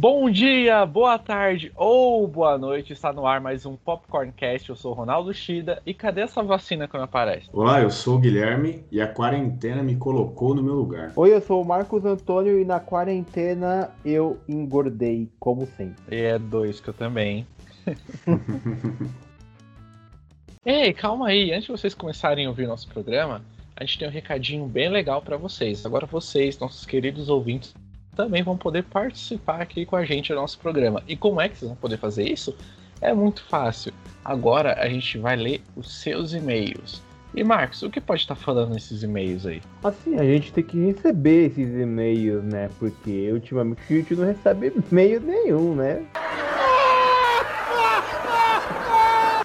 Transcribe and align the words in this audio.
Bom 0.00 0.30
dia, 0.30 0.86
boa 0.86 1.18
tarde 1.18 1.72
ou 1.74 2.24
boa 2.28 2.56
noite. 2.56 2.92
Está 2.92 3.12
no 3.12 3.26
ar 3.26 3.40
mais 3.40 3.66
um 3.66 3.74
Popcorncast. 3.74 4.68
Eu 4.68 4.76
sou 4.76 4.92
o 4.92 4.94
Ronaldo 4.94 5.34
Shida. 5.34 5.82
E 5.84 5.92
cadê 5.92 6.20
essa 6.20 6.40
vacina 6.40 6.86
que 6.86 6.96
não 6.96 7.02
aparece? 7.02 7.48
Olá, 7.52 7.80
eu 7.80 7.90
sou 7.90 8.14
o 8.14 8.18
Guilherme 8.20 8.84
e 8.92 9.00
a 9.00 9.08
quarentena 9.08 9.82
me 9.82 9.96
colocou 9.96 10.54
no 10.54 10.62
meu 10.62 10.74
lugar. 10.74 11.12
Oi, 11.16 11.34
eu 11.34 11.40
sou 11.40 11.60
o 11.60 11.66
Marcos 11.66 12.04
Antônio 12.04 12.60
e 12.60 12.64
na 12.64 12.78
quarentena 12.78 13.90
eu 14.04 14.38
engordei, 14.48 15.28
como 15.40 15.66
sempre. 15.66 16.16
E 16.16 16.20
é 16.22 16.38
dois 16.38 16.78
que 16.78 16.90
eu 16.90 16.94
também. 16.94 17.44
Ei, 20.64 20.92
calma 20.92 21.26
aí. 21.26 21.50
Antes 21.50 21.64
de 21.64 21.72
vocês 21.72 21.92
começarem 21.92 22.46
a 22.46 22.50
ouvir 22.50 22.68
nosso 22.68 22.86
programa, 22.86 23.42
a 23.74 23.84
gente 23.84 23.98
tem 23.98 24.06
um 24.06 24.12
recadinho 24.12 24.64
bem 24.64 24.88
legal 24.88 25.20
para 25.20 25.36
vocês. 25.36 25.84
Agora 25.84 26.06
vocês, 26.06 26.56
nossos 26.56 26.86
queridos 26.86 27.28
ouvintes, 27.28 27.74
também 28.18 28.42
vão 28.42 28.56
poder 28.56 28.82
participar 28.82 29.62
aqui 29.62 29.86
com 29.86 29.94
a 29.94 30.04
gente 30.04 30.30
no 30.30 30.40
nosso 30.40 30.58
programa. 30.58 31.04
E 31.06 31.16
como 31.16 31.40
é 31.40 31.48
que 31.48 31.56
vocês 31.56 31.68
vão 31.68 31.76
poder 31.76 31.98
fazer 31.98 32.28
isso? 32.28 32.52
É 33.00 33.14
muito 33.14 33.44
fácil. 33.44 33.92
Agora 34.24 34.74
a 34.80 34.88
gente 34.88 35.16
vai 35.18 35.36
ler 35.36 35.62
os 35.76 36.00
seus 36.00 36.32
e-mails. 36.32 37.00
E 37.32 37.44
Marcos, 37.44 37.80
o 37.82 37.90
que 37.90 38.00
pode 38.00 38.22
estar 38.22 38.34
falando 38.34 38.74
nesses 38.74 39.04
e-mails 39.04 39.46
aí? 39.46 39.62
Assim, 39.84 40.16
a 40.18 40.24
gente 40.24 40.52
tem 40.52 40.64
que 40.64 40.86
receber 40.86 41.46
esses 41.46 41.68
e-mails, 41.68 42.42
né? 42.42 42.68
Porque 42.80 43.30
ultimamente 43.30 43.80
a 43.88 43.94
gente 43.94 44.16
não 44.16 44.26
recebe 44.26 44.72
e-mail 44.90 45.20
nenhum, 45.20 45.76
né? 45.76 46.04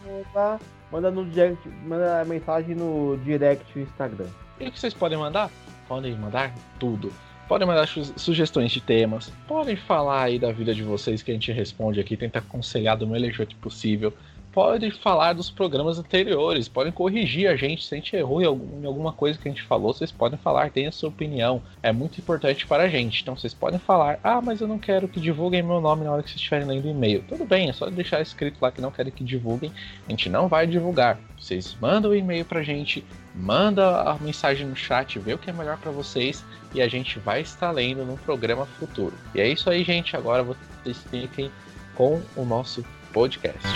Manda, 0.90 1.10
no 1.10 1.24
direct, 1.24 1.68
manda 1.86 2.24
mensagem 2.24 2.74
no 2.74 3.18
direct 3.24 3.64
do 3.74 3.80
Instagram. 3.80 4.26
E 4.60 4.68
o 4.68 4.72
que 4.72 4.78
vocês 4.78 4.94
podem 4.94 5.18
mandar? 5.18 5.50
Podem 5.88 6.14
mandar 6.16 6.54
tudo. 6.78 7.12
Podem 7.48 7.66
mandar 7.66 7.86
su- 7.86 8.12
sugestões 8.18 8.72
de 8.72 8.80
temas. 8.80 9.32
Podem 9.46 9.76
falar 9.76 10.22
aí 10.24 10.38
da 10.38 10.50
vida 10.52 10.74
de 10.74 10.82
vocês 10.82 11.22
que 11.22 11.30
a 11.30 11.34
gente 11.34 11.52
responde 11.52 12.00
aqui, 12.00 12.16
tenta 12.16 12.38
aconselhar 12.40 12.96
do 12.96 13.06
melhor 13.06 13.30
jeito 13.32 13.54
possível. 13.56 14.12
Podem 14.56 14.90
falar 14.90 15.34
dos 15.34 15.50
programas 15.50 15.98
anteriores, 15.98 16.66
podem 16.66 16.90
corrigir 16.90 17.46
a 17.46 17.56
gente 17.56 17.84
se 17.84 17.94
a 17.94 17.98
gente 17.98 18.16
errou 18.16 18.40
em 18.40 18.46
algum- 18.46 18.82
em 18.82 18.86
alguma 18.86 19.12
coisa 19.12 19.38
que 19.38 19.46
a 19.46 19.50
gente 19.50 19.62
falou, 19.62 19.92
vocês 19.92 20.10
podem 20.10 20.38
falar, 20.38 20.70
tem 20.70 20.86
a 20.86 20.92
sua 20.92 21.10
opinião. 21.10 21.60
É 21.82 21.92
muito 21.92 22.18
importante 22.18 22.66
para 22.66 22.84
a 22.84 22.88
gente. 22.88 23.20
Então 23.20 23.36
vocês 23.36 23.52
podem 23.52 23.78
falar, 23.78 24.18
ah, 24.24 24.40
mas 24.40 24.62
eu 24.62 24.66
não 24.66 24.78
quero 24.78 25.08
que 25.08 25.20
divulguem 25.20 25.62
meu 25.62 25.78
nome 25.78 26.04
na 26.04 26.10
hora 26.12 26.22
que 26.22 26.30
vocês 26.30 26.40
estiverem 26.40 26.66
lendo 26.66 26.86
o 26.86 26.90
e-mail. 26.90 27.22
Tudo 27.28 27.44
bem, 27.44 27.68
é 27.68 27.72
só 27.74 27.90
deixar 27.90 28.22
escrito 28.22 28.56
lá 28.62 28.72
que 28.72 28.80
não 28.80 28.90
querem 28.90 29.12
que 29.12 29.22
divulguem. 29.22 29.70
A 30.08 30.10
gente 30.10 30.30
não 30.30 30.48
vai 30.48 30.66
divulgar. 30.66 31.18
Vocês 31.38 31.76
mandam 31.78 32.12
o 32.12 32.16
e-mail 32.16 32.46
pra 32.46 32.62
gente, 32.62 33.04
manda 33.34 34.10
a 34.10 34.14
mensagem 34.14 34.66
no 34.66 34.74
chat, 34.74 35.18
vê 35.18 35.34
o 35.34 35.38
que 35.38 35.50
é 35.50 35.52
melhor 35.52 35.76
pra 35.76 35.90
vocês 35.90 36.42
e 36.74 36.80
a 36.80 36.88
gente 36.88 37.18
vai 37.18 37.42
estar 37.42 37.72
lendo 37.72 38.06
no 38.06 38.16
programa 38.16 38.64
futuro. 38.64 39.12
E 39.34 39.40
é 39.42 39.46
isso 39.46 39.68
aí, 39.68 39.84
gente. 39.84 40.16
Agora 40.16 40.42
vocês 40.42 40.96
fiquem 41.10 41.50
com 41.94 42.22
o 42.34 42.42
nosso 42.46 42.82
podcast. 43.12 43.68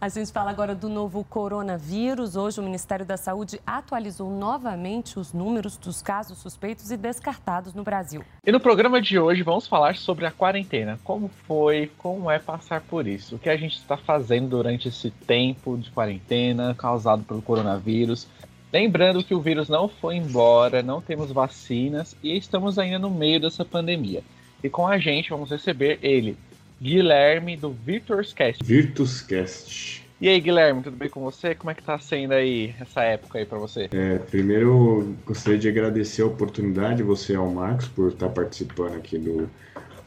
A 0.00 0.08
gente 0.08 0.32
fala 0.32 0.50
agora 0.50 0.74
do 0.74 0.88
novo 0.88 1.22
coronavírus. 1.22 2.34
Hoje, 2.34 2.58
o 2.58 2.62
Ministério 2.62 3.04
da 3.04 3.18
Saúde 3.18 3.60
atualizou 3.66 4.30
novamente 4.30 5.18
os 5.18 5.34
números 5.34 5.76
dos 5.76 6.00
casos 6.00 6.38
suspeitos 6.38 6.90
e 6.90 6.96
descartados 6.96 7.74
no 7.74 7.82
Brasil. 7.82 8.24
E 8.42 8.50
no 8.50 8.58
programa 8.58 8.98
de 9.02 9.18
hoje 9.18 9.42
vamos 9.42 9.66
falar 9.66 9.96
sobre 9.96 10.24
a 10.24 10.30
quarentena. 10.30 10.98
Como 11.04 11.28
foi, 11.46 11.92
como 11.98 12.30
é 12.30 12.38
passar 12.38 12.80
por 12.80 13.06
isso, 13.06 13.36
o 13.36 13.38
que 13.38 13.50
a 13.50 13.58
gente 13.58 13.76
está 13.76 13.94
fazendo 13.94 14.48
durante 14.48 14.88
esse 14.88 15.10
tempo 15.10 15.76
de 15.76 15.90
quarentena 15.90 16.74
causado 16.74 17.22
pelo 17.22 17.42
coronavírus. 17.42 18.26
Lembrando 18.72 19.22
que 19.22 19.34
o 19.34 19.40
vírus 19.42 19.68
não 19.68 19.86
foi 19.86 20.16
embora, 20.16 20.82
não 20.82 21.02
temos 21.02 21.30
vacinas 21.30 22.16
e 22.22 22.38
estamos 22.38 22.78
ainda 22.78 22.98
no 22.98 23.10
meio 23.10 23.38
dessa 23.38 23.66
pandemia. 23.66 24.22
E 24.64 24.70
com 24.70 24.86
a 24.86 24.96
gente 24.96 25.28
vamos 25.28 25.50
receber 25.50 25.98
ele, 26.00 26.38
Guilherme 26.80 27.56
do 27.56 27.70
VirtuousCast. 27.70 28.64
Virtuscast. 28.64 30.08
E 30.18 30.28
aí, 30.28 30.40
Guilherme, 30.40 30.82
tudo 30.82 30.96
bem 30.96 31.08
com 31.08 31.20
você? 31.20 31.54
Como 31.54 31.70
é 31.70 31.74
que 31.74 31.82
tá 31.82 31.98
sendo 31.98 32.32
aí 32.32 32.74
essa 32.80 33.02
época 33.02 33.38
aí 33.38 33.44
pra 33.44 33.58
você? 33.58 33.88
É, 33.92 34.18
primeiro, 34.18 35.14
gostaria 35.26 35.58
de 35.58 35.68
agradecer 35.68 36.22
a 36.22 36.26
oportunidade, 36.26 37.02
você 37.02 37.34
ao 37.34 37.50
Marcos, 37.50 37.88
por 37.88 38.12
estar 38.12 38.28
participando 38.30 38.94
aqui 38.96 39.18
do 39.18 39.48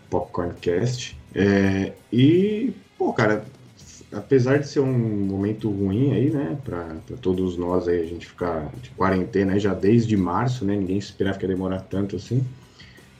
Popcorncast. 0.09 1.15
É, 1.35 1.93
e, 2.11 2.73
pô, 2.97 3.13
cara, 3.13 3.45
apesar 4.11 4.57
de 4.57 4.67
ser 4.67 4.79
um 4.79 5.25
momento 5.25 5.69
ruim 5.69 6.11
aí, 6.13 6.29
né, 6.29 6.57
pra 6.63 6.95
todos 7.21 7.57
nós 7.57 7.87
aí, 7.87 8.01
a 8.01 8.05
gente 8.05 8.27
ficar 8.27 8.71
de 8.81 8.89
quarentena 8.91 9.59
já 9.59 9.73
desde 9.73 10.15
março, 10.17 10.65
né, 10.65 10.75
ninguém 10.75 10.97
esperava 10.97 11.37
que 11.37 11.45
ia 11.45 11.49
demorar 11.49 11.81
tanto 11.81 12.15
assim. 12.15 12.43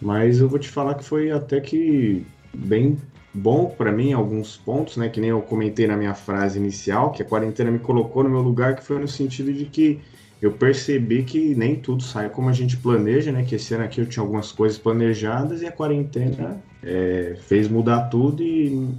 Mas 0.01 0.39
eu 0.39 0.49
vou 0.49 0.59
te 0.59 0.69
falar 0.69 0.95
que 0.95 1.03
foi 1.03 1.31
até 1.31 1.59
que 1.59 2.25
bem 2.53 2.97
bom 3.33 3.65
para 3.65 3.91
mim 3.91 4.13
alguns 4.13 4.57
pontos, 4.57 4.97
né? 4.97 5.09
Que 5.09 5.19
nem 5.19 5.31
eu 5.31 5.41
comentei 5.41 5.87
na 5.87 5.97
minha 5.97 6.13
frase 6.13 6.59
inicial, 6.59 7.11
que 7.11 7.21
a 7.21 7.25
quarentena 7.25 7.71
me 7.71 7.79
colocou 7.79 8.23
no 8.23 8.29
meu 8.29 8.41
lugar, 8.41 8.75
que 8.75 8.83
foi 8.83 8.99
no 8.99 9.07
sentido 9.07 9.51
de 9.51 9.65
que 9.65 9.99
eu 10.41 10.51
percebi 10.51 11.23
que 11.23 11.55
nem 11.55 11.75
tudo 11.75 12.03
sai 12.03 12.29
como 12.29 12.49
a 12.49 12.53
gente 12.53 12.77
planeja, 12.77 13.31
né? 13.31 13.43
Que 13.43 13.55
esse 13.55 13.73
ano 13.73 13.85
aqui 13.85 14.01
eu 14.01 14.05
tinha 14.05 14.21
algumas 14.21 14.51
coisas 14.51 14.77
planejadas 14.77 15.61
e 15.61 15.65
a 15.65 15.71
quarentena 15.71 16.61
é, 16.83 17.37
fez 17.47 17.67
mudar 17.67 18.09
tudo 18.09 18.43
e, 18.43 18.89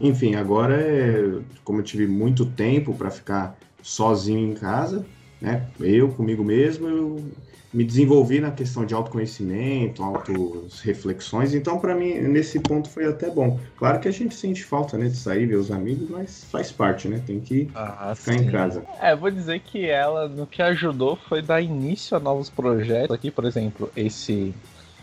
enfim, 0.00 0.34
agora 0.34 0.74
é, 0.74 1.40
como 1.64 1.78
eu 1.78 1.84
tive 1.84 2.06
muito 2.06 2.44
tempo 2.44 2.94
para 2.94 3.10
ficar 3.10 3.56
sozinho 3.80 4.50
em 4.50 4.54
casa, 4.54 5.06
né? 5.42 5.72
Eu 5.78 6.14
comigo 6.14 6.44
mesmo, 6.44 6.88
eu 6.88 7.36
me 7.72 7.84
desenvolvi 7.84 8.40
na 8.40 8.52
questão 8.52 8.84
de 8.86 8.94
autoconhecimento, 8.94 10.02
auto-reflexões, 10.02 11.54
então 11.54 11.80
para 11.80 11.94
mim 11.96 12.14
nesse 12.20 12.60
ponto 12.60 12.88
foi 12.90 13.06
até 13.06 13.30
bom. 13.30 13.60
Claro 13.76 14.00
que 14.00 14.08
a 14.08 14.10
gente 14.12 14.34
sente 14.34 14.64
falta, 14.64 14.98
né, 14.98 15.08
de 15.08 15.16
sair, 15.16 15.46
ver 15.46 15.56
os 15.56 15.70
amigos, 15.70 16.08
mas 16.08 16.44
faz 16.50 16.70
parte, 16.72 17.08
né, 17.08 17.20
tem 17.20 17.40
que 17.42 17.74
Ah, 17.74 18.14
ficar 18.14 18.34
em 18.36 18.46
casa. 18.46 18.88
É, 18.98 19.16
vou 19.16 19.30
dizer 19.30 19.60
que 19.60 19.86
ela, 19.88 20.28
no 20.28 20.46
que 20.46 20.60
ajudou, 20.62 21.16
foi 21.16 21.40
dar 21.42 21.60
início 21.62 22.16
a 22.16 22.20
novos 22.20 22.50
projetos. 22.50 23.14
Aqui, 23.16 23.30
por 23.30 23.44
exemplo, 23.46 23.90
esse 23.96 24.54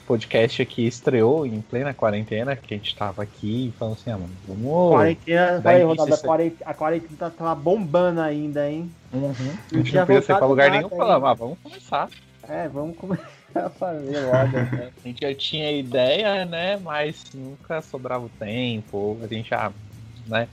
podcast 0.10 0.60
aqui 0.60 0.88
estreou 0.88 1.46
em 1.46 1.62
plena 1.62 1.94
quarentena, 1.94 2.56
que 2.56 2.74
a 2.74 2.78
gente 2.78 2.96
tava 2.96 3.22
aqui 3.22 3.72
falando 3.78 3.94
assim, 3.94 4.10
ah, 4.10 4.18
mano, 4.18 4.32
vamos. 4.48 4.90
Quarentena, 4.90 5.60
Daí 5.60 5.76
aí, 5.76 5.84
Ronaldo, 5.84 6.16
a 6.16 6.18
quarentena, 6.18 6.72
a 6.72 6.74
quarentena 6.74 7.16
tá, 7.20 7.30
tava 7.30 7.54
bombando 7.54 8.20
ainda, 8.20 8.68
hein? 8.68 8.90
Uhum. 9.14 9.34
A 9.72 9.78
gente 9.78 9.94
não 9.94 10.06
podia 10.08 10.22
sair 10.24 10.38
pra 10.38 10.48
lugar 10.48 10.72
nenhum 10.72 10.90
falava, 10.90 11.28
ainda. 11.28 11.30
ah, 11.30 11.34
vamos 11.36 11.60
começar. 11.62 12.10
É, 12.48 12.68
vamos 12.68 12.98
começar 12.98 13.30
a 13.54 13.70
fazer 13.70 14.20
logo, 14.22 14.58
né? 14.58 14.90
A 14.98 15.08
gente 15.08 15.22
já 15.22 15.36
tinha 15.36 15.72
ideia, 15.72 16.44
né? 16.44 16.78
Mas 16.78 17.26
nunca 17.32 17.80
sobrava 17.80 18.26
o 18.26 18.30
tempo. 18.30 19.16
A 19.24 19.28
gente, 19.28 19.54
ah, 19.54 19.72
né? 20.26 20.48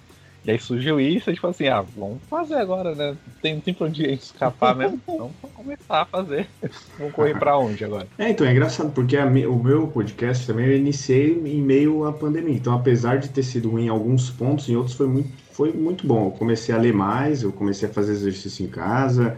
E 0.47 0.53
aí 0.53 0.61
surgiu 0.61 1.01
isso, 1.01 1.29
a 1.29 1.33
gente 1.33 1.41
falou 1.41 1.51
assim, 1.51 1.67
ah, 1.67 1.81
vamos 1.81 2.23
fazer 2.31 2.55
agora, 2.55 2.95
né? 2.95 3.17
Tem, 3.43 3.55
não 3.55 3.61
tem 3.61 3.75
pra 3.75 3.89
onde 3.89 4.07
a 4.07 4.09
gente 4.11 4.23
escapar 4.23 4.75
mesmo. 4.79 5.01
Então 5.03 5.33
vamos 5.43 5.57
começar 5.57 6.03
a 6.03 6.05
fazer. 6.05 6.47
Vamos 6.97 7.13
correr 7.15 7.37
pra 7.37 7.59
onde 7.59 7.85
agora? 7.85 8.07
É, 8.17 8.31
então 8.31 8.47
é 8.47 8.53
engraçado, 8.53 8.93
porque 8.93 9.17
a 9.17 9.27
o 9.27 9.63
meu 9.63 9.89
podcast 9.89 10.47
também 10.47 10.67
eu 10.67 10.77
iniciei 10.77 11.33
em 11.33 11.61
meio 11.61 12.05
à 12.05 12.13
pandemia. 12.13 12.55
Então, 12.55 12.73
apesar 12.75 13.19
de 13.19 13.29
ter 13.29 13.43
sido 13.43 13.71
ruim 13.71 13.87
em 13.87 13.89
alguns 13.89 14.31
pontos, 14.31 14.69
em 14.69 14.77
outros 14.77 14.95
foi 14.95 15.09
muito, 15.09 15.31
foi 15.51 15.73
muito 15.73 16.07
bom. 16.07 16.27
Eu 16.27 16.31
comecei 16.31 16.73
a 16.73 16.79
ler 16.79 16.95
mais, 16.95 17.43
eu 17.43 17.53
comecei 17.53 17.89
a 17.89 17.93
fazer 17.93 18.13
exercício 18.13 18.65
em 18.65 18.69
casa, 18.69 19.37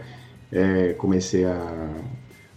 é, 0.51 0.93
comecei 0.93 1.43
a, 1.43 1.89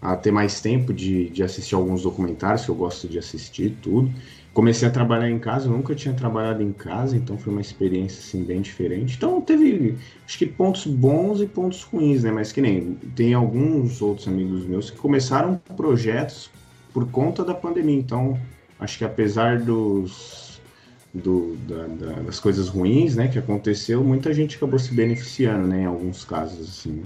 a 0.01 0.17
ter 0.17 0.31
mais 0.31 0.61
tempo 0.61 0.93
de, 0.93 1.31
de 1.31 1.43
assistir 1.43 1.75
alguns 1.75 2.03
documentários 2.03 2.65
que 2.67 2.71
eu 2.71 2.75
gosto 2.75 3.09
de 3.09 3.19
assistir, 3.19 3.79
tudo. 3.81 4.13
Comecei 4.55 4.87
a 4.87 4.91
trabalhar 4.91 5.31
em 5.31 5.39
casa, 5.39 5.67
nunca 5.69 5.95
tinha 5.95 6.13
trabalhado 6.13 6.63
em 6.63 6.73
casa, 6.73 7.17
então 7.17 7.39
foi 7.39 7.53
uma 7.53 7.63
experiência 7.63 8.19
assim, 8.21 8.45
bem 8.45 8.61
diferente. 8.61 9.17
Então 9.17 9.41
teve, 9.41 9.97
acho 10.27 10.37
que 10.37 10.45
pontos 10.45 10.85
bons 10.87 11.41
e 11.41 11.47
pontos 11.47 11.83
ruins, 11.83 12.23
né? 12.23 12.31
Mas 12.31 12.53
que 12.53 12.61
nem 12.61 12.95
tem 13.17 13.33
alguns 13.33 14.03
outros 14.03 14.29
amigos 14.29 14.67
meus 14.67 14.91
que 14.91 14.99
começaram 14.99 15.59
projetos 15.75 16.51
por 16.93 17.11
conta 17.11 17.43
da 17.43 17.55
pandemia. 17.55 17.99
Então, 17.99 18.39
acho 18.79 18.99
que 18.99 19.05
apesar 19.05 19.59
dos 19.59 20.61
do- 21.15 21.57
da- 21.69 21.87
da- 21.87 22.21
das 22.23 22.41
coisas 22.41 22.69
ruins, 22.69 23.17
né, 23.17 23.29
que 23.29 23.39
aconteceu, 23.39 24.03
muita 24.03 24.33
gente 24.33 24.57
acabou 24.57 24.79
se 24.79 24.95
beneficiando, 24.95 25.67
né, 25.67 25.83
em 25.83 25.87
alguns 25.87 26.25
casos, 26.25 26.69
assim. 26.69 27.03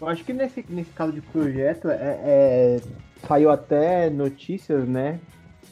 Eu 0.00 0.08
acho 0.08 0.24
que 0.24 0.32
nesse, 0.32 0.64
nesse 0.68 0.90
caso 0.90 1.12
de 1.12 1.20
projeto 1.20 1.88
é, 1.88 2.18
é- 2.24 2.80
saiu 3.26 3.50
até 3.50 4.10
notícias, 4.10 4.86
né? 4.88 5.18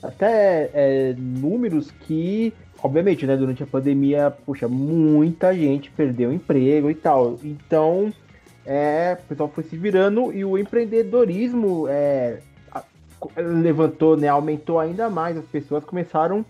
Até 0.03 0.71
é, 0.73 1.15
números 1.17 1.91
que, 1.91 2.53
obviamente, 2.83 3.27
né, 3.27 3.37
durante 3.37 3.63
a 3.63 3.67
pandemia, 3.67 4.31
puxa, 4.45 4.69
muita 4.69 5.55
gente 5.55 5.91
perdeu 5.91 6.33
emprego 6.33 6.91
e 6.91 6.95
tal. 6.95 7.39
Então, 7.43 8.13
é, 8.67 9.17
o 9.25 9.29
pessoal 9.29 9.49
foi 9.49 9.65
se 9.65 9.77
virando 9.77 10.33
e 10.33 10.45
o 10.45 10.59
empreendedorismo 10.59 11.87
é, 11.89 12.41
levantou, 13.37 14.17
né, 14.17 14.29
aumentou 14.29 14.79
ainda 14.79 15.09
mais. 15.09 15.37
As 15.37 15.47
pessoas 15.47 15.85
começaram 15.85 16.45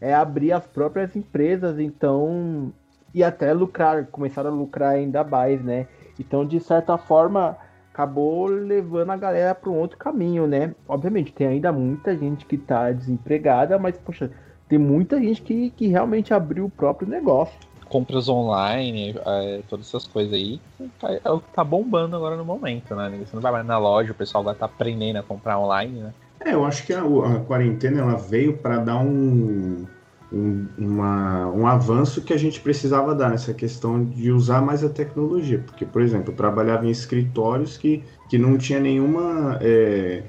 é, 0.00 0.12
a 0.12 0.20
abrir 0.20 0.52
as 0.52 0.66
próprias 0.66 1.14
empresas, 1.14 1.78
então 1.78 2.72
e 3.14 3.24
até 3.24 3.50
lucrar, 3.54 4.04
começaram 4.08 4.50
a 4.50 4.52
lucrar 4.52 4.90
ainda 4.90 5.24
mais, 5.24 5.64
né? 5.64 5.86
Então, 6.20 6.44
de 6.44 6.60
certa 6.60 6.98
forma, 6.98 7.56
acabou 7.96 8.44
levando 8.44 9.10
a 9.10 9.16
galera 9.16 9.54
para 9.54 9.70
um 9.70 9.78
outro 9.78 9.96
caminho, 9.96 10.46
né? 10.46 10.74
Obviamente, 10.86 11.32
tem 11.32 11.46
ainda 11.46 11.72
muita 11.72 12.14
gente 12.14 12.44
que 12.44 12.56
está 12.56 12.92
desempregada, 12.92 13.78
mas, 13.78 13.96
poxa, 13.96 14.30
tem 14.68 14.78
muita 14.78 15.18
gente 15.18 15.40
que, 15.40 15.70
que 15.70 15.86
realmente 15.86 16.34
abriu 16.34 16.66
o 16.66 16.70
próprio 16.70 17.08
negócio. 17.08 17.58
Compras 17.88 18.28
online, 18.28 19.14
é, 19.24 19.62
todas 19.68 19.86
essas 19.86 20.06
coisas 20.06 20.34
aí, 20.34 20.60
tá, 21.00 21.08
é 21.24 21.30
o 21.30 21.40
que 21.40 21.50
tá 21.54 21.64
bombando 21.64 22.16
agora 22.16 22.36
no 22.36 22.44
momento, 22.44 22.94
né? 22.94 23.10
Você 23.24 23.34
não 23.34 23.40
vai 23.40 23.52
mais 23.52 23.66
na 23.66 23.78
loja, 23.78 24.12
o 24.12 24.14
pessoal 24.14 24.44
vai 24.44 24.52
estar 24.52 24.68
tá 24.68 24.74
aprendendo 24.74 25.16
a 25.16 25.22
comprar 25.22 25.58
online, 25.58 26.00
né? 26.00 26.12
É, 26.40 26.52
eu 26.52 26.66
acho 26.66 26.84
que 26.84 26.92
a, 26.92 27.00
a 27.00 27.40
quarentena 27.40 28.02
ela 28.02 28.16
veio 28.16 28.58
para 28.58 28.78
dar 28.78 28.98
um, 28.98 29.86
um, 30.32 30.66
uma, 30.76 31.46
um 31.48 31.66
avanço 31.66 32.22
que 32.22 32.32
a 32.32 32.36
gente 32.36 32.60
precisava 32.60 33.14
dar 33.14 33.30
nessa 33.30 33.54
questão 33.54 34.04
de 34.04 34.30
usar 34.30 34.60
mais 34.60 34.82
a 34.84 34.88
tecnologia. 34.88 35.62
Porque, 35.64 35.84
por 35.84 36.02
exemplo, 36.02 36.32
eu 36.32 36.36
trabalhava 36.36 36.86
em 36.86 36.90
escritórios 36.90 37.76
que, 37.76 38.02
que 38.28 38.38
não 38.38 38.58
tinha 38.58 38.80
nenhuma 38.80 39.58
é, 39.60 40.24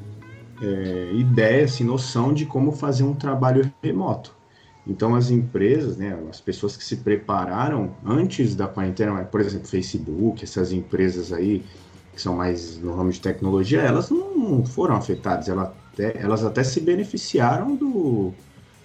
é, 0.62 1.12
ideia, 1.14 1.66
assim, 1.66 1.84
noção 1.84 2.34
de 2.34 2.46
como 2.46 2.72
fazer 2.72 3.04
um 3.04 3.14
trabalho 3.14 3.72
remoto. 3.82 4.36
Então, 4.86 5.16
as 5.16 5.30
empresas, 5.30 5.98
né, 5.98 6.18
as 6.30 6.40
pessoas 6.40 6.78
que 6.78 6.84
se 6.84 6.98
prepararam 6.98 7.96
antes 8.06 8.56
da 8.56 8.68
quarentena, 8.68 9.24
por 9.26 9.42
exemplo, 9.42 9.68
Facebook, 9.68 10.44
essas 10.44 10.72
empresas 10.72 11.34
aí 11.34 11.64
que 12.14 12.22
são 12.22 12.36
mais 12.36 12.80
no 12.80 12.96
ramo 12.96 13.12
de 13.12 13.22
tecnologia, 13.22 13.82
elas 13.82 14.10
não 14.10 14.66
foram 14.66 14.96
afetadas, 14.96 15.48
elas 15.50 15.70
até, 15.94 16.18
elas 16.20 16.44
até 16.44 16.64
se 16.64 16.80
beneficiaram 16.82 17.76
do, 17.76 18.34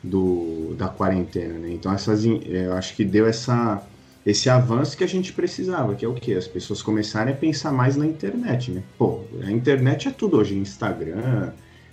do, 0.02 0.74
da 0.76 0.88
quarentena, 0.88 1.58
né? 1.58 1.70
Então 1.72 1.92
essas, 1.92 2.24
eu 2.24 2.72
acho 2.74 2.94
que 2.96 3.04
deu 3.04 3.26
essa, 3.26 3.82
esse 4.26 4.50
avanço 4.50 4.96
que 4.96 5.04
a 5.04 5.08
gente 5.08 5.32
precisava, 5.32 5.94
que 5.94 6.04
é 6.04 6.08
o 6.08 6.14
que 6.14 6.34
as 6.34 6.46
pessoas 6.46 6.82
começarem 6.82 7.32
a 7.32 7.36
pensar 7.36 7.72
mais 7.72 7.96
na 7.96 8.06
internet, 8.06 8.70
né? 8.70 8.82
Pô, 8.98 9.20
a 9.42 9.50
internet 9.50 10.08
é 10.08 10.10
tudo 10.10 10.38
hoje, 10.38 10.56
Instagram, 10.56 11.52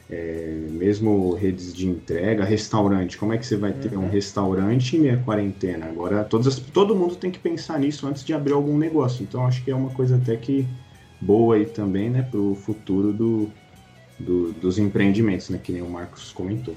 é, 0.10 0.68
mesmo 0.72 1.34
redes 1.34 1.74
de 1.74 1.88
entrega, 1.88 2.44
restaurante. 2.44 3.18
Como 3.18 3.32
é 3.32 3.38
que 3.38 3.46
você 3.46 3.56
vai 3.56 3.72
ter 3.72 3.96
uhum. 3.96 4.06
um 4.06 4.10
restaurante 4.10 4.98
em 4.98 5.02
meia 5.02 5.18
quarentena? 5.18 5.86
Agora 5.86 6.24
todas 6.24 6.48
as, 6.48 6.60
todo 6.60 6.96
mundo 6.96 7.16
tem 7.16 7.30
que 7.30 7.40
pensar 7.40 7.80
nisso 7.80 8.08
antes 8.08 8.24
de 8.24 8.34
abrir 8.34 8.54
algum 8.54 8.78
negócio. 8.78 9.22
Então 9.24 9.46
acho 9.46 9.64
que 9.64 9.70
é 9.70 9.76
uma 9.76 9.92
coisa 9.92 10.16
até 10.16 10.36
que 10.36 10.66
boa 11.22 11.56
aí 11.56 11.66
também, 11.66 12.10
né, 12.10 12.22
para 12.22 12.40
o 12.40 12.56
futuro 12.56 13.12
do, 13.14 13.50
do, 14.18 14.52
dos 14.54 14.80
empreendimentos, 14.80 15.50
né, 15.50 15.60
que 15.62 15.72
nem 15.72 15.82
o 15.82 15.90
Marcos 15.90 16.32
comentou. 16.32 16.76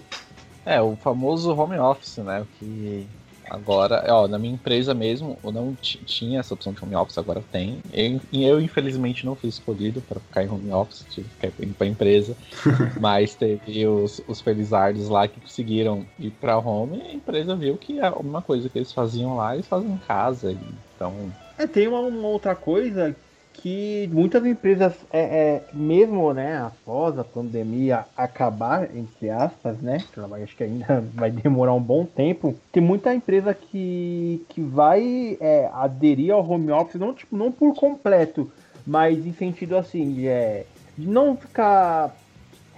É, 0.65 0.81
o 0.81 0.97
famoso 0.97 1.55
home 1.55 1.79
office, 1.79 2.19
né? 2.19 2.47
Que 2.59 3.07
agora, 3.51 4.05
ó, 4.09 4.29
na 4.29 4.39
minha 4.39 4.55
empresa 4.55 4.95
mesmo, 4.95 5.37
eu 5.43 5.53
não 5.53 5.75
tinha 5.75 6.41
essa 6.41 6.55
opção 6.55 6.73
de 6.73 6.83
home 6.83 6.95
office, 6.95 7.19
agora 7.19 7.43
tem. 7.51 7.79
Eu, 7.93 8.21
eu 8.33 8.61
infelizmente 8.61 9.27
não 9.27 9.35
fui 9.35 9.49
escolhido 9.49 10.01
para 10.03 10.21
ficar 10.21 10.45
em 10.45 10.49
home 10.49 10.71
office, 10.73 11.05
tive 11.11 11.29
que 11.29 11.49
ficar 11.49 11.65
indo 11.65 11.75
para 11.75 11.87
empresa, 11.87 12.37
mas 13.01 13.35
teve 13.35 13.87
os, 13.87 14.23
os 14.29 14.41
felizardos 14.41 15.09
lá 15.09 15.27
que 15.27 15.41
conseguiram 15.41 16.07
ir 16.19 16.31
para 16.31 16.59
home 16.59 16.99
e 16.99 17.03
a 17.03 17.15
empresa 17.15 17.57
viu 17.57 17.77
que 17.77 18.01
a 18.01 18.13
uma 18.13 18.41
coisa 18.41 18.69
que 18.69 18.79
eles 18.79 18.93
faziam 18.93 19.37
lá, 19.37 19.55
eles 19.55 19.67
fazem 19.67 19.91
em 19.91 19.99
casa. 19.99 20.57
Então. 20.95 21.33
É, 21.59 21.67
tem 21.67 21.89
uma, 21.89 22.01
uma 22.01 22.29
outra 22.29 22.55
coisa 22.55 23.15
que 23.55 24.09
muitas 24.13 24.45
empresas, 24.45 24.95
é, 25.13 25.21
é, 25.21 25.63
mesmo 25.73 26.33
né, 26.33 26.59
após 26.59 27.19
a 27.19 27.25
pandemia 27.25 28.05
acabar, 28.17 28.89
entre 28.97 29.31
aspas, 29.31 29.79
né? 29.79 29.99
Acho 30.43 30.57
que 30.57 30.65
ainda 30.65 31.05
vai 31.15 31.31
demorar 31.31 31.75
um 31.75 31.83
bom 31.83 32.05
tempo. 32.05 32.55
Tem 32.73 32.83
muita 32.83 33.15
empresa 33.15 33.55
que, 33.55 34.45
que 34.49 34.61
vai 34.61 35.37
é, 35.41 35.71
aderir 35.73 36.33
ao 36.33 36.49
home 36.49 36.71
office, 36.73 37.01
não, 37.01 37.15
tipo, 37.15 37.37
não 37.37 37.53
por 37.53 37.75
completo, 37.75 38.51
mas 38.87 39.25
em 39.27 39.33
sentido 39.33 39.77
assim, 39.77 40.13
de, 40.13 40.27
é, 40.27 40.67
de 40.97 41.07
não 41.07 41.37
ficar 41.37 42.15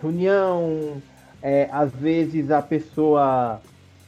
reunião, 0.01 1.01
é, 1.43 1.69
às 1.71 1.93
vezes 1.93 2.51
a 2.51 2.61
pessoa 2.61 3.61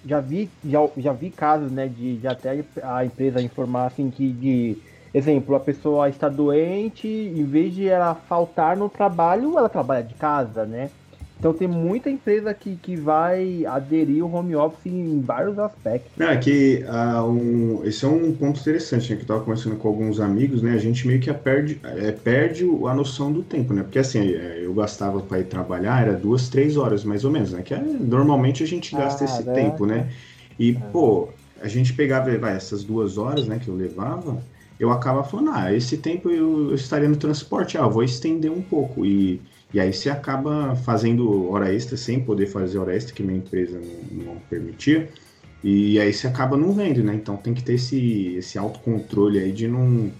já 0.04 0.20
vi 0.20 0.48
já, 0.64 0.78
já 0.96 1.12
vi 1.12 1.30
casos 1.30 1.70
né 1.72 1.88
de, 1.88 2.18
de 2.18 2.28
até 2.28 2.64
a 2.82 3.04
empresa 3.04 3.42
informar 3.42 3.86
assim 3.86 4.08
que 4.08 4.30
de 4.30 4.78
Exemplo, 5.16 5.56
a 5.56 5.60
pessoa 5.60 6.10
está 6.10 6.28
doente, 6.28 7.08
em 7.08 7.42
vez 7.42 7.74
de 7.74 7.88
ela 7.88 8.14
faltar 8.14 8.76
no 8.76 8.86
trabalho, 8.86 9.56
ela 9.56 9.66
trabalha 9.66 10.02
de 10.02 10.12
casa, 10.12 10.66
né? 10.66 10.90
Então 11.38 11.54
tem 11.54 11.66
muita 11.66 12.10
empresa 12.10 12.52
que, 12.52 12.76
que 12.76 12.96
vai 12.96 13.64
aderir 13.64 14.22
o 14.22 14.30
home 14.30 14.54
office 14.54 14.84
em 14.84 15.18
vários 15.22 15.58
aspectos. 15.58 16.20
É 16.20 16.36
que 16.36 16.84
uh, 16.84 17.24
um, 17.24 17.80
esse 17.84 18.04
é 18.04 18.08
um 18.08 18.30
ponto 18.34 18.60
interessante, 18.60 19.08
né? 19.08 19.16
Que 19.16 19.22
eu 19.22 19.24
estava 19.24 19.40
conversando 19.40 19.76
com 19.76 19.88
alguns 19.88 20.20
amigos, 20.20 20.60
né? 20.60 20.72
A 20.72 20.78
gente 20.78 21.06
meio 21.06 21.18
que 21.18 21.32
perde, 21.32 21.80
é, 21.82 22.12
perde 22.12 22.66
a 22.86 22.94
noção 22.94 23.32
do 23.32 23.42
tempo, 23.42 23.72
né? 23.72 23.82
Porque 23.84 23.98
assim, 23.98 24.34
é, 24.34 24.60
eu 24.62 24.74
gastava 24.74 25.20
para 25.20 25.40
ir 25.40 25.44
trabalhar, 25.44 26.02
era 26.02 26.12
duas, 26.12 26.50
três 26.50 26.76
horas 26.76 27.04
mais 27.04 27.24
ou 27.24 27.30
menos, 27.30 27.52
né? 27.52 27.62
Que 27.62 27.72
é, 27.72 27.78
normalmente 27.78 28.62
a 28.62 28.66
gente 28.66 28.94
gasta 28.94 29.24
ah, 29.24 29.26
esse 29.26 29.48
é, 29.48 29.52
tempo, 29.54 29.86
né? 29.86 30.10
E, 30.58 30.72
é. 30.72 30.80
pô, 30.92 31.30
a 31.62 31.68
gente 31.68 31.94
pegava 31.94 32.36
vai, 32.36 32.54
essas 32.54 32.84
duas 32.84 33.16
horas, 33.16 33.46
né, 33.46 33.58
que 33.58 33.68
eu 33.68 33.74
levava 33.74 34.42
eu 34.78 34.90
acaba 34.90 35.24
falando, 35.24 35.50
ah, 35.52 35.72
esse 35.72 35.96
tempo 35.96 36.30
eu, 36.30 36.74
estaria 36.74 37.08
no 37.08 37.16
transporte, 37.16 37.78
ah, 37.78 37.86
vou 37.86 38.02
estender 38.02 38.50
um 38.50 38.62
pouco. 38.62 39.04
E, 39.06 39.40
e 39.72 39.80
aí 39.80 39.92
você 39.92 40.10
acaba 40.10 40.76
fazendo 40.76 41.50
hora 41.50 41.72
extra 41.72 41.96
sem 41.96 42.20
poder 42.20 42.46
fazer 42.46 42.78
hora 42.78 42.94
extra, 42.94 43.14
que 43.14 43.22
minha 43.22 43.38
empresa 43.38 43.78
não, 43.78 44.24
não 44.24 44.36
permitia. 44.50 45.08
E 45.64 45.98
aí 45.98 46.12
você 46.12 46.26
acaba 46.26 46.56
não 46.56 46.72
vendo, 46.72 47.02
né? 47.02 47.14
Então 47.14 47.36
tem 47.36 47.54
que 47.54 47.62
ter 47.62 47.74
esse, 47.74 48.36
esse 48.36 48.58
autocontrole 48.58 49.38
aí 49.38 49.50
de 49.50 49.66
não, 49.66 50.12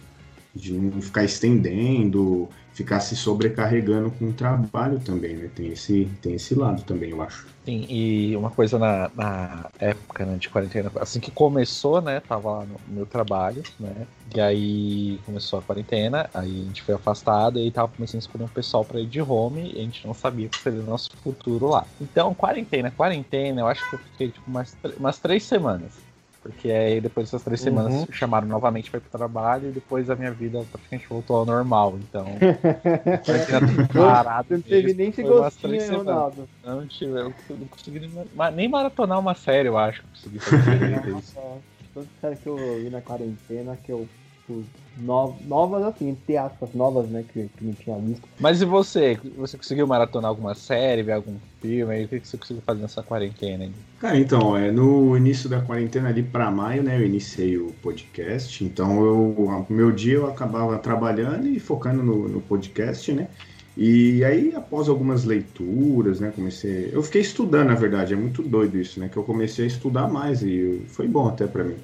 de 0.55 0.73
não 0.73 1.01
ficar 1.03 1.25
estendendo, 1.25 2.49
ficar 2.77 3.01
se 3.01 3.17
sobrecarregando 3.17 4.11
com 4.11 4.27
o 4.27 4.33
trabalho 4.35 5.01
também, 5.01 5.35
né? 5.35 5.49
Tem 5.55 5.69
esse, 5.69 6.07
tem 6.21 6.35
esse 6.35 6.55
lado 6.55 6.83
também, 6.83 7.09
eu 7.09 7.23
acho. 7.23 7.47
Sim, 7.65 7.87
e 7.89 8.37
uma 8.37 8.51
coisa 8.51 8.79
na, 8.79 9.11
na 9.17 9.71
época 9.79 10.27
né, 10.27 10.37
de 10.37 10.51
quarentena, 10.51 10.93
assim 11.01 11.19
que 11.19 11.31
começou, 11.31 12.03
né? 12.03 12.21
Tava 12.21 12.51
lá 12.51 12.67
no 12.67 12.79
meu 12.87 13.07
trabalho, 13.07 13.63
né? 13.81 14.07
E 14.35 14.41
aí 14.41 15.19
começou 15.25 15.59
a 15.59 15.63
quarentena, 15.63 16.29
aí 16.35 16.61
a 16.61 16.65
gente 16.65 16.83
foi 16.83 16.95
afastado 16.95 17.59
e 17.59 17.71
tava 17.71 17.89
começando 17.89 18.17
a 18.17 18.25
escolher 18.25 18.45
um 18.45 18.49
pessoal 18.49 18.85
para 18.85 19.01
ir 19.01 19.07
de 19.07 19.23
home 19.23 19.73
e 19.75 19.81
a 19.81 19.83
gente 19.83 20.07
não 20.07 20.13
sabia 20.13 20.47
que 20.47 20.59
seria 20.59 20.81
o 20.81 20.87
nosso 20.87 21.11
futuro 21.17 21.69
lá. 21.69 21.87
Então, 21.99 22.35
quarentena, 22.35 22.91
quarentena, 22.91 23.63
eu 23.63 23.67
acho 23.69 23.89
que 23.89 23.95
eu 23.95 24.01
fiquei 24.01 24.29
tipo 24.29 24.51
umas, 24.51 24.77
umas 24.99 25.19
três 25.19 25.45
semanas. 25.45 26.06
Porque 26.47 26.71
aí 26.71 27.01
depois 27.01 27.27
dessas 27.27 27.43
três 27.43 27.61
semanas 27.61 27.95
uhum. 27.95 28.07
chamaram 28.13 28.47
novamente 28.47 28.91
para 28.91 28.99
ir 28.99 29.01
pro 29.03 29.19
trabalho 29.19 29.69
e 29.69 29.73
depois 29.73 30.09
a 30.09 30.17
minha 30.17 30.31
vida 30.31 30.65
praticamente 30.71 31.09
voltou 31.09 31.37
ao 31.37 31.47
normal. 31.47 31.99
Então. 31.99 32.27
parado. 33.93 34.47
Não 34.51 34.61
teve 34.61 34.95
nem 34.95 35.09
esse 35.09 35.23
gostinho, 35.23 35.99
Ronaldo. 35.99 36.49
Não 36.65 36.87
tive, 36.87 37.19
eu 37.19 37.35
não 37.51 37.67
consegui 37.69 38.11
nem 38.55 38.69
maratonar 38.69 39.19
uma 39.19 39.35
série, 39.35 39.69
eu 39.69 39.79
acho. 39.79 40.03
Consegui 40.03 40.39
fazer 40.39 41.09
isso. 41.19 41.37
Tanto 41.95 42.09
série 42.21 42.37
que 42.37 42.47
eu 42.47 42.57
vi 42.57 42.91
na 42.91 43.01
quarentena 43.01 43.77
que 43.83 43.91
eu 43.91 44.07
tipo, 44.47 44.65
novas 45.47 45.83
assim, 45.83 46.11
entre 46.11 46.37
aspas, 46.37 46.71
novas, 46.73 47.09
né, 47.09 47.25
que, 47.33 47.49
que 47.57 47.65
não 47.65 47.73
tinha 47.73 47.99
visto. 47.99 48.23
Mas 48.39 48.63
e 48.63 48.65
você? 48.65 49.19
Você 49.37 49.57
conseguiu 49.57 49.87
maratonar 49.87 50.29
alguma 50.29 50.55
série, 50.55 51.03
ver 51.03 51.13
algum 51.13 51.37
filme? 51.61 52.05
O 52.05 52.09
que 52.09 52.21
você 52.21 52.37
conseguiu 52.37 52.63
fazer 52.65 52.81
nessa 52.81 53.03
quarentena? 53.03 53.65
Hein? 53.65 53.75
Cara, 53.99 54.19
então, 54.19 54.57
é, 54.57 54.71
no 54.71 55.17
início 55.17 55.49
da 55.49 55.61
quarentena 55.61 56.09
ali 56.09 56.23
para 56.23 56.51
maio, 56.51 56.83
né, 56.83 56.97
eu 56.97 57.05
iniciei 57.05 57.59
o 57.59 57.73
podcast, 57.83 58.65
então 58.65 59.05
eu, 59.05 59.67
meu 59.69 59.91
dia 59.91 60.15
eu 60.15 60.27
acabava 60.27 60.79
trabalhando 60.79 61.47
e 61.49 61.59
focando 61.59 62.03
no, 62.03 62.29
no 62.29 62.41
podcast, 62.41 63.13
né, 63.13 63.29
e 63.77 64.25
aí, 64.25 64.55
após 64.55 64.89
algumas 64.89 65.25
leituras, 65.25 66.19
né, 66.19 66.33
comecei. 66.35 66.89
Eu 66.91 67.03
fiquei 67.03 67.21
estudando, 67.21 67.69
na 67.69 67.75
verdade, 67.75 68.15
é 68.15 68.17
muito 68.17 68.43
doido 68.43 68.79
isso, 68.79 68.99
né? 68.99 69.11
Que 69.13 69.19
eu 69.19 69.23
comecei 69.23 69.67
a 69.67 69.69
estudar 69.69 70.09
mais 70.09 70.43
e 70.43 70.81
foi 70.89 71.07
bom 71.07 71.29
até 71.29 71.47
para 71.47 71.63
mim. 71.63 71.77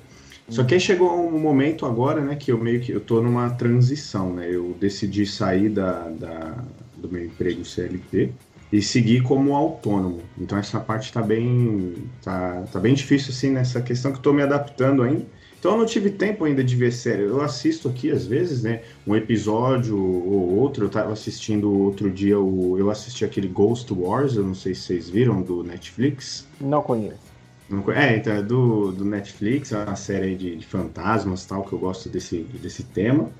Só 0.53 0.63
que 0.63 0.75
aí 0.75 0.81
chegou 0.81 1.11
um 1.11 1.39
momento 1.39 1.87
agora, 1.87 2.21
né, 2.21 2.37
que 2.37 2.53
eu 2.53 2.59
meio 2.59 2.81
que 2.81 2.93
eu 2.93 3.01
tô 3.01 3.23
numa 3.23 3.49
transição, 3.51 4.33
né? 4.35 4.49
Eu 4.51 4.77
decidi 4.79 5.25
sair 5.25 5.69
da, 5.69 6.09
da 6.09 6.55
do 6.97 7.09
meu 7.11 7.25
emprego 7.25 7.65
CLT 7.65 8.31
e 8.73 8.81
seguir 8.81 9.23
como 9.23 9.55
autônomo. 9.55 10.21
Então 10.39 10.57
essa 10.57 10.79
parte 10.79 11.13
tá 11.13 11.21
bem 11.21 11.95
tá, 12.23 12.65
tá 12.73 12.79
bem 12.79 12.95
difícil 12.95 13.31
assim 13.31 13.51
nessa 13.51 13.83
questão 13.83 14.13
que 14.13 14.19
eu 14.19 14.23
tô 14.23 14.33
me 14.33 14.43
adaptando 14.43 15.03
ainda. 15.03 15.27
Então 15.59 15.73
eu 15.73 15.79
não 15.79 15.87
tive 15.87 16.11
tempo 16.11 16.45
ainda 16.45 16.63
de 16.65 16.75
ver 16.75 16.93
série. 16.93 17.23
Eu 17.23 17.41
assisto 17.41 17.89
aqui, 17.89 18.11
às 18.11 18.27
vezes, 18.27 18.65
né? 18.65 18.83
Um 19.07 19.15
episódio 19.15 19.97
ou 19.97 20.59
outro. 20.59 20.87
Eu 20.87 20.91
tava 20.91 21.13
assistindo 21.13 21.71
outro 21.71 22.11
dia, 22.11 22.37
o... 22.37 22.77
eu 22.77 22.91
assisti 22.91 23.25
aquele 23.25 23.47
Ghost 23.47 23.93
Wars, 23.93 24.35
eu 24.35 24.43
não 24.43 24.57
sei 24.57 24.75
se 24.75 24.83
vocês 24.83 25.09
viram, 25.09 25.41
do 25.41 25.63
Netflix. 25.63 26.49
Não 26.61 26.83
conheço. 26.83 27.32
É, 27.95 28.17
então 28.17 28.33
é 28.35 28.43
do, 28.43 28.93
do 28.93 29.05
Netflix, 29.05 29.73
é 29.73 29.79
uma 29.79 29.97
série 29.97 30.35
de, 30.37 30.57
de 30.57 30.67
fantasmas 30.67 31.47
tal, 31.47 31.65
que 31.65 31.73
eu 31.73 31.79
gosto 31.79 32.09
desse, 32.09 32.39
desse 32.61 32.83
tema. 32.83 33.31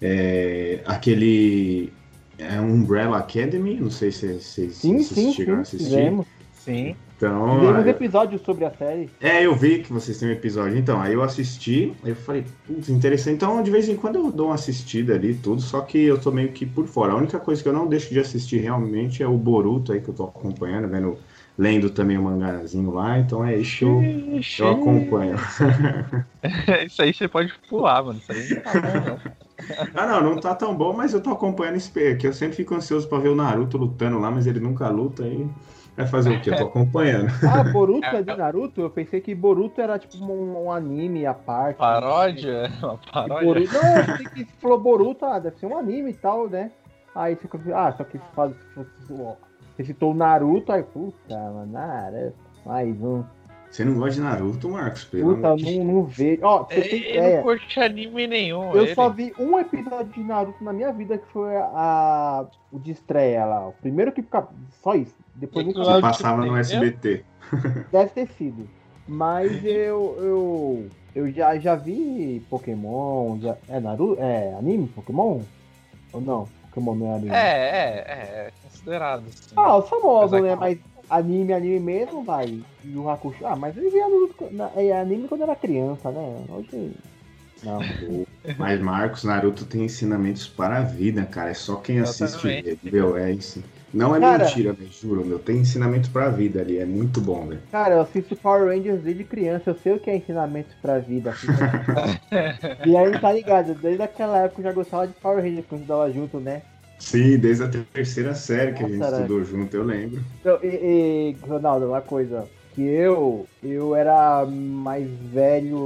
É, 0.00 0.80
aquele 0.86 1.92
é 2.38 2.60
Umbrella 2.60 3.18
Academy, 3.18 3.78
não 3.80 3.90
sei 3.90 4.12
se 4.12 4.34
vocês 4.34 4.76
sim, 4.76 5.02
sim, 5.02 5.32
chegaram 5.32 5.64
sim, 5.64 5.76
a 5.76 5.76
assistir. 5.76 5.84
Fizemos. 5.84 6.26
Sim. 6.52 6.96
Então, 7.16 7.60
Vimos 7.60 7.86
episódios 7.86 8.42
sobre 8.42 8.66
a 8.66 8.70
série. 8.70 9.08
É, 9.20 9.46
eu 9.46 9.54
vi 9.54 9.78
que 9.78 9.90
vocês 9.90 10.18
têm 10.18 10.28
um 10.28 10.32
episódio. 10.32 10.76
Então, 10.76 11.00
aí 11.00 11.14
eu 11.14 11.22
assisti, 11.22 11.94
aí 12.04 12.10
eu 12.10 12.16
falei, 12.16 12.44
putz, 12.66 12.90
interessante. 12.90 13.36
Então, 13.36 13.62
de 13.62 13.70
vez 13.70 13.88
em 13.88 13.96
quando 13.96 14.16
eu 14.16 14.30
dou 14.30 14.48
uma 14.48 14.54
assistida 14.54 15.14
ali 15.14 15.34
tudo, 15.34 15.62
só 15.62 15.80
que 15.80 15.98
eu 15.98 16.20
tô 16.20 16.30
meio 16.30 16.52
que 16.52 16.66
por 16.66 16.86
fora. 16.86 17.12
A 17.12 17.16
única 17.16 17.38
coisa 17.38 17.62
que 17.62 17.68
eu 17.68 17.72
não 17.72 17.86
deixo 17.86 18.12
de 18.12 18.20
assistir 18.20 18.58
realmente 18.58 19.22
é 19.22 19.26
o 19.26 19.38
Boruto 19.38 19.92
aí 19.92 20.00
que 20.02 20.10
eu 20.10 20.14
tô 20.14 20.24
acompanhando, 20.24 20.88
vendo, 20.88 21.16
lendo 21.58 21.90
também 21.90 22.18
o 22.18 22.22
mangazinho 22.22 22.90
lá. 22.92 23.18
Então 23.18 23.44
é 23.44 23.56
isso 23.56 23.78
que 23.78 24.60
eu, 24.60 24.66
eu 24.66 24.72
acompanho. 24.72 25.36
isso 26.86 27.02
aí 27.02 27.12
você 27.12 27.28
pode 27.28 27.52
pular, 27.68 28.02
mano. 28.02 28.18
Isso 28.18 28.32
aí 28.32 28.48
não 28.48 28.60
tá 28.62 28.72
bom, 28.80 29.10
não. 29.10 29.36
Ah, 29.94 30.06
não, 30.06 30.34
não 30.34 30.40
tá 30.40 30.54
tão 30.54 30.76
bom, 30.76 30.92
mas 30.92 31.14
eu 31.14 31.20
tô 31.20 31.30
acompanhando 31.30 31.76
esse 31.76 31.90
que 32.16 32.26
eu 32.26 32.32
sempre 32.32 32.56
fico 32.56 32.74
ansioso 32.74 33.08
pra 33.08 33.18
ver 33.18 33.30
o 33.30 33.34
Naruto 33.34 33.78
lutando 33.78 34.18
lá, 34.18 34.30
mas 34.30 34.46
ele 34.46 34.60
nunca 34.60 34.88
luta 34.88 35.24
aí. 35.24 35.48
Vai 35.96 36.06
fazer 36.06 36.36
o 36.36 36.42
quê? 36.42 36.50
Eu 36.50 36.56
tô 36.56 36.64
acompanhando. 36.64 37.30
Ah, 37.42 37.64
Boruto 37.64 38.04
é 38.04 38.20
de 38.22 38.36
Naruto? 38.36 38.82
Eu 38.82 38.90
pensei 38.90 39.20
que 39.20 39.34
Boruto 39.34 39.80
era 39.80 39.98
tipo 39.98 40.22
um, 40.22 40.66
um 40.66 40.70
anime 40.70 41.24
à 41.24 41.32
parte. 41.32 41.78
Paródia? 41.78 42.70
Uma 42.82 42.98
paródia? 42.98 43.46
Boruto, 43.46 43.72
não, 43.72 43.96
eu 43.96 44.04
pensei 44.04 44.26
que 44.26 44.44
falou 44.60 44.78
Boruto, 44.78 45.24
ah, 45.24 45.38
deve 45.38 45.56
ser 45.56 45.64
um 45.64 45.76
anime 45.76 46.10
e 46.10 46.14
tal, 46.14 46.50
né? 46.50 46.70
Aí 47.14 47.34
fica, 47.34 47.58
ah, 47.74 47.92
só 47.96 48.04
que 48.04 48.20
faz, 48.34 48.52
você 49.76 49.84
citou 49.84 50.12
o 50.12 50.14
Naruto, 50.14 50.72
aí, 50.72 50.82
puta, 50.82 51.36
mano, 51.36 51.70
Naruto, 51.70 52.34
mais 52.64 52.98
um. 53.02 53.22
Você 53.70 53.84
não 53.84 53.94
gosta 53.94 54.14
de 54.14 54.20
Naruto, 54.22 54.70
Marcos? 54.70 55.04
Pelo 55.04 55.34
Puta, 55.34 55.54
não, 55.54 55.84
não 55.84 56.04
vejo. 56.04 56.40
Ó, 56.42 56.64
você 56.64 56.80
tem 56.80 56.98
ideia. 57.00 57.28
Eu 57.28 57.36
não 57.36 57.42
curti 57.42 57.80
anime 57.80 58.26
nenhum. 58.26 58.72
Eu 58.72 58.84
ele. 58.84 58.94
só 58.94 59.10
vi 59.10 59.34
um 59.38 59.58
episódio 59.58 60.12
de 60.14 60.24
Naruto 60.24 60.64
na 60.64 60.72
minha 60.72 60.90
vida 60.94 61.18
que 61.18 61.26
foi 61.30 61.54
a, 61.56 62.46
o 62.72 62.78
de 62.78 62.92
estreia 62.92 63.44
lá. 63.44 63.68
O 63.68 63.72
primeiro 63.72 64.12
que 64.12 64.22
fica. 64.22 64.48
Só 64.82 64.94
isso. 64.94 65.14
Depois 65.34 65.66
nunca 65.66 65.82
Que 65.82 66.00
passava 66.00 66.46
no 66.46 66.56
SBT. 66.56 67.22
Deve 67.92 68.10
ter 68.12 68.28
sido. 68.28 68.66
Mas 69.06 69.52
eu. 69.62 70.16
eu... 70.20 70.86
Eu 71.14 71.30
já, 71.30 71.58
já 71.58 71.74
vi 71.74 72.42
Pokémon. 72.48 73.38
Já... 73.40 73.56
É 73.68 73.78
Naruto? 73.78 74.20
É 74.22 74.54
anime 74.54 74.86
Pokémon? 74.86 75.40
Ou 76.12 76.20
não? 76.20 76.48
Não 76.76 77.12
é 77.12 77.16
anime? 77.16 77.30
É, 77.30 77.34
é, 77.34 78.04
é. 78.06 78.46
é 78.46 78.52
considerado. 78.62 79.24
Assim. 79.28 79.54
Ah, 79.56 79.76
os 79.76 79.88
famosos, 79.88 80.42
né? 80.42 80.54
Mas 80.54 80.78
anime, 81.10 81.52
anime 81.52 81.80
mesmo, 81.80 82.22
vai. 82.22 82.60
E 82.84 82.96
o 82.96 83.08
Hakusho. 83.08 83.46
Ah, 83.46 83.56
mas 83.56 83.76
ele 83.76 83.90
via 83.90 84.04
é 84.76 85.00
anime 85.00 85.28
quando 85.28 85.42
era 85.42 85.56
criança, 85.56 86.10
né? 86.10 86.44
Hoje. 86.48 86.92
Não. 87.62 87.78
Mas 88.58 88.80
Marcos, 88.80 89.24
Naruto 89.24 89.64
tem 89.64 89.84
ensinamentos 89.86 90.46
para 90.46 90.76
a 90.76 90.82
vida, 90.82 91.24
cara. 91.24 91.50
É 91.50 91.54
só 91.54 91.76
quem 91.76 91.98
assiste 91.98 92.78
viu? 92.82 93.16
É 93.16 93.32
isso. 93.32 93.62
Não 93.94 94.14
é 94.14 94.20
cara, 94.20 94.44
mentira, 94.44 94.72
velho, 94.72 94.90
juro, 94.92 95.24
meu. 95.24 95.38
Tem 95.38 95.58
ensinamento 95.58 96.10
pra 96.10 96.28
vida 96.28 96.60
ali, 96.60 96.78
é 96.78 96.84
muito 96.84 97.20
bom, 97.20 97.46
velho. 97.46 97.62
Cara, 97.70 97.94
eu 97.94 98.00
assisto 98.00 98.36
Power 98.36 98.68
Rangers 98.68 99.00
desde 99.02 99.24
criança, 99.24 99.70
eu 99.70 99.78
sei 99.78 99.92
o 99.92 100.00
que 100.00 100.10
é 100.10 100.16
ensinamento 100.16 100.74
pra 100.82 100.98
vida. 100.98 101.34
e 102.84 102.96
aí, 102.96 103.18
tá 103.18 103.32
ligado, 103.32 103.74
desde 103.74 104.02
aquela 104.02 104.38
época 104.40 104.60
eu 104.60 104.64
já 104.64 104.72
gostava 104.72 105.06
de 105.06 105.14
Power 105.14 105.42
Rangers 105.42 105.66
quando 105.68 105.82
estudava 105.82 106.12
junto, 106.12 106.40
né? 106.40 106.62
Sim, 106.98 107.38
desde 107.38 107.64
a 107.64 107.68
terceira 107.68 108.34
série 108.34 108.72
que 108.72 108.82
Nossa, 108.82 108.86
a 108.86 108.96
gente 108.96 109.06
era... 109.06 109.16
estudou 109.16 109.44
junto, 109.44 109.76
eu 109.76 109.84
lembro. 109.84 110.22
Então, 110.40 110.58
e, 110.62 111.34
e, 111.42 111.46
Ronaldo, 111.46 111.86
uma 111.86 112.00
coisa, 112.00 112.48
que 112.74 112.82
eu, 112.82 113.46
eu 113.62 113.94
era 113.94 114.44
mais 114.46 115.08
velho 115.32 115.78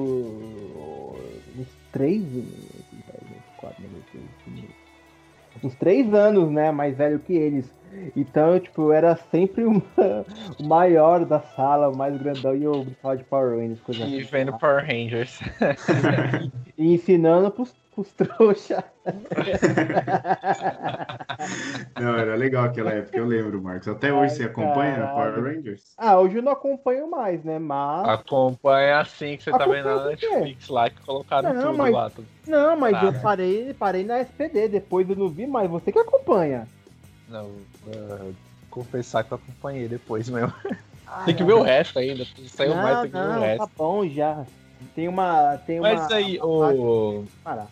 uns 1.56 1.68
três, 1.92 2.22
uns 5.62 5.74
três 5.74 6.12
anos, 6.14 6.50
né, 6.50 6.70
mais 6.70 6.96
velho 6.96 7.18
que 7.18 7.34
eles. 7.34 7.66
Então, 8.16 8.58
tipo, 8.58 8.82
eu 8.82 8.92
era 8.92 9.16
sempre 9.16 9.64
uma, 9.68 9.82
o 10.58 10.64
maior 10.64 11.24
da 11.24 11.40
sala, 11.40 11.88
o 11.88 11.96
mais 11.96 12.16
grandão, 12.16 12.54
e 12.54 12.64
eu 12.64 12.84
brincava 12.84 13.16
de 13.16 13.24
Power 13.24 13.58
Rangers. 13.58 13.80
Coisa 13.80 14.04
e 14.04 14.18
assim, 14.18 14.30
vendo 14.30 14.58
Power 14.58 14.84
Rangers. 14.84 15.40
e 16.76 16.94
ensinando 16.94 17.50
pros 17.50 17.74
os 18.00 18.12
trouxa. 18.12 18.82
não, 22.00 22.16
era 22.16 22.34
legal 22.34 22.64
aquela 22.64 22.92
época, 22.92 23.16
eu 23.16 23.26
lembro, 23.26 23.62
Marcos. 23.62 23.88
Até 23.88 24.12
hoje 24.12 24.22
Ai, 24.22 24.28
você 24.30 24.44
acompanha 24.44 24.94
caralho. 24.94 25.14
Power 25.14 25.54
Rangers? 25.54 25.94
Ah, 25.96 26.18
hoje 26.18 26.36
eu 26.36 26.42
não 26.42 26.52
acompanho 26.52 27.10
mais, 27.10 27.42
né? 27.44 27.58
Mas. 27.58 28.08
Acompanha 28.08 29.00
assim 29.00 29.36
que 29.36 29.44
você 29.44 29.50
tá 29.50 29.66
vendo 29.66 29.86
na 29.86 30.06
Netflix 30.06 30.68
lá, 30.68 30.90
que 30.90 31.00
colocaram 31.02 31.52
não, 31.52 31.62
tudo 31.62 31.78
mas... 31.78 31.94
lá. 31.94 32.10
Tudo. 32.10 32.28
Não, 32.46 32.76
mas 32.76 32.94
ah, 32.94 33.04
eu 33.04 33.12
parei, 33.20 33.74
parei 33.74 34.04
na 34.04 34.20
SPD, 34.20 34.68
depois 34.68 35.08
eu 35.08 35.16
não 35.16 35.28
vi 35.28 35.46
mais. 35.46 35.70
Você 35.70 35.92
que 35.92 35.98
acompanha. 35.98 36.66
Não, 37.30 37.46
uh, 37.46 38.34
confessar 38.68 39.22
que 39.24 39.32
eu 39.32 39.36
acompanhei 39.36 39.88
depois 39.88 40.28
mesmo. 40.28 40.52
Ah, 41.06 41.24
tem 41.24 41.34
que 41.34 41.42
ver 41.42 41.54
o 41.54 41.62
resto 41.62 41.98
ainda. 41.98 42.24
Saiu 42.46 42.74
não, 42.74 42.82
mais, 42.82 43.00
tem 43.00 43.10
que 43.10 43.16
ver 43.16 43.26
o 43.26 43.40
resto. 43.40 43.58
Tá 43.58 43.70
bom 43.76 44.06
já. 44.06 44.44
Tem 44.94 45.08
uma. 45.08 45.56
Tem 45.58 45.80
uma 45.80 45.92
Mas 45.92 46.10
aí, 46.10 46.38
o. 46.40 47.24
Parar. 47.42 47.68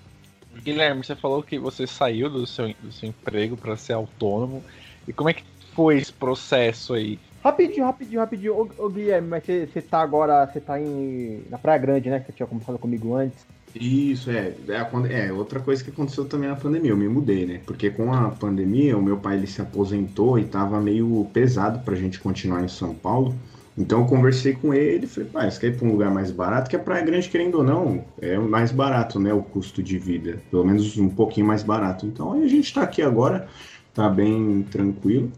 Guilherme, 0.56 1.04
você 1.04 1.14
falou 1.14 1.42
que 1.42 1.58
você 1.58 1.86
saiu 1.86 2.28
do 2.28 2.46
seu, 2.46 2.74
do 2.80 2.90
seu 2.90 3.08
emprego 3.08 3.56
para 3.56 3.76
ser 3.76 3.92
autônomo. 3.92 4.64
E 5.06 5.12
como 5.12 5.30
é 5.30 5.34
que 5.34 5.44
foi 5.72 5.98
esse 5.98 6.12
processo 6.12 6.94
aí? 6.94 7.18
Rapidinho, 7.42 7.84
rapidinho, 7.84 8.20
rapidinho. 8.20 8.54
Ô, 8.54 8.86
ô 8.86 8.88
Guilherme, 8.88 9.28
mas 9.28 9.44
você, 9.44 9.66
você 9.66 9.80
tá 9.80 10.00
agora, 10.00 10.46
você 10.46 10.60
tá 10.60 10.80
em, 10.80 11.44
na 11.48 11.58
Praia 11.58 11.78
Grande, 11.78 12.10
né? 12.10 12.20
Que 12.20 12.26
você 12.26 12.32
tinha 12.32 12.46
conversado 12.46 12.78
comigo 12.78 13.14
antes. 13.14 13.46
Isso, 13.74 14.30
é. 14.30 14.54
É, 14.68 15.26
é, 15.26 15.32
outra 15.32 15.60
coisa 15.60 15.82
que 15.82 15.90
aconteceu 15.90 16.24
também 16.24 16.48
na 16.48 16.56
pandemia, 16.56 16.90
eu 16.90 16.96
me 16.96 17.08
mudei, 17.08 17.46
né? 17.46 17.60
Porque 17.66 17.90
com 17.90 18.12
a 18.12 18.30
pandemia, 18.30 18.96
o 18.96 19.02
meu 19.02 19.16
pai 19.16 19.36
ele 19.36 19.46
se 19.46 19.60
aposentou 19.60 20.38
e 20.38 20.44
tava 20.44 20.80
meio 20.80 21.28
pesado 21.32 21.80
pra 21.80 21.94
gente 21.94 22.18
continuar 22.18 22.64
em 22.64 22.68
São 22.68 22.94
Paulo. 22.94 23.34
Então 23.76 24.00
eu 24.00 24.06
conversei 24.06 24.54
com 24.54 24.74
ele 24.74 25.04
e 25.04 25.08
falei, 25.08 25.28
pai, 25.28 25.50
você 25.50 25.60
quer 25.60 25.66
ir 25.68 25.76
para 25.76 25.86
um 25.86 25.92
lugar 25.92 26.10
mais 26.10 26.32
barato? 26.32 26.68
Que 26.68 26.74
a 26.74 26.80
Praia 26.80 27.04
Grande, 27.04 27.28
querendo 27.28 27.58
ou 27.58 27.64
não, 27.64 28.04
é 28.20 28.36
mais 28.36 28.72
barato, 28.72 29.20
né? 29.20 29.32
O 29.32 29.42
custo 29.42 29.82
de 29.82 29.98
vida. 29.98 30.42
Pelo 30.50 30.64
menos 30.64 30.98
um 30.98 31.08
pouquinho 31.08 31.46
mais 31.46 31.62
barato. 31.62 32.04
Então 32.04 32.32
a 32.32 32.48
gente 32.48 32.64
está 32.64 32.82
aqui 32.82 33.02
agora, 33.02 33.46
tá 33.94 34.08
bem 34.08 34.66
tranquilo. 34.68 35.30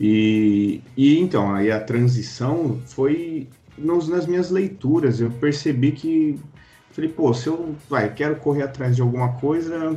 E, 0.00 0.80
e 0.96 1.18
então, 1.18 1.54
aí 1.54 1.70
a 1.70 1.80
transição 1.80 2.80
foi 2.86 3.48
nos, 3.76 4.08
nas 4.08 4.26
minhas 4.26 4.50
leituras. 4.50 5.20
Eu 5.20 5.30
percebi 5.30 5.92
que. 5.92 6.38
Falei, 6.92 7.10
pô, 7.10 7.32
se 7.32 7.46
eu 7.46 7.74
vai, 7.88 8.12
quero 8.12 8.36
correr 8.36 8.62
atrás 8.62 8.96
de 8.96 9.02
alguma 9.02 9.32
coisa, 9.34 9.96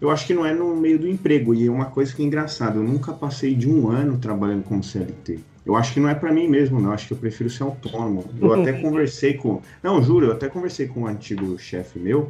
eu 0.00 0.10
acho 0.10 0.26
que 0.26 0.34
não 0.34 0.44
é 0.44 0.52
no 0.52 0.74
meio 0.76 0.98
do 0.98 1.08
emprego. 1.08 1.54
E 1.54 1.66
é 1.66 1.70
uma 1.70 1.86
coisa 1.86 2.14
que 2.14 2.22
é 2.22 2.26
engraçada, 2.26 2.78
eu 2.78 2.82
nunca 2.82 3.12
passei 3.12 3.54
de 3.54 3.70
um 3.70 3.88
ano 3.88 4.18
trabalhando 4.18 4.64
como 4.64 4.82
CLT. 4.82 5.38
Eu 5.64 5.76
acho 5.76 5.94
que 5.94 6.00
não 6.00 6.08
é 6.08 6.14
para 6.14 6.32
mim 6.32 6.48
mesmo, 6.48 6.80
não. 6.80 6.92
Acho 6.92 7.06
que 7.06 7.12
eu 7.12 7.18
prefiro 7.18 7.48
ser 7.48 7.62
autônomo. 7.62 8.24
Eu 8.40 8.52
até 8.52 8.72
conversei 8.82 9.34
com. 9.34 9.62
Não, 9.82 10.02
juro, 10.02 10.26
eu 10.26 10.32
até 10.32 10.48
conversei 10.48 10.88
com 10.88 11.02
um 11.02 11.06
antigo 11.06 11.56
chefe 11.58 11.98
meu. 11.98 12.28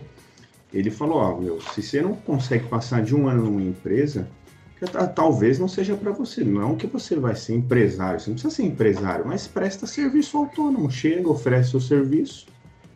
Ele 0.73 0.91
falou: 0.91 1.17
Ó, 1.17 1.33
oh, 1.33 1.41
meu, 1.41 1.61
se 1.61 1.83
você 1.83 2.03
não 2.03 2.15
consegue 2.15 2.69
passar 2.69 3.03
de 3.03 3.15
um 3.15 3.27
ano 3.29 3.45
numa 3.45 3.63
empresa, 3.63 4.29
talvez 5.15 5.59
não 5.59 5.69
seja 5.69 5.97
para 5.97 6.13
você. 6.13 6.45
Não 6.45 6.77
que 6.77 6.87
você 6.87 7.17
vai 7.17 7.35
ser 7.35 7.55
empresário. 7.55 8.21
Você 8.21 8.29
não 8.29 8.35
precisa 8.35 8.55
ser 8.55 8.65
empresário, 8.65 9.27
mas 9.27 9.47
presta 9.47 9.87
serviço 9.87 10.37
autônomo. 10.37 10.91
Chega, 10.91 11.29
oferece 11.29 11.77
o 11.77 11.81
serviço. 11.81 12.47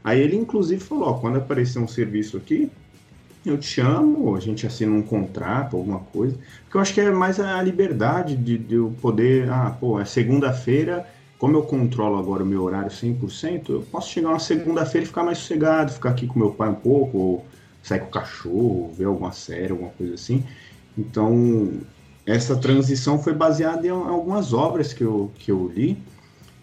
Aí 0.06 0.20
ele, 0.20 0.36
inclusive, 0.36 0.80
falou: 0.80 1.08
Ó, 1.08 1.14
quando 1.14 1.38
aparecer 1.38 1.80
um 1.80 1.88
serviço 1.88 2.36
aqui, 2.36 2.70
eu 3.44 3.58
te 3.58 3.66
chamo, 3.66 4.36
a 4.36 4.40
gente 4.40 4.64
assina 4.64 4.92
um 4.92 5.02
contrato, 5.02 5.76
alguma 5.76 5.98
coisa. 5.98 6.38
Porque 6.62 6.76
eu 6.76 6.80
acho 6.80 6.94
que 6.94 7.00
é 7.00 7.10
mais 7.10 7.40
a 7.40 7.60
liberdade 7.60 8.36
de, 8.36 8.56
de 8.56 8.76
eu 8.76 8.94
poder, 9.02 9.50
ah, 9.50 9.76
pô, 9.80 10.00
é 10.00 10.04
segunda-feira, 10.04 11.04
como 11.40 11.56
eu 11.56 11.62
controlo 11.64 12.20
agora 12.20 12.44
o 12.44 12.46
meu 12.46 12.62
horário 12.62 12.88
100%, 12.88 13.68
eu 13.68 13.82
posso 13.90 14.12
chegar 14.12 14.28
uma 14.28 14.38
segunda-feira 14.38 15.04
e 15.04 15.08
ficar 15.08 15.24
mais 15.24 15.38
sossegado, 15.38 15.90
ficar 15.90 16.10
aqui 16.10 16.28
com 16.28 16.38
meu 16.38 16.52
pai 16.52 16.68
um 16.68 16.74
pouco, 16.74 17.18
ou 17.18 17.46
sair 17.82 17.98
com 17.98 18.06
o 18.06 18.10
cachorro, 18.10 18.94
ver 18.96 19.06
alguma 19.06 19.32
série, 19.32 19.72
alguma 19.72 19.90
coisa 19.90 20.14
assim. 20.14 20.44
Então, 20.96 21.80
essa 22.24 22.54
transição 22.54 23.20
foi 23.20 23.34
baseada 23.34 23.84
em 23.84 23.90
algumas 23.90 24.52
obras 24.52 24.92
que 24.92 25.02
eu, 25.02 25.32
que 25.36 25.50
eu 25.50 25.68
li, 25.74 25.98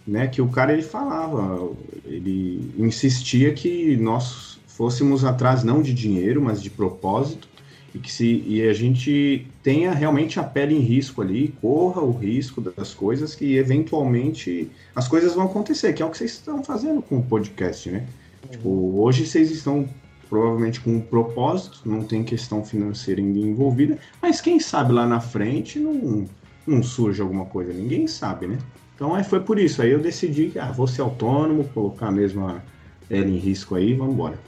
né, 0.06 0.28
que 0.28 0.42
o 0.42 0.48
cara 0.48 0.74
ele 0.74 0.82
falava, 0.82 1.72
ele 2.06 2.74
insistia 2.78 3.54
que 3.54 3.96
nós 3.98 4.60
fôssemos 4.68 5.24
atrás 5.24 5.64
não 5.64 5.82
de 5.82 5.94
dinheiro, 5.94 6.42
mas 6.42 6.62
de 6.62 6.70
propósito, 6.70 7.48
e 7.96 8.00
que 8.00 8.12
se 8.12 8.44
e 8.48 8.68
a 8.68 8.74
gente 8.74 9.48
tenha 9.62 9.94
realmente 9.94 10.40
a 10.40 10.44
pele 10.44 10.76
em 10.76 10.80
risco 10.80 11.22
ali, 11.22 11.54
corra 11.62 12.02
o 12.02 12.12
risco 12.12 12.60
das 12.60 12.94
coisas 12.94 13.36
que 13.36 13.56
eventualmente 13.56 14.70
as 14.96 15.08
coisas 15.08 15.36
vão 15.36 15.46
acontecer, 15.46 15.94
que 15.94 16.02
é 16.02 16.06
o 16.06 16.10
que 16.10 16.18
vocês 16.18 16.32
estão 16.32 16.64
fazendo 16.64 17.02
com 17.02 17.20
o 17.20 17.24
podcast, 17.24 17.90
né? 17.92 18.06
Tipo, 18.50 19.00
hoje 19.00 19.26
vocês 19.26 19.52
estão 19.52 19.88
provavelmente 20.28 20.82
com 20.82 20.96
um 20.96 21.00
propósito, 21.00 21.82
não 21.86 22.04
tem 22.04 22.24
questão 22.24 22.66
financeira 22.66 23.22
envolvida, 23.22 24.00
mas 24.20 24.42
quem 24.42 24.60
sabe 24.60 24.92
lá 24.92 25.06
na 25.06 25.20
frente 25.20 25.78
não, 25.78 26.26
não 26.66 26.82
surge 26.82 27.22
alguma 27.22 27.46
coisa, 27.46 27.72
ninguém 27.72 28.08
sabe, 28.08 28.48
né? 28.48 28.58
Então 29.04 29.16
aí 29.16 29.24
foi 29.26 29.42
por 29.42 29.60
isso, 29.60 29.82
aí 29.82 29.92
eu 29.92 30.00
decidi 30.00 30.48
que 30.48 30.58
ah, 30.58 30.72
vou 30.72 30.88
ser 30.88 31.02
autônomo, 31.02 31.68
colocar 31.74 32.10
mesmo 32.10 32.48
a 32.48 32.62
ela 33.10 33.26
em 33.26 33.36
risco 33.36 33.76
aí, 33.76 33.94
vamos 33.94 34.14
embora. 34.14 34.40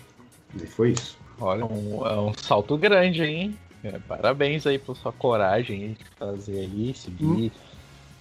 E 0.55 0.65
foi 0.65 0.91
isso. 0.91 1.17
Olha, 1.41 1.65
um, 1.65 2.07
é 2.07 2.17
um 2.21 2.33
salto 2.33 2.77
grande, 2.77 3.21
hein? 3.21 3.57
É, 3.83 3.99
parabéns 4.07 4.65
aí 4.65 4.79
por 4.79 4.95
sua 4.95 5.11
coragem 5.11 5.97
de 5.99 6.05
fazer 6.17 6.59
aí, 6.59 6.93
seguir. 6.95 7.25
Hum. 7.25 7.51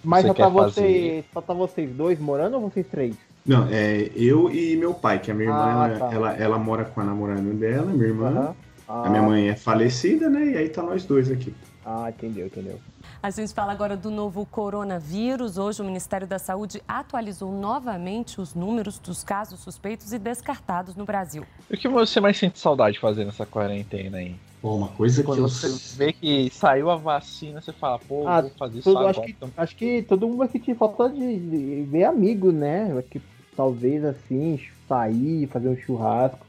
Mas 0.03 0.27
só 0.27 0.35
tá, 0.35 0.49
você, 0.49 1.25
só 1.33 1.41
tá 1.41 1.55
vocês 1.55 1.89
dois 1.95 2.19
morando 2.19 2.55
ou 2.55 2.69
vocês 2.69 2.85
três? 2.89 3.15
Não, 3.47 3.69
é 3.71 4.11
eu 4.17 4.51
e 4.51 4.75
meu 4.75 4.93
pai, 4.93 5.21
que 5.21 5.31
a 5.31 5.35
minha 5.35 5.51
irmã, 5.51 5.63
ah, 5.65 5.89
ela, 5.89 5.99
tá. 6.01 6.13
ela, 6.13 6.33
ela, 6.33 6.59
mora 6.59 6.85
com 6.85 7.01
a 7.01 7.05
namorada 7.05 7.43
dela, 7.43 7.93
minha 7.93 8.09
irmã. 8.09 8.31
Uhum. 8.31 8.55
Ah. 8.89 9.07
A 9.07 9.09
minha 9.09 9.23
mãe 9.23 9.51
é 9.51 9.55
falecida, 9.55 10.29
né? 10.29 10.47
E 10.47 10.57
aí 10.57 10.69
tá 10.69 10.83
nós 10.83 11.05
dois 11.05 11.31
aqui. 11.31 11.55
Ah, 11.87 12.11
entendeu, 12.11 12.47
entendeu. 12.47 12.81
A 13.25 13.31
gente 13.31 13.55
fala 13.55 13.73
agora 13.73 13.97
do 13.97 14.11
novo 14.11 14.45
coronavírus. 14.45 15.57
Hoje 15.57 15.81
o 15.81 15.85
Ministério 15.87 16.27
da 16.27 16.39
Saúde 16.39 16.83
atualizou 16.87 17.51
novamente 17.51 18.39
os 18.39 18.55
números 18.55 18.99
dos 18.99 19.25
casos 19.25 19.61
suspeitos 19.61 20.13
e 20.13 20.19
descartados 20.19 20.95
no 20.95 21.07
Brasil. 21.07 21.43
O 21.73 21.75
que 21.75 21.89
você 21.89 22.21
mais 22.21 22.37
sente 22.37 22.59
saudade 22.59 22.97
de 22.97 23.01
fazer 23.01 23.25
nessa 23.25 23.47
quarentena 23.47 24.19
aí? 24.19 24.37
Pô, 24.61 24.75
uma 24.75 24.89
coisa 24.89 25.23
Quando 25.23 25.37
que 25.37 25.43
eu... 25.43 25.49
você 25.49 25.97
vê 25.97 26.13
que 26.13 26.51
saiu 26.51 26.91
a 26.91 26.97
vacina, 26.97 27.63
você 27.63 27.73
fala, 27.73 27.99
pô, 27.99 28.29
ah, 28.29 28.43
vou 28.43 28.51
fazer 28.59 28.81
isso 28.81 28.91
agora. 28.91 29.09
Acho 29.09 29.23
que, 29.23 29.37
acho 29.57 29.77
que 29.77 30.03
todo 30.03 30.27
mundo 30.27 30.37
vai 30.37 30.49
sentir 30.49 30.77
falta 30.77 31.09
de, 31.09 31.39
de 31.39 31.83
ver 31.89 32.05
amigo, 32.05 32.53
né? 32.53 33.03
Que 33.11 33.23
talvez 33.57 34.05
assim, 34.05 34.61
sair, 34.87 35.47
fazer 35.47 35.71
um 35.71 35.77
churrasco. 35.79 36.45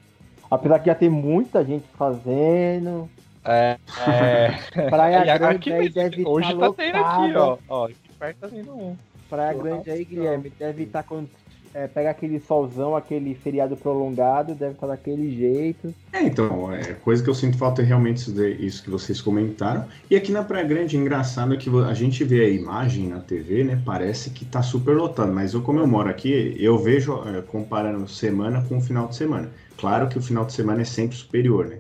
Apesar 0.51 0.79
que 0.79 0.88
já 0.88 0.96
tem 0.96 1.10
muita 1.10 1.63
gente 1.63 1.86
fazendo. 1.98 3.10
É. 3.46 3.78
é... 4.08 4.90
Praia 4.90 5.24
Grande 5.38 5.72
aí 5.72 5.90
deve 5.90 6.25
Hoje 6.28 6.54
tá, 6.54 6.60
tá 6.60 6.74
tendo 6.74 6.98
aqui, 6.98 7.36
ó. 7.36 7.58
ó. 7.70 7.86
Aqui 7.86 7.96
perto 8.20 8.38
tá 8.40 8.48
tendo 8.48 8.72
um. 8.72 8.96
Praia 9.30 9.54
Grande 9.54 9.90
aí, 9.90 10.04
Guilherme, 10.04 10.52
deve 10.58 10.84
estar 10.84 11.04
tá 11.04 11.10
com. 11.10 11.25
É, 11.74 11.88
pega 11.88 12.10
aquele 12.10 12.40
solzão, 12.40 12.96
aquele 12.96 13.36
feriado 13.36 13.75
prolongado, 13.75 14.56
deve 14.56 14.75
estar 14.75 14.88
tá 14.88 14.94
daquele 14.94 15.36
jeito. 15.36 15.94
É, 16.14 16.24
então, 16.24 16.72
é, 16.72 16.94
coisa 16.94 17.22
que 17.22 17.30
eu 17.30 17.34
sinto 17.36 17.58
falta 17.58 17.82
é 17.82 17.86
realmente 17.86 18.32
isso 18.66 18.82
que 18.82 18.90
vocês 18.90 19.20
comentaram. 19.20 19.86
E 20.10 20.16
aqui 20.16 20.32
na 20.32 20.42
Praia 20.42 20.64
Grande, 20.64 20.96
engraçado 20.96 21.54
é 21.54 21.58
que 21.58 21.70
a 21.70 21.94
gente 21.94 22.24
vê 22.24 22.46
a 22.46 22.50
imagem 22.50 23.10
na 23.10 23.20
TV, 23.20 23.66
né? 23.66 23.82
Parece 23.86 24.30
que 24.30 24.46
tá 24.46 24.62
super 24.62 24.96
lotado, 24.96 25.34
mas 25.34 25.54
eu, 25.54 25.62
como 25.62 25.80
eu 25.80 25.88
moro 25.88 26.08
aqui, 26.08 26.56
eu 26.58 26.78
vejo 26.78 27.22
é, 27.28 27.42
comparando 27.42 28.08
semana 28.08 28.64
com 28.70 28.78
o 28.78 28.82
final 28.82 29.10
de 29.10 29.18
semana. 29.18 29.52
Claro 29.75 30.08
que 30.08 30.18
o 30.18 30.22
final 30.22 30.46
de 30.46 30.54
semana 30.54 30.82
é 30.82 30.86
sempre 30.86 31.18
superior, 31.18 31.68
né? 31.68 31.80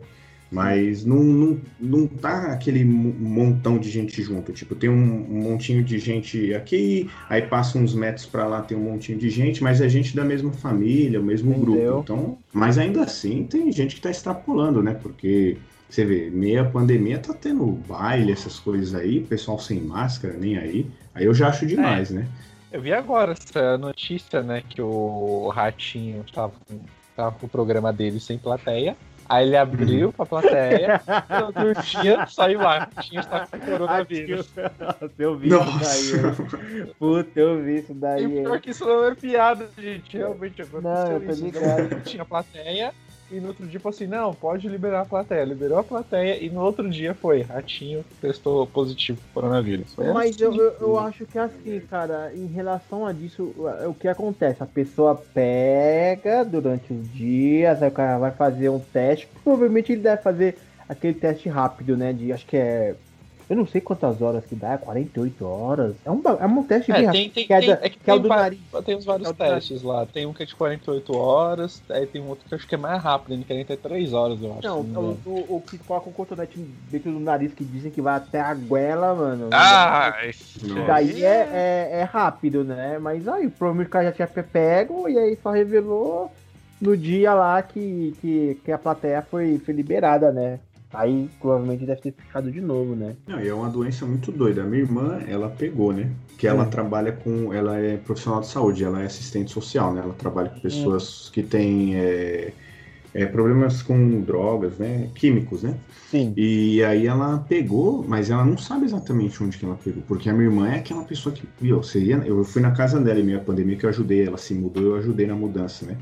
Mas 0.55 1.03
não, 1.03 1.21
não, 1.21 1.61
não 1.77 2.07
tá 2.07 2.53
aquele 2.53 2.85
montão 2.85 3.77
de 3.77 3.89
gente 3.89 4.21
junto. 4.21 4.53
Tipo, 4.53 4.73
tem 4.73 4.89
um, 4.89 4.95
montinho 4.95 5.83
de 5.83 5.99
gente 5.99 6.53
aqui, 6.53 7.09
aí 7.27 7.41
passa 7.41 7.77
uns 7.77 7.93
metros 7.93 8.25
para 8.25 8.47
lá, 8.47 8.61
tem 8.61 8.77
um 8.77 8.83
montinho 8.83 9.17
de 9.17 9.29
gente, 9.29 9.61
mas 9.61 9.81
é 9.81 9.89
gente 9.89 10.15
da 10.15 10.23
mesma 10.23 10.53
família, 10.53 11.19
o 11.19 11.23
mesmo 11.23 11.51
Entendeu? 11.51 11.65
grupo. 11.65 11.99
Então, 12.03 12.37
mas 12.53 12.77
ainda 12.77 13.03
assim 13.03 13.43
tem 13.43 13.69
gente 13.69 13.95
que 13.95 14.01
tá 14.01 14.09
extrapolando, 14.09 14.81
né? 14.81 14.93
Porque 14.93 15.57
você 15.89 16.05
vê, 16.05 16.29
meia 16.29 16.63
pandemia 16.63 17.19
tá 17.19 17.33
tendo 17.33 17.65
baile, 17.65 18.31
essas 18.31 18.57
coisas 18.57 18.95
aí, 18.95 19.19
pessoal 19.19 19.59
sem 19.59 19.81
máscara, 19.81 20.37
nem 20.37 20.57
aí. 20.57 20.89
Aí 21.13 21.25
eu 21.25 21.33
já 21.33 21.49
acho 21.49 21.65
demais, 21.65 22.11
é. 22.11 22.13
né? 22.13 22.27
Eu 22.71 22.81
vi 22.81 22.93
agora 22.93 23.33
essa 23.33 23.77
notícia, 23.77 24.41
né, 24.41 24.63
que 24.69 24.81
o 24.81 25.49
Ratinho 25.49 26.23
tava, 26.33 26.53
tava 27.13 27.33
com 27.37 27.45
o 27.45 27.49
programa 27.49 27.91
dele 27.91 28.21
sem 28.21 28.37
plateia. 28.37 28.95
Aí 29.27 29.47
ele 29.47 29.57
abriu 29.57 30.13
pra 30.13 30.25
plateia, 30.25 31.01
outro 31.45 31.81
dia 31.83 32.27
saiu 32.27 32.59
lá, 32.59 32.87
tinha 33.01 33.21
estado 33.21 33.49
com 33.49 33.59
coronavírus. 33.59 34.47
Eu 35.17 35.35
vi 35.35 35.49
isso 35.49 35.79
daí. 35.79 36.93
Puta, 36.99 37.39
eu 37.39 37.63
vi 37.63 37.77
isso 37.79 37.93
daí. 37.93 38.23
E 38.23 38.43
pior 38.43 38.59
que 38.61 38.69
isso 38.69 38.85
não 38.85 39.05
é 39.05 39.15
piada, 39.15 39.69
gente. 39.77 40.17
Realmente 40.17 40.61
aconteceu 40.61 40.81
não, 40.81 41.11
eu 41.11 41.21
tô 41.21 41.31
isso. 41.31 41.43
Ligado. 41.43 42.01
Tinha 42.03 42.25
plateia, 42.25 42.93
e 43.31 43.39
no 43.39 43.47
outro 43.47 43.65
dia 43.65 43.79
falou 43.79 43.95
assim: 43.95 44.07
não, 44.07 44.33
pode 44.33 44.67
liberar 44.67 45.01
a 45.01 45.05
plateia. 45.05 45.43
Liberou 45.43 45.79
a 45.79 45.83
plateia 45.83 46.43
e 46.43 46.49
no 46.49 46.61
outro 46.61 46.89
dia 46.89 47.13
foi: 47.13 47.41
Ratinho 47.41 48.05
testou 48.21 48.67
positivo 48.67 49.19
pro 49.33 49.41
coronavírus. 49.41 49.93
Foi 49.95 50.11
Mas 50.13 50.35
assim, 50.35 50.43
eu, 50.43 50.55
eu, 50.55 50.75
eu, 50.79 50.99
acho 50.99 51.25
que 51.25 51.37
é 51.37 51.41
assim, 51.41 51.79
cara, 51.89 52.31
em 52.35 52.45
relação 52.47 53.05
a 53.05 53.11
disso, 53.11 53.53
o 53.87 53.93
que 53.93 54.07
acontece? 54.07 54.61
A 54.61 54.67
pessoa 54.67 55.15
pega 55.15 56.45
durante 56.45 56.93
os 56.93 57.11
dias, 57.11 57.81
aí 57.81 57.89
o 57.89 57.91
cara 57.91 58.17
vai 58.19 58.31
fazer 58.31 58.69
um 58.69 58.79
teste. 58.79 59.27
Provavelmente 59.43 59.91
ele 59.91 60.01
deve 60.01 60.21
fazer 60.21 60.57
aquele 60.87 61.15
teste 61.15 61.49
rápido, 61.49 61.97
né? 61.97 62.13
De 62.13 62.31
acho 62.31 62.45
que 62.45 62.57
é 62.57 62.95
eu 63.49 63.55
não 63.55 63.67
sei 63.67 63.79
quantas 63.79 64.21
horas 64.21 64.43
que 64.45 64.55
dá, 64.55 64.77
48 64.77 65.45
horas. 65.45 65.95
É 66.03 66.09
um, 66.09 66.21
é 66.39 66.45
um 66.45 66.63
teste 66.63 66.91
é, 66.91 67.11
tem, 67.11 67.29
tem, 67.29 67.45
que 67.45 67.53
é, 67.53 67.57
é 67.57 67.89
que, 67.89 67.99
que 67.99 68.09
é 68.09 68.13
o 68.13 68.19
do 68.19 68.27
nariz. 68.27 68.59
Tem 68.83 68.95
uns 68.95 69.05
vários 69.05 69.29
é 69.29 69.33
testes 69.33 69.83
lá. 69.83 70.05
Tem 70.05 70.25
um 70.25 70.33
que 70.33 70.43
é 70.43 70.45
de 70.45 70.55
48 70.55 71.15
horas, 71.15 71.81
aí 71.89 72.07
tem 72.07 72.21
um 72.21 72.27
outro 72.27 72.45
que 72.47 72.53
eu 72.53 72.57
acho 72.57 72.67
que 72.67 72.73
é 72.73 72.77
mais 72.77 73.01
rápido, 73.03 73.39
é 73.39 73.43
43 73.43 74.13
horas, 74.13 74.41
eu 74.41 74.51
acho. 74.53 74.67
Não, 74.67 74.81
o, 74.81 75.19
o, 75.25 75.55
o, 75.57 75.61
que 75.61 75.77
coloca 75.77 76.09
um 76.09 76.13
cotonete 76.13 76.59
dentro 76.89 77.11
do 77.11 77.19
nariz 77.19 77.53
que 77.53 77.63
dizem 77.63 77.91
que 77.91 78.01
vai 78.01 78.15
até 78.15 78.41
a 78.41 78.53
goela, 78.53 79.13
mano. 79.13 79.49
Ah, 79.51 80.15
isso 80.27 80.65
daí 80.87 81.23
é, 81.23 81.49
é, 81.51 81.89
é, 81.99 82.03
rápido, 82.03 82.63
né? 82.63 82.97
Mas 82.99 83.27
aí, 83.27 83.47
provavelmente 83.47 83.87
o 83.87 83.91
cara 83.91 84.05
já 84.05 84.11
tinha 84.11 84.27
pego 84.43 85.07
e 85.07 85.17
aí 85.17 85.37
só 85.41 85.51
revelou 85.51 86.31
no 86.81 86.97
dia 86.97 87.33
lá 87.33 87.61
que, 87.61 88.15
que, 88.21 88.59
que 88.65 88.71
a 88.71 88.77
plateia 88.77 89.21
foi, 89.21 89.59
foi 89.59 89.73
liberada, 89.73 90.31
né? 90.31 90.59
Aí 90.97 91.29
provavelmente 91.39 91.85
deve 91.85 92.01
ter 92.01 92.11
ficado 92.11 92.51
de 92.51 92.61
novo, 92.61 92.95
né? 92.95 93.15
Não, 93.27 93.39
e 93.39 93.47
é 93.47 93.53
uma 93.53 93.69
doença 93.69 94.05
muito 94.05 94.31
doida. 94.31 94.63
A 94.63 94.65
minha 94.65 94.83
irmã, 94.83 95.19
ela 95.27 95.49
pegou, 95.49 95.93
né? 95.93 96.09
Que 96.37 96.47
ela 96.47 96.63
hum. 96.63 96.69
trabalha 96.69 97.11
com. 97.11 97.53
Ela 97.53 97.77
é 97.77 97.97
profissional 97.97 98.41
de 98.41 98.47
saúde, 98.47 98.83
ela 98.83 99.01
é 99.01 99.05
assistente 99.05 99.51
social, 99.51 99.93
né? 99.93 100.01
Ela 100.03 100.13
trabalha 100.13 100.49
com 100.49 100.59
pessoas 100.59 101.27
hum. 101.27 101.31
que 101.33 101.43
têm 101.43 101.95
é, 101.95 102.53
é, 103.13 103.25
problemas 103.25 103.81
com 103.81 104.21
drogas, 104.21 104.77
né? 104.77 105.09
Químicos, 105.15 105.63
né? 105.63 105.77
Sim. 106.11 106.33
E 106.35 106.83
aí 106.83 107.07
ela 107.07 107.39
pegou, 107.39 108.05
mas 108.07 108.29
ela 108.29 108.45
não 108.45 108.57
sabe 108.57 108.85
exatamente 108.85 109.41
onde 109.43 109.57
que 109.57 109.65
ela 109.65 109.77
pegou. 109.81 110.03
Porque 110.07 110.29
a 110.29 110.33
minha 110.33 110.45
irmã 110.45 110.67
é 110.67 110.75
aquela 110.75 111.03
pessoa 111.03 111.33
que, 111.33 111.43
viu, 111.59 111.81
você 111.81 111.99
ia, 111.99 112.17
eu 112.17 112.43
fui 112.43 112.61
na 112.61 112.71
casa 112.71 112.99
dela 112.99 113.19
em 113.19 113.23
meio 113.23 113.37
à 113.37 113.41
pandemia 113.41 113.77
que 113.77 113.85
eu 113.85 113.89
ajudei, 113.89 114.27
ela 114.27 114.37
se 114.37 114.53
mudou, 114.53 114.83
eu 114.83 114.95
ajudei 114.97 115.25
na 115.25 115.35
mudança, 115.35 115.85
né? 115.85 115.97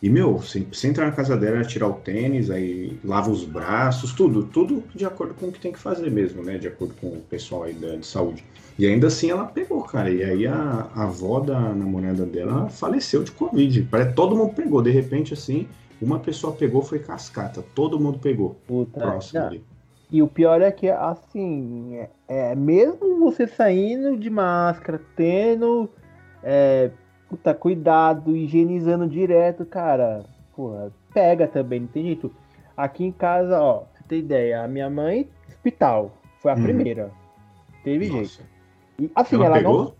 E, 0.00 0.08
meu, 0.08 0.38
você, 0.38 0.60
você 0.60 0.88
entra 0.88 1.06
na 1.06 1.12
casa 1.12 1.36
dela, 1.36 1.64
tirar 1.64 1.88
o 1.88 1.94
tênis, 1.94 2.50
aí 2.50 2.98
lava 3.04 3.30
os 3.30 3.44
braços, 3.44 4.12
tudo, 4.12 4.44
tudo 4.44 4.84
de 4.94 5.04
acordo 5.04 5.34
com 5.34 5.46
o 5.46 5.52
que 5.52 5.58
tem 5.58 5.72
que 5.72 5.78
fazer 5.78 6.08
mesmo, 6.10 6.42
né? 6.42 6.56
De 6.56 6.68
acordo 6.68 6.94
com 7.00 7.08
o 7.08 7.20
pessoal 7.28 7.64
aí 7.64 7.72
da, 7.72 7.96
de 7.96 8.06
saúde. 8.06 8.44
E 8.78 8.86
ainda 8.86 9.08
assim 9.08 9.30
ela 9.30 9.44
pegou, 9.44 9.82
cara. 9.82 10.08
E 10.08 10.22
aí 10.22 10.46
a, 10.46 10.88
a 10.94 11.02
avó 11.04 11.40
da 11.40 11.58
namorada 11.58 12.24
dela 12.24 12.68
faleceu 12.68 13.24
de 13.24 13.32
Covid. 13.32 13.82
Parece 13.90 14.14
todo 14.14 14.36
mundo 14.36 14.54
pegou. 14.54 14.80
De 14.80 14.90
repente, 14.90 15.34
assim, 15.34 15.66
uma 16.00 16.20
pessoa 16.20 16.52
pegou, 16.52 16.80
foi 16.80 17.00
cascata. 17.00 17.64
Todo 17.74 17.98
mundo 17.98 18.20
pegou. 18.20 18.56
Puta, 18.68 19.00
próximo 19.00 19.40
ali. 19.40 19.64
E 20.10 20.22
o 20.22 20.28
pior 20.28 20.62
é 20.62 20.70
que, 20.70 20.88
assim, 20.88 21.96
é, 21.96 22.52
é 22.52 22.54
mesmo 22.54 23.18
você 23.18 23.46
saindo 23.46 24.16
de 24.16 24.30
máscara, 24.30 25.02
tendo 25.14 25.90
é, 26.42 26.90
puta, 27.28 27.54
cuidado, 27.54 28.36
higienizando 28.36 29.06
direto, 29.06 29.64
cara. 29.64 30.24
Porra, 30.54 30.90
pega 31.12 31.46
também, 31.46 31.80
não 31.80 31.88
tem 31.88 32.04
jeito. 32.04 32.34
Aqui 32.76 33.04
em 33.04 33.12
casa, 33.12 33.60
ó, 33.60 33.84
você 33.92 34.02
tem 34.08 34.18
ideia, 34.20 34.62
a 34.62 34.68
minha 34.68 34.88
mãe, 34.88 35.28
hospital, 35.48 36.12
foi 36.40 36.52
a 36.52 36.54
uhum. 36.54 36.62
primeira. 36.62 37.10
Teve 37.84 38.08
Nossa. 38.08 38.18
jeito. 38.18 38.44
E, 38.98 39.10
assim, 39.14 39.36
ela, 39.36 39.58
ela 39.58 39.60
não. 39.60 39.94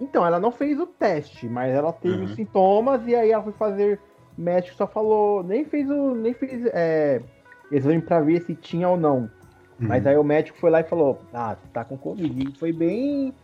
Então, 0.00 0.26
ela 0.26 0.40
não 0.40 0.50
fez 0.50 0.78
o 0.78 0.86
teste, 0.86 1.46
mas 1.48 1.72
ela 1.72 1.92
teve 1.92 2.22
uhum. 2.22 2.34
sintomas 2.34 3.06
e 3.06 3.14
aí 3.14 3.30
ela 3.30 3.42
foi 3.42 3.52
fazer. 3.52 4.00
O 4.36 4.40
médico 4.40 4.76
só 4.76 4.86
falou, 4.86 5.42
nem 5.42 5.64
fez 5.64 5.88
o. 5.88 6.14
nem 6.14 6.34
fez 6.34 6.66
é, 6.72 7.22
exame 7.70 8.02
pra 8.02 8.20
ver 8.20 8.42
se 8.42 8.54
tinha 8.54 8.88
ou 8.88 8.96
não. 8.96 9.30
Uhum. 9.80 9.88
Mas 9.88 10.06
aí 10.06 10.16
o 10.16 10.24
médico 10.24 10.58
foi 10.58 10.70
lá 10.70 10.80
e 10.80 10.84
falou, 10.84 11.18
ah, 11.32 11.56
tá 11.72 11.84
com 11.84 11.96
Covid. 11.96 12.48
E 12.48 12.58
foi 12.58 12.72
bem 12.72 13.34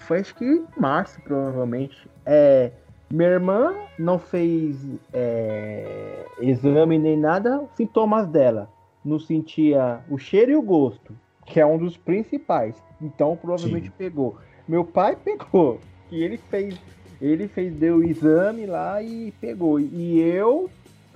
foi 0.00 0.20
acho 0.20 0.34
que 0.34 0.44
em 0.44 0.66
março, 0.76 1.20
provavelmente. 1.22 2.08
É, 2.24 2.72
minha 3.10 3.28
irmã 3.30 3.74
não 3.98 4.18
fez 4.18 4.76
é, 5.12 6.24
exame 6.40 6.98
nem 6.98 7.16
nada, 7.16 7.64
sintomas 7.74 8.26
dela. 8.26 8.70
Não 9.04 9.18
sentia 9.18 10.00
o 10.10 10.18
cheiro 10.18 10.50
e 10.50 10.56
o 10.56 10.62
gosto, 10.62 11.16
que 11.46 11.58
é 11.58 11.64
um 11.64 11.78
dos 11.78 11.96
principais. 11.96 12.76
Então 13.00 13.36
provavelmente 13.36 13.86
Sim. 13.86 13.94
pegou. 13.96 14.36
Meu 14.68 14.84
pai 14.84 15.16
pegou, 15.24 15.80
e 16.10 16.22
ele 16.22 16.36
fez, 16.36 16.78
ele 17.20 17.48
fez, 17.48 17.74
deu 17.74 17.96
o 17.96 18.04
exame 18.04 18.66
lá 18.66 19.02
e 19.02 19.32
pegou. 19.40 19.80
E 19.80 20.20
eu 20.20 20.70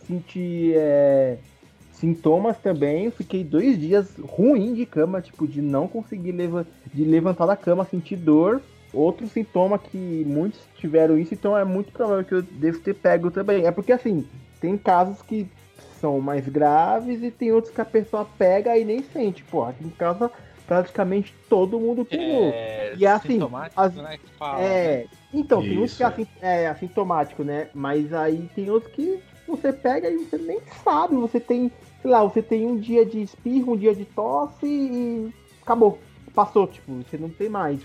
senti 0.07 0.73
é, 0.75 1.39
sintomas 1.93 2.59
também. 2.59 3.11
Fiquei 3.11 3.45
dois 3.45 3.79
dias 3.79 4.17
ruim 4.17 4.75
de 4.75 4.87
cama, 4.87 5.21
tipo, 5.21 5.47
de 5.47 5.61
não 5.61 5.87
conseguir 5.87 6.33
leva 6.33 6.67
de 6.93 7.05
levantar 7.05 7.47
da 7.47 7.57
cama, 7.57 7.85
sentir 7.85 8.17
dor 8.17 8.63
Outro 8.93 9.27
sintoma 9.29 9.79
que 9.79 10.25
muitos 10.25 10.69
tiveram 10.75 11.19
isso, 11.19 11.33
então 11.35 11.57
é 11.57 11.65
muito 11.65 11.93
provável 11.93 12.25
que 12.25 12.35
eu 12.35 12.43
devo 12.43 12.81
ter 12.81 12.95
pego 12.95 13.31
também. 13.31 13.67
É 13.67 13.73
porque 13.73 13.93
assim, 13.93 14.29
tem 14.61 14.77
casos 14.77 15.23
que 15.23 15.49
são 15.99 16.21
mais 16.21 16.47
graves 16.49 17.23
e 17.23 17.31
tem 17.31 17.53
outros 17.53 17.73
que 17.73 17.81
a 17.81 17.85
pessoa 17.85 18.25
pega 18.25 18.77
e 18.77 18.85
nem 18.85 19.03
sente. 19.03 19.45
Pô, 19.45 19.65
aqui 19.65 19.85
em 19.85 19.91
casa 19.91 20.31
praticamente 20.67 21.35
todo 21.49 21.79
mundo 21.81 22.05
pegou. 22.05 22.51
É, 22.51 22.95
E 22.97 23.07
assim, 23.07 23.39
as- 23.75 23.97
né, 23.97 24.19
fala, 24.39 24.63
É, 24.63 24.99
né? 25.03 25.09
então, 25.33 25.63
tem 25.63 25.79
uns 25.79 25.85
Isso, 25.85 25.97
que 25.97 26.03
é, 26.03 26.07
é. 26.07 26.09
assin- 26.09 26.29
é 26.41 26.67
assintomático, 26.69 27.43
né? 27.45 27.69
Mas 27.75 28.13
aí 28.13 28.49
tem 28.49 28.71
outros 28.71 28.93
que 28.93 29.19
você 29.47 29.73
pega 29.73 30.09
e 30.11 30.19
você 30.19 30.37
nem 30.39 30.61
sabe. 30.85 31.17
Você 31.17 31.41
tem, 31.41 31.73
sei 32.01 32.11
lá, 32.11 32.23
você 32.23 32.43
tem 32.43 32.67
um 32.67 32.79
dia 32.79 33.05
de 33.07 33.21
espirro, 33.23 33.73
um 33.73 33.77
dia 33.77 33.95
de 33.95 34.05
tosse 34.05 34.67
e 34.67 35.31
acabou. 35.63 36.03
Passou, 36.35 36.67
tipo, 36.67 36.93
você 37.03 37.19
não 37.19 37.31
tem 37.31 37.49
mais. 37.49 37.83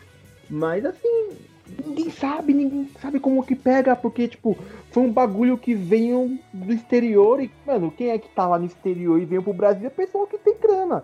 Mas 0.49 0.85
assim, 0.85 1.37
ninguém 1.85 2.09
sabe, 2.09 2.53
ninguém 2.53 2.87
sabe 2.99 3.19
como 3.19 3.43
que 3.45 3.55
pega, 3.55 3.95
porque, 3.95 4.27
tipo, 4.27 4.55
foi 4.91 5.03
um 5.03 5.11
bagulho 5.11 5.57
que 5.57 5.75
veio 5.75 6.39
do 6.53 6.71
exterior 6.73 7.41
e, 7.41 7.51
mano, 7.65 7.91
quem 7.91 8.09
é 8.09 8.17
que 8.19 8.29
tá 8.29 8.47
lá 8.47 8.57
no 8.57 8.65
exterior 8.65 9.19
e 9.19 9.25
veio 9.25 9.43
pro 9.43 9.53
Brasil 9.53 9.87
é 9.87 9.89
pessoa 9.89 10.27
que 10.27 10.37
tem 10.37 10.57
grana. 10.59 11.03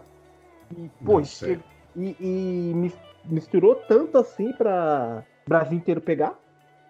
E, 0.78 0.90
pô, 1.04 1.20
e, 1.96 2.70
e 2.72 2.74
mis- 2.74 3.00
misturou 3.24 3.76
tanto 3.76 4.18
assim 4.18 4.52
pra 4.52 5.24
Brasil 5.48 5.78
inteiro 5.78 6.02
pegar? 6.02 6.38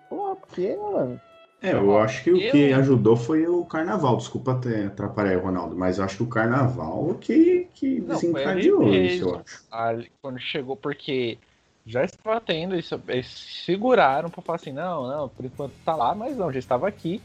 Pô, 0.09 0.35
porque, 0.35 0.75
mano. 0.75 1.19
É, 1.61 1.71
eu 1.73 1.97
acho 1.97 2.23
que 2.25 2.31
o 2.31 2.35
Eu- 2.37 2.51
que 2.51 2.73
ajudou 2.73 3.15
foi 3.15 3.47
o 3.47 3.63
carnaval. 3.65 4.17
Desculpa 4.17 4.51
até 4.51 4.85
atrapalhar 4.85 5.31
aí, 5.31 5.37
Ronaldo, 5.37 5.75
mas 5.75 5.97
eu 5.97 6.03
acho 6.03 6.17
que 6.17 6.23
o 6.23 6.27
carnaval 6.27 7.15
que, 7.15 7.69
que 7.73 8.01
desencadeou 8.01 8.83
isso, 8.93 9.23
eu 9.23 9.35
acho. 9.35 9.63
Ali, 9.71 10.11
quando 10.21 10.39
chegou, 10.39 10.75
porque 10.75 11.39
já 11.85 12.03
estava 12.03 12.39
tendo 12.39 12.75
isso, 12.75 12.99
eles 13.07 13.27
seguraram 13.65 14.29
pra 14.29 14.41
falar 14.41 14.55
assim, 14.55 14.71
não, 14.71 15.07
não, 15.07 15.29
por 15.29 15.45
enquanto 15.45 15.73
tá 15.83 15.95
lá, 15.95 16.15
mas 16.15 16.37
não, 16.37 16.51
já 16.51 16.59
estava 16.59 16.87
aqui. 16.87 17.21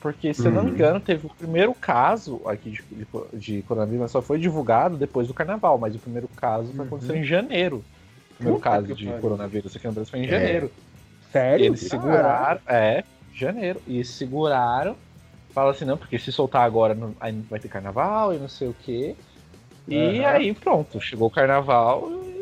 Porque, 0.00 0.32
se 0.32 0.48
eu 0.48 0.52
não 0.52 0.62
me 0.62 0.70
Uhum. 0.70 0.76
engano, 0.76 1.00
teve 1.00 1.26
o 1.26 1.34
primeiro 1.34 1.74
caso 1.74 2.40
aqui 2.46 2.70
de, 2.70 2.82
de, 2.90 3.06
de 3.38 3.62
coronavírus, 3.62 4.00
mas 4.00 4.10
só 4.10 4.22
foi 4.22 4.38
divulgado 4.38 4.96
depois 4.96 5.28
do 5.28 5.34
carnaval, 5.34 5.78
mas 5.78 5.94
o 5.94 5.98
primeiro 5.98 6.26
caso 6.28 6.72
foi 6.72 6.86
aconteceu 6.86 7.16
em 7.16 7.24
janeiro. 7.24 7.84
O 8.30 8.34
primeiro 8.36 8.58
Puta 8.58 8.70
caso 8.70 8.94
de 8.94 9.04
pariu. 9.04 9.20
coronavírus 9.20 9.76
aqui 9.76 9.86
no 9.86 9.92
Brasil 9.92 10.10
foi 10.10 10.20
em 10.20 10.24
É. 10.24 10.30
janeiro. 10.30 10.72
Sério? 11.30 11.66
Eles 11.66 11.80
seguraram, 11.80 12.60
é, 12.66 13.04
janeiro, 13.34 13.80
e 13.86 14.02
seguraram, 14.02 14.96
fala 15.54 15.70
assim, 15.70 15.84
não, 15.84 15.98
porque 15.98 16.18
se 16.18 16.32
soltar 16.32 16.62
agora 16.62 16.94
não, 16.94 17.14
aí 17.20 17.32
vai 17.48 17.60
ter 17.60 17.68
carnaval 17.68 18.34
e 18.34 18.38
não 18.38 18.48
sei 18.48 18.68
o 18.68 18.74
quê. 18.74 19.14
E 19.86 20.24
Aham. 20.24 20.28
aí 20.28 20.54
pronto, 20.54 21.00
chegou 21.00 21.28
o 21.28 21.30
carnaval 21.30 22.10
e 22.10 22.39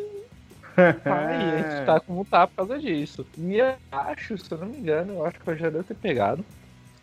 aí 1.05 1.55
a 1.55 1.59
gente 1.59 1.87
tá 1.87 2.01
como 2.01 2.25
tá 2.25 2.47
por 2.47 2.57
causa 2.57 2.79
disso. 2.79 3.27
E 3.39 3.57
eu 3.57 3.75
acho, 3.93 4.37
se 4.39 4.53
eu 4.53 4.59
não 4.59 4.67
me 4.69 4.79
engano, 4.79 5.15
eu 5.15 5.25
acho 5.27 5.39
que 5.41 5.51
eu 5.51 5.57
já 5.57 5.71
devo 5.71 5.85
ter 5.85 5.95
pegado. 5.95 6.45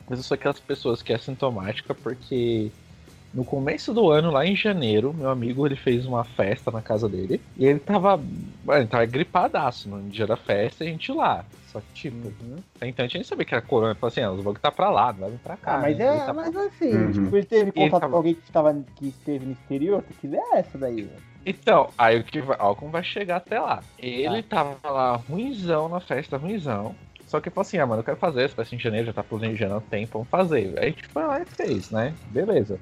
Mas 0.10 0.20
eu 0.20 0.24
sou 0.24 0.36
aquelas 0.36 0.60
pessoas 0.60 1.02
que 1.02 1.12
é 1.14 1.18
sintomática 1.18 1.94
porque 1.94 2.70
no 3.34 3.44
começo 3.44 3.94
do 3.94 4.10
ano, 4.12 4.32
lá 4.32 4.46
em 4.46 4.56
janeiro, 4.56 5.14
meu 5.14 5.30
amigo 5.30 5.66
ele 5.66 5.76
fez 5.76 6.06
uma 6.06 6.24
festa 6.24 6.72
na 6.72 6.82
casa 6.82 7.10
dele 7.10 7.42
e 7.58 7.66
ele 7.66 7.80
tava, 7.80 8.22
ele 8.70 8.88
tava 8.88 9.06
gripadaço 9.06 9.90
no 9.90 10.02
dia 10.10 10.26
da 10.28 10.38
festa 10.38 10.84
e 10.84 10.88
a 10.88 10.92
gente 10.92 11.12
lá. 11.12 11.44
Só 11.68 11.82
que, 11.82 11.94
tipo, 11.94 12.32
até 12.78 12.88
então 12.88 13.04
a 13.04 13.08
gente 13.08 13.16
nem 13.16 13.24
sabia 13.24 13.44
que 13.46 13.54
era 13.54 13.62
corona. 13.62 13.92
Ele 13.92 14.00
falou 14.00 14.08
assim, 14.10 14.22
ah, 14.22 14.32
os 14.32 14.42
vão 14.42 14.54
tá 14.54 14.72
pra 14.72 14.90
lá, 14.90 15.12
não 15.12 15.20
vai 15.20 15.32
vir 15.32 15.40
pra 15.40 15.58
cá. 15.58 15.74
Ah, 15.74 15.78
mas 15.80 15.98
né? 15.98 16.06
é, 16.06 16.10
Ele 16.16 16.20
tá- 16.26 16.34
mas 16.34 16.56
assim, 16.56 16.96
Uhum. 16.96 17.12
tipo, 17.12 17.36
ele 17.36 17.46
teve 17.46 17.62
Ele 17.64 17.72
contato 17.72 18.00
tava- 18.02 18.12
com 18.12 18.18
alguém 18.18 18.36
que, 18.36 18.52
tava, 18.52 18.74
que 18.96 19.08
esteve 19.08 19.46
no 19.46 19.52
exterior, 19.52 20.02
se 20.08 20.14
quiser 20.14 20.42
é 20.54 20.60
essa 20.60 20.78
daí. 20.78 20.96
velho. 20.96 21.35
Então, 21.46 21.90
aí 21.98 22.20
o 22.20 22.24
que 22.24 22.42
vai, 22.42 22.58
como 22.76 22.92
vai 22.92 23.04
chegar 23.04 23.38
até 23.38 23.60
lá. 23.60 23.84
Ele 24.00 24.42
Tá. 24.42 24.64
tava 24.82 24.94
lá 24.94 25.16
ruimzão 25.16 25.88
na 25.88 26.00
festa, 26.00 26.38
ruimzão. 26.38 26.96
Só 27.28 27.40
que 27.40 27.50
falou 27.50 27.62
assim, 27.62 27.78
ah, 27.78 27.86
mano, 27.86 28.02
eu 28.02 28.04
quero 28.06 28.18
fazer 28.18 28.44
essa 28.44 28.56
festa 28.56 28.76
em 28.76 28.80
janeiro, 28.80 29.08
já 29.08 29.14
tá 29.14 29.24
planejando 29.24 29.76
há 29.76 29.82
tempo, 29.82 30.14
vamos 30.20 30.30
fazer. 30.30 30.74
Aí 30.78 30.86
a 30.86 30.90
gente 30.90 31.08
foi 31.08 31.24
lá 31.24 31.42
e 31.42 31.46
fez, 31.46 31.90
né? 31.92 32.14
Beleza. 32.28 32.80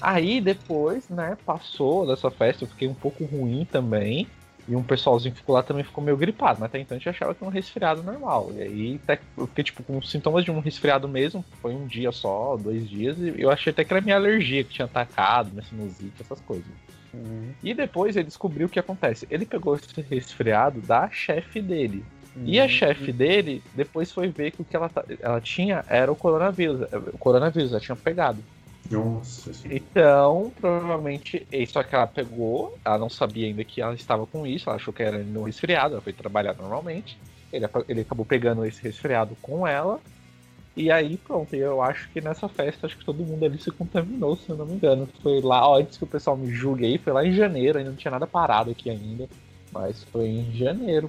Aí 0.00 0.40
depois, 0.40 1.08
né, 1.08 1.36
passou 1.46 2.06
dessa 2.06 2.30
festa, 2.30 2.64
eu 2.64 2.68
fiquei 2.68 2.88
um 2.88 2.94
pouco 2.94 3.24
ruim 3.24 3.66
também. 3.70 4.26
E 4.66 4.74
um 4.74 4.82
pessoalzinho 4.82 5.34
que 5.34 5.40
ficou 5.40 5.54
lá 5.54 5.62
também 5.62 5.84
ficou 5.84 6.02
meio 6.02 6.16
gripado, 6.16 6.58
mas 6.58 6.70
até 6.70 6.78
então 6.78 6.96
a 6.96 6.98
gente 6.98 7.08
achava 7.10 7.34
que 7.34 7.44
era 7.44 7.50
um 7.50 7.52
resfriado 7.52 8.02
normal. 8.02 8.50
E 8.56 8.62
aí 8.62 9.00
até 9.04 9.16
que 9.16 9.22
eu 9.36 9.46
fiquei 9.46 9.62
tipo 9.64 9.82
com 9.82 10.00
sintomas 10.00 10.42
de 10.42 10.50
um 10.50 10.58
resfriado 10.60 11.06
mesmo, 11.06 11.44
foi 11.60 11.74
um 11.74 11.86
dia 11.86 12.10
só, 12.10 12.56
dois 12.56 12.88
dias, 12.88 13.18
e 13.18 13.34
eu 13.36 13.50
achei 13.50 13.70
até 13.70 13.84
que 13.84 13.92
era 13.92 14.00
minha 14.00 14.16
alergia 14.16 14.64
que 14.64 14.72
tinha 14.72 14.86
atacado, 14.86 15.50
minha 15.50 15.62
sinusite, 15.62 16.14
essas 16.18 16.40
coisas. 16.40 16.64
E 17.62 17.72
depois 17.72 18.16
ele 18.16 18.26
descobriu 18.26 18.66
o 18.66 18.70
que 18.70 18.78
acontece. 18.78 19.26
Ele 19.30 19.46
pegou 19.46 19.76
esse 19.76 20.00
resfriado 20.00 20.80
da 20.80 21.08
chefe 21.10 21.60
dele. 21.60 22.04
E 22.44 22.58
a 22.58 22.68
chefe 22.68 23.12
dele 23.12 23.62
depois 23.74 24.10
foi 24.10 24.28
ver 24.28 24.50
que 24.50 24.60
o 24.60 24.64
que 24.64 24.74
ela, 24.74 24.90
ela 25.20 25.40
tinha 25.40 25.84
era 25.88 26.10
o 26.10 26.16
coronavírus. 26.16 26.80
O 27.12 27.18
coronavírus, 27.18 27.70
ela 27.70 27.80
tinha 27.80 27.96
pegado. 27.96 28.42
Nossa. 28.90 29.50
Então, 29.64 30.52
provavelmente, 30.60 31.46
só 31.68 31.82
que 31.82 31.94
ela 31.94 32.06
pegou, 32.06 32.76
ela 32.84 32.98
não 32.98 33.08
sabia 33.08 33.46
ainda 33.46 33.64
que 33.64 33.80
ela 33.80 33.94
estava 33.94 34.26
com 34.26 34.46
isso, 34.46 34.68
ela 34.68 34.76
achou 34.76 34.92
que 34.92 35.02
era 35.02 35.18
no 35.18 35.44
resfriado, 35.44 35.94
ela 35.94 36.02
foi 36.02 36.12
trabalhar 36.12 36.54
normalmente. 36.54 37.16
Ele, 37.52 37.66
ele 37.88 38.00
acabou 38.00 38.26
pegando 38.26 38.66
esse 38.66 38.82
resfriado 38.82 39.36
com 39.40 39.66
ela. 39.66 40.00
E 40.76 40.90
aí, 40.90 41.16
pronto, 41.16 41.54
eu 41.54 41.80
acho 41.80 42.10
que 42.10 42.20
nessa 42.20 42.48
festa, 42.48 42.86
acho 42.86 42.98
que 42.98 43.04
todo 43.04 43.24
mundo 43.24 43.44
ali 43.44 43.58
se 43.58 43.70
contaminou, 43.70 44.36
se 44.36 44.50
eu 44.50 44.56
não 44.56 44.66
me 44.66 44.74
engano. 44.74 45.08
Foi 45.22 45.40
lá, 45.40 45.68
ó, 45.68 45.78
antes 45.78 45.96
que 45.96 46.04
o 46.04 46.08
pessoal 46.08 46.36
me 46.36 46.50
julgue 46.52 46.84
aí, 46.84 46.98
foi 46.98 47.12
lá 47.12 47.24
em 47.24 47.32
janeiro, 47.32 47.78
ainda 47.78 47.90
não 47.90 47.96
tinha 47.96 48.10
nada 48.10 48.26
parado 48.26 48.72
aqui 48.72 48.90
ainda. 48.90 49.28
Mas 49.72 50.02
foi 50.04 50.26
em 50.26 50.52
janeiro, 50.52 51.08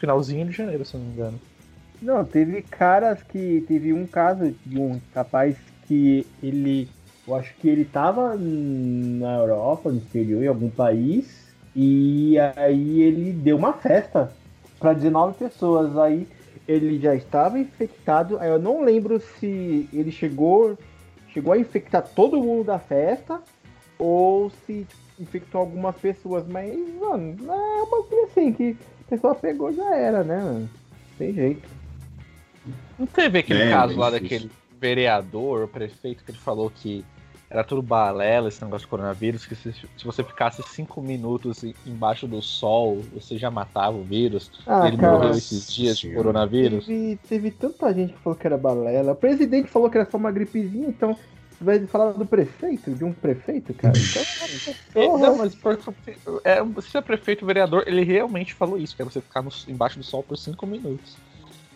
finalzinho 0.00 0.46
de 0.46 0.52
janeiro, 0.52 0.84
se 0.84 0.94
eu 0.94 1.00
não 1.00 1.06
me 1.06 1.12
engano. 1.12 1.40
Não, 2.02 2.24
teve 2.24 2.60
caras 2.62 3.22
que. 3.22 3.64
Teve 3.66 3.92
um 3.92 4.06
caso 4.06 4.54
de 4.66 4.78
um 4.78 5.00
rapaz 5.14 5.56
que 5.86 6.26
ele. 6.42 6.88
Eu 7.26 7.34
acho 7.34 7.54
que 7.54 7.68
ele 7.68 7.84
tava 7.84 8.36
na 8.36 9.38
Europa, 9.38 9.90
no 9.90 9.98
exterior, 9.98 10.42
em 10.42 10.48
algum 10.48 10.68
país. 10.68 11.54
E 11.74 12.36
aí 12.56 13.00
ele 13.00 13.32
deu 13.32 13.56
uma 13.56 13.72
festa 13.72 14.30
para 14.78 14.92
19 14.92 15.38
pessoas. 15.38 15.96
Aí 15.96 16.26
ele 16.66 16.98
já 16.98 17.14
estava 17.14 17.58
infectado. 17.58 18.38
Aí 18.38 18.48
eu 18.48 18.58
não 18.58 18.82
lembro 18.84 19.20
se 19.20 19.88
ele 19.92 20.10
chegou. 20.10 20.78
Chegou 21.28 21.52
a 21.52 21.58
infectar 21.58 22.02
todo 22.02 22.40
mundo 22.40 22.64
da 22.64 22.78
festa. 22.78 23.40
Ou 23.98 24.50
se 24.66 24.84
tipo, 24.84 25.02
infectou 25.20 25.60
algumas 25.60 25.96
pessoas. 25.96 26.46
Mas, 26.46 26.76
mano, 27.00 27.36
é 27.48 27.82
uma 27.82 28.02
coisa 28.04 28.26
assim 28.26 28.52
que 28.52 28.76
a 29.06 29.10
pessoa 29.10 29.34
pegou 29.34 29.72
já 29.72 29.94
era, 29.94 30.24
né, 30.24 30.36
mano? 30.42 30.70
Tem 31.18 31.32
jeito. 31.32 31.68
Não 32.98 33.06
teve 33.06 33.38
aquele 33.38 33.62
É, 33.62 33.70
caso 33.70 33.96
lá 33.98 34.10
daquele 34.10 34.50
vereador, 34.80 35.68
prefeito, 35.68 36.24
que 36.24 36.30
ele 36.30 36.38
falou 36.38 36.70
que 36.70 37.04
era 37.50 37.62
tudo 37.64 37.82
balela 37.82 38.48
esse 38.48 38.62
negócio 38.62 38.86
de 38.86 38.90
coronavírus, 38.90 39.46
que 39.46 39.54
se, 39.54 39.72
se 39.72 40.04
você 40.04 40.24
ficasse 40.24 40.62
cinco 40.62 41.00
minutos 41.02 41.62
em- 41.62 41.74
embaixo 41.86 42.26
do 42.26 42.40
sol, 42.42 43.02
você 43.12 43.38
já 43.38 43.50
matava 43.50 43.96
o 43.96 44.04
vírus. 44.04 44.50
Ah, 44.66 44.86
ele 44.88 44.96
cara, 44.96 45.18
morreu 45.18 45.36
esses 45.36 45.72
dias 45.72 45.98
de 45.98 46.14
coronavírus. 46.14 46.86
teve, 46.86 47.16
teve 47.28 47.50
tanta 47.50 47.92
gente 47.94 48.12
que 48.14 48.18
falou 48.20 48.38
que 48.38 48.46
era 48.46 48.56
balela. 48.58 49.12
O 49.12 49.16
presidente 49.16 49.68
falou 49.70 49.90
que 49.90 49.98
era 49.98 50.10
só 50.10 50.16
uma 50.16 50.32
gripezinha, 50.32 50.88
então 50.88 51.16
vai 51.60 51.86
falar 51.86 52.12
do 52.12 52.26
prefeito, 52.26 52.94
de 52.94 53.04
um 53.04 53.12
prefeito, 53.12 53.74
cara. 53.74 53.98
Então, 53.98 54.24
É, 54.94 55.08
não, 55.08 55.36
mas 55.38 55.54
por, 55.54 55.78
é, 56.44 56.58
se 56.82 56.96
é 56.96 57.00
prefeito, 57.00 57.44
vereador, 57.44 57.84
ele 57.86 58.02
realmente 58.04 58.54
falou 58.54 58.78
isso, 58.78 58.94
que 58.94 59.02
é 59.02 59.04
você 59.04 59.20
ficar 59.20 59.42
no- 59.42 59.50
embaixo 59.68 59.98
do 59.98 60.04
sol 60.04 60.22
por 60.22 60.36
cinco 60.36 60.66
minutos. 60.66 61.16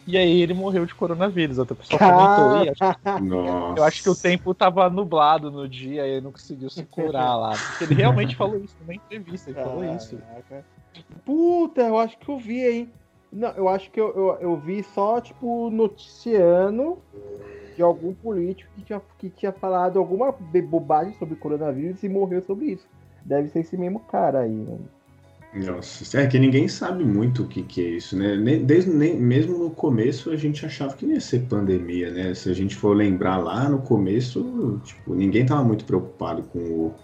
E 0.08 0.16
aí 0.16 0.40
ele 0.40 0.54
morreu 0.54 0.86
de 0.86 0.94
coronavírus. 0.94 1.58
Até 1.58 1.74
o 1.74 1.76
pessoal 1.76 2.00
comentou, 2.00 2.56
"Ih, 2.56 2.70
acho. 2.70 3.76
Eu 3.76 3.84
acho 3.84 4.02
que 4.02 4.08
o 4.08 4.14
tempo 4.14 4.54
tava 4.54 4.88
nublado 4.88 5.50
no 5.50 5.68
dia 5.68 6.06
e 6.06 6.12
ele 6.12 6.22
não 6.22 6.32
conseguiu 6.32 6.70
se 6.70 6.82
curar 6.86 7.36
lá. 7.36 7.50
Porque 7.50 7.84
ele 7.84 7.94
realmente 7.94 8.34
falou 8.34 8.56
isso 8.56 8.74
numa 8.80 8.94
entrevista, 8.94 9.50
ele 9.50 9.60
falou 9.60 9.84
isso. 9.84 10.18
Puta, 11.26 11.82
eu 11.82 11.98
acho 11.98 12.18
que 12.18 12.26
eu 12.26 12.38
vi, 12.38 12.66
hein? 12.66 12.90
Não, 13.30 13.50
eu 13.50 13.68
acho 13.68 13.90
que 13.90 14.00
eu, 14.00 14.08
eu, 14.16 14.38
eu 14.40 14.56
vi 14.56 14.82
só, 14.82 15.20
tipo, 15.20 15.68
noticiando 15.68 16.96
de 17.76 17.82
algum 17.82 18.14
político 18.14 18.70
que 18.74 18.82
tinha, 18.84 19.02
que 19.18 19.28
tinha 19.28 19.52
falado 19.52 19.98
alguma 19.98 20.32
bobagem 20.32 21.12
sobre 21.18 21.36
coronavírus 21.36 22.02
e 22.02 22.08
morreu 22.08 22.40
sobre 22.40 22.72
isso. 22.72 22.88
Deve 23.22 23.48
ser 23.48 23.60
esse 23.60 23.76
mesmo 23.76 24.00
cara 24.00 24.40
aí, 24.40 24.50
né? 24.50 24.78
Nossa, 25.50 26.20
é 26.20 26.26
que 26.26 26.38
ninguém 26.38 26.68
sabe 26.68 27.02
muito 27.04 27.44
o 27.44 27.48
que, 27.48 27.62
que 27.64 27.80
é 27.80 27.88
isso, 27.96 28.16
né? 28.18 28.36
Nem- 28.36 28.66
Desde, 28.66 28.90
nem, 28.90 29.18
mesmo 29.18 29.56
no 29.58 29.70
começo 29.74 30.30
a 30.30 30.36
gente 30.36 30.64
achava 30.66 30.94
que 30.94 31.06
ia 31.06 31.20
ser 31.20 31.46
pandemia, 31.48 32.10
né? 32.10 32.34
Se 32.34 32.50
a 32.50 32.52
gente 32.54 32.76
for 32.76 32.94
lembrar 32.94 33.38
lá 33.38 33.66
no 33.68 33.80
começo, 33.80 34.78
tipo, 34.84 35.14
ninguém 35.14 35.46
tava 35.46 35.64
muito 35.64 35.86
preocupado 35.86 36.42
com 36.44 36.58
o, 36.58 37.00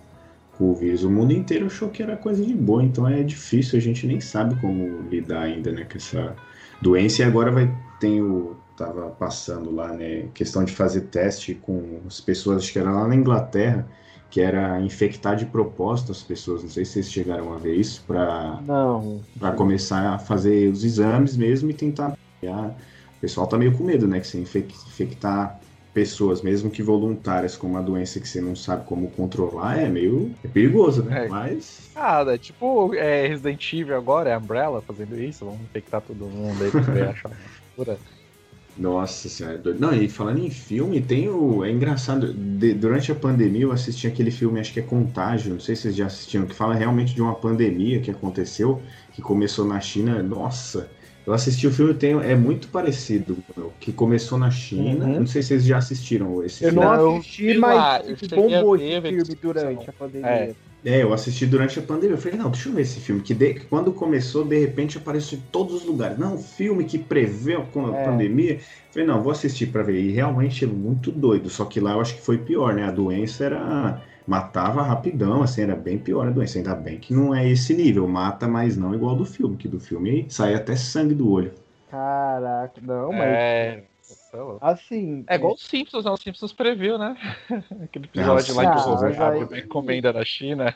com 0.52 0.70
o 0.72 0.74
vírus. 0.74 1.04
O 1.04 1.10
mundo 1.10 1.32
inteiro 1.32 1.66
achou 1.66 1.90
que 1.90 2.02
era 2.02 2.16
coisa 2.18 2.44
de 2.44 2.54
boa, 2.54 2.84
então 2.84 3.08
é 3.08 3.22
difícil, 3.22 3.78
a 3.78 3.82
gente 3.82 4.06
nem 4.06 4.20
sabe 4.20 4.56
como 4.60 5.02
lidar 5.08 5.42
ainda, 5.42 5.72
né, 5.72 5.84
com 5.84 5.96
essa 5.98 6.36
doença. 6.80 7.22
E 7.22 7.24
agora 7.24 7.50
vai 7.52 7.74
tem 7.98 8.22
o 8.22 8.62
tava 8.76 9.10
passando 9.10 9.70
lá, 9.70 9.92
né, 9.94 10.28
questão 10.34 10.64
de 10.64 10.72
fazer 10.72 11.02
teste 11.02 11.54
com 11.54 12.02
as 12.06 12.20
pessoas, 12.20 12.58
acho 12.64 12.72
que 12.72 12.78
era 12.78 12.90
lá 12.92 13.06
na 13.08 13.14
Inglaterra, 13.16 13.88
que 14.34 14.40
era 14.40 14.80
infectar 14.80 15.36
de 15.36 15.46
propósito 15.46 16.10
as 16.10 16.20
pessoas. 16.20 16.64
Não 16.64 16.68
sei 16.68 16.84
se 16.84 16.94
vocês 16.94 17.12
chegaram 17.12 17.54
a 17.54 17.56
ver 17.56 17.76
isso 17.76 18.02
para 18.04 18.58
para 19.38 19.52
começar 19.52 20.12
a 20.12 20.18
fazer 20.18 20.72
os 20.72 20.82
exames 20.82 21.36
mesmo 21.36 21.70
e 21.70 21.72
tentar. 21.74 22.16
O 22.42 23.20
pessoal 23.20 23.46
tá 23.46 23.56
meio 23.56 23.78
com 23.78 23.84
medo, 23.84 24.08
né? 24.08 24.18
Que 24.18 24.26
se 24.26 24.36
infec- 24.36 24.74
infectar 24.88 25.60
pessoas, 25.94 26.42
mesmo 26.42 26.68
que 26.68 26.82
voluntárias, 26.82 27.56
com 27.56 27.68
uma 27.68 27.80
doença 27.80 28.18
que 28.18 28.28
você 28.28 28.40
não 28.40 28.56
sabe 28.56 28.84
como 28.86 29.08
controlar, 29.12 29.78
é 29.78 29.88
meio 29.88 30.32
é 30.42 30.48
perigoso, 30.48 31.04
né? 31.04 31.26
É. 31.26 31.28
Mas. 31.28 31.92
Ah, 31.94 32.24
é 32.26 32.36
tipo 32.36 32.92
é 32.92 33.28
Resident 33.28 33.72
Evil 33.72 33.96
agora, 33.96 34.30
é 34.30 34.34
a 34.34 34.38
Umbrella 34.38 34.82
fazendo 34.82 35.16
isso, 35.16 35.44
vamos 35.44 35.60
infectar 35.60 36.02
todo 36.02 36.26
mundo 36.26 36.64
aí 36.64 36.72
pra 36.72 36.80
ver 36.80 37.08
achar 37.10 37.28
uma 37.28 37.36
cura. 37.76 37.98
Nossa 38.76 39.28
senhora, 39.28 39.54
é 39.54 39.58
doido. 39.58 39.78
Não, 39.80 39.94
e 39.94 40.08
falando 40.08 40.38
em 40.44 40.50
filme, 40.50 41.00
tem 41.00 41.28
o. 41.28 41.64
É 41.64 41.70
engraçado. 41.70 42.32
de- 42.34 42.74
durante 42.74 43.12
a 43.12 43.14
pandemia 43.14 43.62
eu 43.62 43.72
assisti 43.72 44.06
aquele 44.08 44.30
filme, 44.32 44.58
acho 44.58 44.72
que 44.72 44.80
é 44.80 44.82
Contágio, 44.82 45.52
não 45.52 45.60
sei 45.60 45.76
se 45.76 45.82
vocês 45.82 45.94
já 45.96 46.06
assistiram, 46.06 46.44
que 46.46 46.54
fala 46.54 46.74
realmente 46.74 47.14
de 47.14 47.22
uma 47.22 47.34
pandemia 47.34 48.00
que 48.00 48.10
aconteceu, 48.10 48.82
que 49.12 49.22
começou 49.22 49.64
na 49.64 49.80
China. 49.80 50.20
Nossa, 50.24 50.88
eu 51.24 51.32
assisti 51.32 51.68
o 51.68 51.70
filme, 51.72 51.94
tem, 51.94 52.14
é 52.20 52.34
muito 52.34 52.66
parecido, 52.68 53.38
meu, 53.56 53.72
que 53.78 53.92
começou 53.92 54.36
na 54.38 54.50
China. 54.50 55.04
Uhum. 55.04 55.14
Eu 55.14 55.20
não 55.20 55.26
sei 55.28 55.40
se 55.42 55.48
vocês 55.48 55.64
já 55.64 55.78
assistiram 55.78 56.42
esse 56.42 56.64
Eu 56.64 56.70
filme. 56.70 56.84
não 56.84 56.96
Não, 56.96 57.00
eu 57.00 57.16
assisti, 57.18 57.52
lá, 57.54 58.00
eu 58.00 58.16
mas 58.20 58.32
a 58.32 58.36
bombou 58.36 58.74
esse 58.76 59.00
filme 59.00 59.34
durante 59.40 59.88
a 59.88 59.92
pandemia. 59.92 60.26
É. 60.28 60.54
É, 60.84 61.02
eu 61.02 61.14
assisti 61.14 61.46
durante 61.46 61.78
a 61.78 61.82
pandemia. 61.82 62.14
Eu 62.16 62.18
falei, 62.20 62.36
não, 62.38 62.50
deixa 62.50 62.68
eu 62.68 62.74
ver 62.74 62.82
esse 62.82 63.00
filme. 63.00 63.22
Que, 63.22 63.32
de- 63.32 63.54
que 63.54 63.64
quando 63.66 63.90
começou, 63.90 64.44
de 64.44 64.58
repente 64.58 64.98
apareceu 64.98 65.38
em 65.38 65.42
todos 65.50 65.76
os 65.76 65.84
lugares. 65.86 66.18
Não, 66.18 66.36
filme 66.36 66.84
que 66.84 66.98
prevê 66.98 67.54
a 67.54 67.60
É. 67.60 68.04
pandemia. 68.04 68.54
Eu 68.56 68.60
falei, 68.92 69.08
não, 69.08 69.22
vou 69.22 69.32
assistir 69.32 69.68
pra 69.68 69.82
ver. 69.82 69.98
E 69.98 70.10
realmente 70.12 70.62
é 70.64 70.68
muito 70.68 71.10
doido. 71.10 71.48
Só 71.48 71.64
que 71.64 71.80
lá 71.80 71.92
eu 71.92 72.00
acho 72.00 72.14
que 72.16 72.20
foi 72.22 72.36
pior, 72.36 72.74
né? 72.74 72.84
A 72.84 72.90
doença 72.90 73.44
era. 73.46 74.02
Matava 74.26 74.82
rapidão, 74.82 75.42
assim, 75.42 75.60
era 75.62 75.76
bem 75.76 75.98
pior 75.98 76.26
a 76.26 76.30
doença. 76.30 76.56
Ainda 76.58 76.74
bem 76.74 76.98
que 76.98 77.12
não 77.14 77.34
é 77.34 77.46
esse 77.50 77.74
nível. 77.74 78.06
Mata, 78.08 78.46
mas 78.48 78.76
não 78.76 78.94
igual 78.94 79.14
do 79.16 79.24
filme. 79.24 79.56
Que 79.56 79.68
do 79.68 79.78
filme 79.80 80.26
sai 80.28 80.54
até 80.54 80.74
sangue 80.76 81.14
do 81.14 81.30
olho. 81.30 81.52
Caraca, 81.90 82.80
não, 82.82 83.10
mas 83.12 83.20
É. 83.20 83.84
sei 84.34 84.42
lá. 84.44 84.58
assim. 84.60 85.24
É 85.28 85.34
igual 85.36 85.54
os 85.54 85.62
Simpsons, 85.66 86.04
né? 86.04 86.10
Os 86.10 86.20
Simpsons 86.20 86.52
previu, 86.52 86.98
né? 86.98 87.16
Aquele 87.82 88.06
episódio 88.06 88.54
lá 88.54 88.62
Ah, 88.62 88.74
que 88.74 88.80
sim, 88.82 88.88
o 88.90 88.92
mas 89.00 89.16
José 89.16 89.54
aí- 89.56 89.60
encomenda 89.64 90.12
na 90.12 90.24
China. 90.24 90.74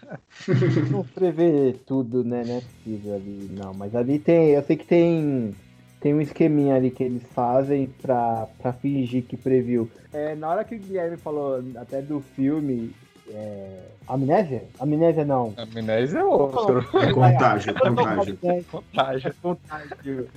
não 0.90 1.04
prever 1.04 1.78
tudo, 1.86 2.22
né? 2.24 2.44
Não 2.46 2.56
é 2.56 2.60
possível 2.60 3.14
ali. 3.14 3.50
Não, 3.52 3.74
mas 3.74 3.94
ali 3.94 4.18
tem. 4.18 4.50
Eu 4.50 4.62
sei 4.62 4.76
que 4.76 4.86
tem. 4.86 5.54
Tem 6.00 6.14
um 6.14 6.20
esqueminha 6.20 6.76
ali 6.76 6.92
que 6.92 7.02
eles 7.02 7.24
fazem 7.34 7.88
pra, 8.00 8.46
pra 8.62 8.72
fingir 8.72 9.24
que 9.24 9.36
previu. 9.36 9.90
É, 10.12 10.36
na 10.36 10.48
hora 10.48 10.62
que 10.64 10.76
o 10.76 10.78
Guilherme 10.78 11.16
falou 11.16 11.60
até 11.76 12.00
do 12.00 12.20
filme. 12.20 12.92
É, 13.30 13.80
Amnésia? 14.06 14.62
Amnésia 14.80 15.24
não. 15.24 15.52
Amnésia 15.58 16.20
é 16.20 16.24
outro. 16.24 16.78
É 16.98 17.12
contágio, 17.12 17.70
é 17.72 17.74
contágio. 17.74 18.38
Contágio. 18.70 19.34
contágio 19.42 20.28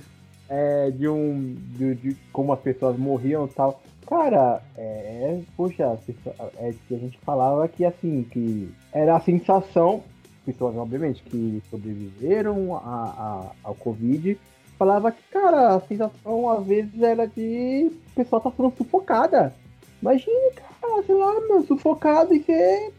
é, 0.54 0.90
de 0.90 1.08
um. 1.08 1.54
De, 1.76 1.94
de 1.94 2.16
como 2.32 2.52
as 2.52 2.60
pessoas 2.60 2.98
morriam 2.98 3.46
e 3.46 3.48
tal. 3.48 3.80
Cara, 4.06 4.60
é, 4.76 5.40
poxa, 5.56 5.98
pessoas- 6.06 6.36
é 6.58 6.74
que 6.86 6.94
a 6.94 6.98
gente 6.98 7.18
falava 7.20 7.66
que 7.66 7.84
assim, 7.84 8.22
que 8.30 8.68
era 8.92 9.16
a 9.16 9.20
sensação, 9.20 10.02
pessoas 10.44 10.76
obviamente 10.76 11.22
que 11.22 11.62
sobreviveram 11.70 12.76
a, 12.76 12.78
a- 12.80 13.50
ao 13.64 13.74
Covid, 13.74 14.38
falava 14.78 15.10
que, 15.12 15.22
cara, 15.30 15.76
a 15.76 15.80
sensação 15.80 16.50
às 16.50 16.66
vezes 16.66 17.00
era 17.00 17.26
de 17.26 17.90
o 18.10 18.14
pessoal 18.14 18.42
tá 18.42 18.50
falando 18.50 18.76
sufocada. 18.76 19.54
Imagine, 20.02 20.50
cara, 20.56 21.02
sei 21.04 21.14
lá, 21.14 21.32
meu, 21.48 21.62
sufocado 21.64 22.34
e 22.34 22.42
você. 22.42 22.90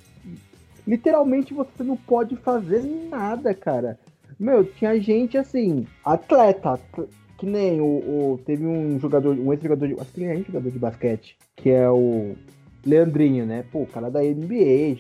Literalmente 0.88 1.54
você 1.54 1.84
não 1.84 1.96
pode 1.96 2.36
fazer 2.38 2.82
nada, 3.10 3.54
cara. 3.54 4.00
Meu, 4.40 4.64
tinha 4.66 5.00
gente 5.00 5.38
assim, 5.38 5.86
atleta, 6.04 6.72
at- 6.74 7.10
que 7.44 7.50
nem 7.50 7.82
o, 7.82 7.86
o- 8.36 8.40
teve 8.46 8.66
um 8.66 8.98
jogador, 8.98 9.38
um 9.38 9.52
ex-jogador, 9.52 9.86
de- 9.90 10.00
acho 10.00 10.14
que 10.14 10.24
ele 10.24 10.32
é 10.42 10.44
jogador 10.46 10.72
de 10.72 10.80
basquete, 10.80 11.36
que 11.58 11.70
é 11.70 11.90
o 11.90 12.36
Leandrinho, 12.86 13.46
né? 13.46 13.66
Pô, 13.70 13.82
o 13.82 13.86
cara 13.86 14.10
da 14.10 14.24
NBA, 14.24 14.96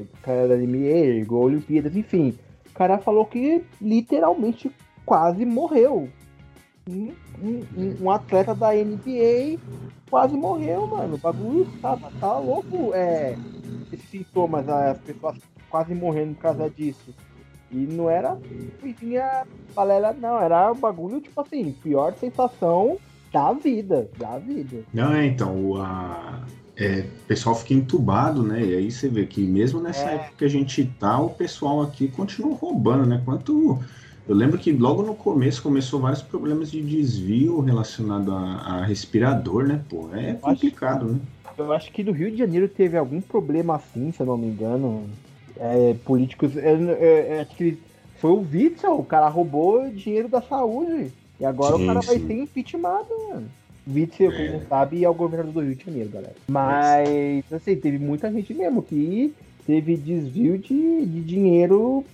o 0.00 0.06
cara 0.22 0.46
da 0.46 0.56
NBA, 0.56 1.18
jogou 1.20 1.46
Olimpíadas, 1.46 1.96
enfim. 1.96 2.38
O 2.70 2.72
cara 2.74 2.96
falou 2.98 3.26
que 3.26 3.64
literalmente 3.82 4.70
quase 5.04 5.44
morreu. 5.44 6.08
Um, 6.88 7.10
um- 7.42 7.62
um- 7.76 7.96
um 8.02 8.10
atleta 8.10 8.54
da 8.54 8.72
NBA 8.72 9.58
quase 10.08 10.36
morreu, 10.36 10.86
mano. 10.86 11.16
O 11.16 11.18
bagulho 11.18 11.66
tá, 11.82 11.98
tá 12.20 12.38
louco, 12.38 12.94
é, 12.94 13.36
esses 13.92 14.08
sintomas, 14.08 14.68
as 14.68 14.98
pessoas 14.98 15.36
quase 15.68 15.92
morrendo 15.92 16.34
por 16.36 16.42
causa 16.42 16.70
disso. 16.70 17.12
E 17.70 17.76
não 17.76 18.08
era 18.08 18.38
coisinha 18.80 19.44
balela, 19.74 20.12
não. 20.12 20.40
Era 20.40 20.72
um 20.72 20.76
bagulho, 20.76 21.20
tipo 21.20 21.40
assim, 21.40 21.72
pior 21.82 22.14
sensação 22.18 22.96
da 23.32 23.52
vida. 23.52 24.08
Da 24.18 24.38
vida. 24.38 24.78
Não, 24.92 25.12
é, 25.12 25.26
então, 25.26 25.54
o 25.54 25.76
a, 25.76 26.42
é, 26.76 27.00
o 27.00 27.26
pessoal 27.26 27.54
fica 27.54 27.74
entubado, 27.74 28.42
né? 28.42 28.64
E 28.64 28.76
aí 28.76 28.90
você 28.90 29.08
vê 29.08 29.26
que 29.26 29.42
mesmo 29.42 29.80
nessa 29.80 30.08
É. 30.08 30.14
época 30.14 30.32
que 30.38 30.44
a 30.44 30.48
gente 30.48 30.84
tá, 30.98 31.20
o 31.20 31.30
pessoal 31.30 31.82
aqui 31.82 32.08
continua 32.08 32.54
roubando, 32.54 33.06
né? 33.06 33.20
Quanto. 33.24 33.78
Eu 34.26 34.34
lembro 34.34 34.58
que 34.58 34.70
logo 34.72 35.02
no 35.02 35.14
começo 35.14 35.62
começou 35.62 36.00
vários 36.00 36.20
problemas 36.20 36.70
de 36.70 36.82
desvio 36.82 37.60
relacionado 37.60 38.30
a, 38.32 38.78
a 38.80 38.84
respirador, 38.84 39.66
né? 39.66 39.82
Pô, 39.88 40.10
é 40.14 40.34
complicado, 40.34 41.06
né? 41.06 41.18
Eu 41.56 41.72
acho 41.72 41.90
que 41.90 42.04
no 42.04 42.12
Rio 42.12 42.30
de 42.30 42.36
Janeiro 42.36 42.68
teve 42.68 42.96
algum 42.96 43.20
problema 43.20 43.74
assim, 43.74 44.12
se 44.12 44.20
eu 44.20 44.26
não 44.26 44.36
me 44.36 44.46
engano. 44.46 45.08
É, 45.60 45.94
políticos. 46.04 46.56
é, 46.56 46.72
é, 46.74 47.26
é, 47.36 47.40
acho 47.40 47.54
que 47.56 47.78
foi 48.20 48.30
o 48.30 48.44
Witzel, 48.52 48.98
o 48.98 49.04
cara 49.04 49.28
roubou 49.28 49.88
dinheiro 49.90 50.28
da 50.28 50.40
saúde. 50.40 51.10
E 51.40 51.44
agora 51.44 51.76
Sim, 51.76 51.84
o 51.84 51.86
cara 51.86 52.00
vai 52.00 52.18
sim. 52.18 52.26
ser 52.26 52.34
impeachmentado, 52.34 53.06
mano. 53.30 53.48
Witzel, 53.92 54.32
quem 54.32 54.46
É. 54.46 54.52
não 54.52 54.60
sabe, 54.68 55.04
é 55.04 55.08
o 55.08 55.14
governador 55.14 55.52
do 55.54 55.60
Rio 55.68 55.74
de 55.76 55.84
Janeiro, 55.84 56.10
galera. 56.10 56.34
Mas, 56.50 57.44
assim, 57.52 57.76
teve 57.76 57.98
muita 57.98 58.30
gente 58.30 58.52
mesmo 58.52 58.82
que 58.82 59.32
teve 59.66 59.96
desvio 59.96 60.58
de, 60.58 61.06
de 61.06 61.20
dinheiro 61.22 62.04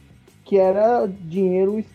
que 0.45 0.59
era 0.59 1.07
dinheiro 1.07 1.77
ex- 1.79 1.87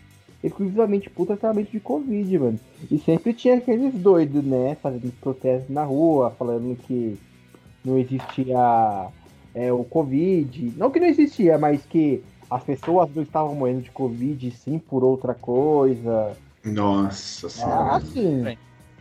exclusivamente 0.42 1.08
pro 1.08 1.24
tratamento 1.26 1.70
de 1.70 1.78
Covid, 1.80 2.38
mano. 2.38 2.60
E 2.90 2.98
sempre 2.98 3.32
tinha 3.32 3.56
aqueles 3.56 3.94
doidos, 3.94 4.44
né? 4.44 4.76
Fazendo 4.82 5.12
protestos 5.20 5.70
na 5.72 5.84
rua, 5.84 6.30
falando 6.36 6.76
que 6.86 7.16
não 7.84 7.96
existia 7.96 9.06
é, 9.54 9.72
o 9.72 9.84
Covid. 9.84 10.74
Não 10.76 10.90
que 10.90 11.00
não 11.00 11.06
existia, 11.06 11.58
mas 11.58 11.82
que 11.84 12.22
as 12.50 12.62
pessoas 12.64 13.08
não 13.14 13.22
estavam 13.22 13.54
morrendo 13.54 13.82
de 13.82 13.90
Covid 13.90 14.50
sim 14.50 14.78
por 14.78 15.04
outra 15.04 15.34
coisa. 15.34 16.32
Nossa 16.64 17.46
É 17.46 17.50
senhora. 17.50 17.96
assim. 17.96 18.56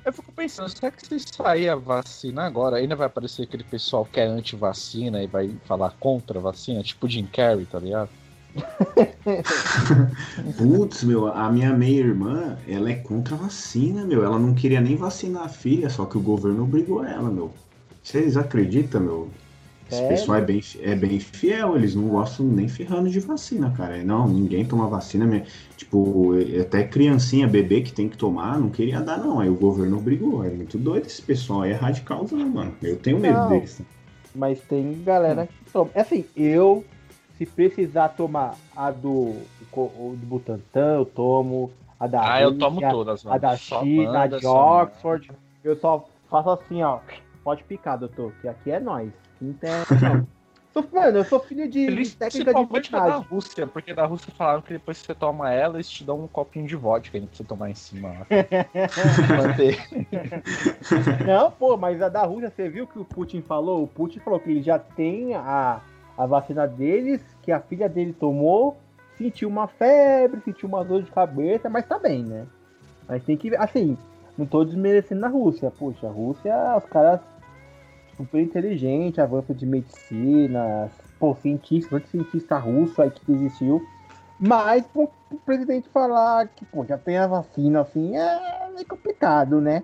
Eu 0.05 0.13
fico 0.13 0.31
pensando, 0.31 0.69
será 0.69 0.91
que 0.91 1.05
se 1.05 1.19
sair 1.19 1.69
a 1.69 1.75
vacina 1.75 2.43
agora, 2.45 2.77
ainda 2.77 2.95
vai 2.95 3.05
aparecer 3.07 3.43
aquele 3.43 3.63
pessoal 3.63 4.07
que 4.11 4.19
é 4.19 4.25
anti-vacina 4.25 5.21
e 5.21 5.27
vai 5.27 5.51
falar 5.65 5.93
contra 5.99 6.39
a 6.39 6.41
vacina? 6.41 6.81
Tipo 6.81 7.07
Jim 7.07 7.27
Carrey, 7.31 7.65
tá 7.65 7.79
ligado? 7.79 8.09
Putz, 10.57 11.03
meu, 11.03 11.27
a 11.27 11.51
minha 11.51 11.71
meia-irmã, 11.73 12.57
ela 12.67 12.89
é 12.89 12.95
contra 12.95 13.35
a 13.35 13.37
vacina, 13.37 14.03
meu. 14.05 14.23
Ela 14.23 14.39
não 14.39 14.55
queria 14.55 14.81
nem 14.81 14.95
vacinar 14.95 15.43
a 15.43 15.49
filha, 15.49 15.89
só 15.89 16.05
que 16.05 16.17
o 16.17 16.21
governo 16.21 16.63
obrigou 16.63 17.03
ela, 17.03 17.29
meu. 17.29 17.53
Vocês 18.01 18.37
acreditam, 18.37 19.01
meu? 19.01 19.29
Esse 19.91 20.07
pessoal 20.07 20.37
é 20.37 20.41
bem, 20.41 20.61
é 20.81 20.95
bem 20.95 21.19
fiel, 21.19 21.75
eles 21.75 21.95
não 21.95 22.07
gostam 22.09 22.45
nem 22.45 22.67
ferrando 22.67 23.09
de 23.09 23.19
vacina, 23.19 23.71
cara. 23.75 23.97
É, 23.97 24.03
Não, 24.03 24.27
ninguém 24.27 24.63
toma 24.65 24.87
vacina. 24.87 25.25
minha- 25.25 25.43
Tipo, 25.75 26.35
é- 26.39 26.61
até 26.61 26.83
criancinha, 26.83 27.47
bebê 27.47 27.81
que 27.81 27.91
tem 27.91 28.07
que 28.07 28.17
tomar, 28.17 28.59
não 28.59 28.69
queria 28.69 29.01
dar, 29.01 29.17
não. 29.17 29.39
Aí 29.39 29.49
o 29.49 29.55
governo 29.55 29.97
obrigou. 29.97 30.43
É 30.45 30.49
muito 30.49 30.77
doido 30.77 31.05
esse 31.07 31.21
pessoal. 31.21 31.61
aí 31.63 31.71
É 31.71 31.75
radicalzão, 31.75 32.37
mano. 32.49 32.73
Eu 32.83 32.97
tenho 32.97 33.19
medo 33.19 33.39
Não. 33.39 33.49
deles. 33.49 33.81
Mas 34.35 34.59
tem 34.61 35.01
galera 35.03 35.47
que 35.47 35.71
toma. 35.71 35.89
É 35.95 36.01
Assim, 36.01 36.23
eu, 36.35 36.85
se 37.37 37.45
precisar 37.45 38.09
tomar 38.09 38.55
a 38.75 38.91
do, 38.91 39.33
do 39.73 40.17
Butantan, 40.27 40.95
eu 40.97 41.05
tomo. 41.05 41.71
A 41.99 42.05
da 42.07 42.33
Ah, 42.35 42.41
eu 42.41 42.55
tomo 42.57 42.75
Rússia, 42.75 42.89
todas, 42.91 43.25
A 43.25 43.29
mano. 43.29 43.41
da 43.41 43.57
Só 43.57 43.81
China, 43.81 44.21
a 44.21 44.27
de 44.27 44.45
Oxford. 44.45 45.31
Eu 45.63 45.75
só 45.77 46.07
faço 46.29 46.49
assim, 46.51 46.83
ó. 46.83 46.99
Pode 47.43 47.63
picar, 47.63 47.97
doutor, 47.97 48.31
que 48.41 48.47
aqui 48.47 48.69
é 48.71 48.79
nós. 48.79 49.09
Não. 49.41 50.27
Sou, 50.71 50.87
mano, 50.93 51.17
eu 51.17 51.23
sou 51.23 51.39
filho 51.39 51.67
de 51.67 51.87
técnica 52.15 52.53
de 52.53 52.67
Principalmente 52.67 52.91
da. 52.91 53.15
Rússia, 53.15 53.65
porque 53.65 53.91
da 53.93 54.05
Rússia 54.05 54.31
falaram 54.37 54.61
que 54.61 54.73
depois 54.73 54.99
que 54.99 55.07
você 55.07 55.15
toma 55.15 55.51
ela, 55.51 55.77
eles 55.77 55.89
te 55.89 56.03
dão 56.03 56.23
um 56.23 56.27
copinho 56.27 56.67
de 56.67 56.75
vodka 56.75 57.17
ainda 57.17 57.27
pra 57.27 57.35
você 57.35 57.43
tomar 57.43 57.71
em 57.71 57.75
cima. 57.75 58.27
Não, 61.25 61.49
pô, 61.51 61.75
mas 61.75 61.99
a 62.01 62.09
da 62.09 62.23
Rússia, 62.23 62.53
você 62.55 62.69
viu 62.69 62.83
o 62.83 62.87
que 62.87 62.99
o 62.99 63.05
Putin 63.05 63.41
falou? 63.41 63.83
O 63.83 63.87
Putin 63.87 64.19
falou 64.19 64.39
que 64.39 64.51
ele 64.51 64.61
já 64.61 64.77
tem 64.77 65.33
a, 65.33 65.81
a 66.15 66.25
vacina 66.27 66.67
deles, 66.67 67.19
que 67.41 67.51
a 67.51 67.59
filha 67.59 67.89
dele 67.89 68.13
tomou, 68.13 68.77
sentiu 69.17 69.49
uma 69.49 69.67
febre, 69.67 70.39
sentiu 70.45 70.69
uma 70.69 70.85
dor 70.85 71.01
de 71.01 71.09
cabeça, 71.09 71.67
mas 71.67 71.87
tá 71.87 71.97
bem, 71.97 72.23
né? 72.23 72.45
Mas 73.07 73.23
tem 73.23 73.35
que, 73.35 73.55
assim, 73.55 73.97
não 74.37 74.45
tô 74.45 74.63
desmerecendo 74.63 75.25
a 75.25 75.29
Rússia. 75.29 75.71
Poxa, 75.71 76.07
a 76.07 76.11
Rússia, 76.11 76.77
os 76.77 76.85
caras 76.85 77.19
super 78.19 78.41
inteligentes, 78.41 79.17
avanço 79.17 79.53
de 79.53 79.65
medicina, 79.65 80.89
pô, 81.17 81.33
cientista, 81.35 81.89
muito 81.91 82.09
cientista 82.09 82.57
russo 82.57 83.01
aí 83.01 83.09
que 83.09 83.31
existiu. 83.31 83.81
Mas 84.37 84.85
pro, 84.87 85.09
pro 85.29 85.37
presidente 85.39 85.87
falar 85.89 86.47
que, 86.49 86.65
pô, 86.65 86.85
já 86.85 86.97
tem 86.97 87.17
a 87.17 87.27
vacina, 87.27 87.81
assim, 87.81 88.17
é 88.17 88.69
meio 88.73 88.85
complicado, 88.85 89.61
né? 89.61 89.83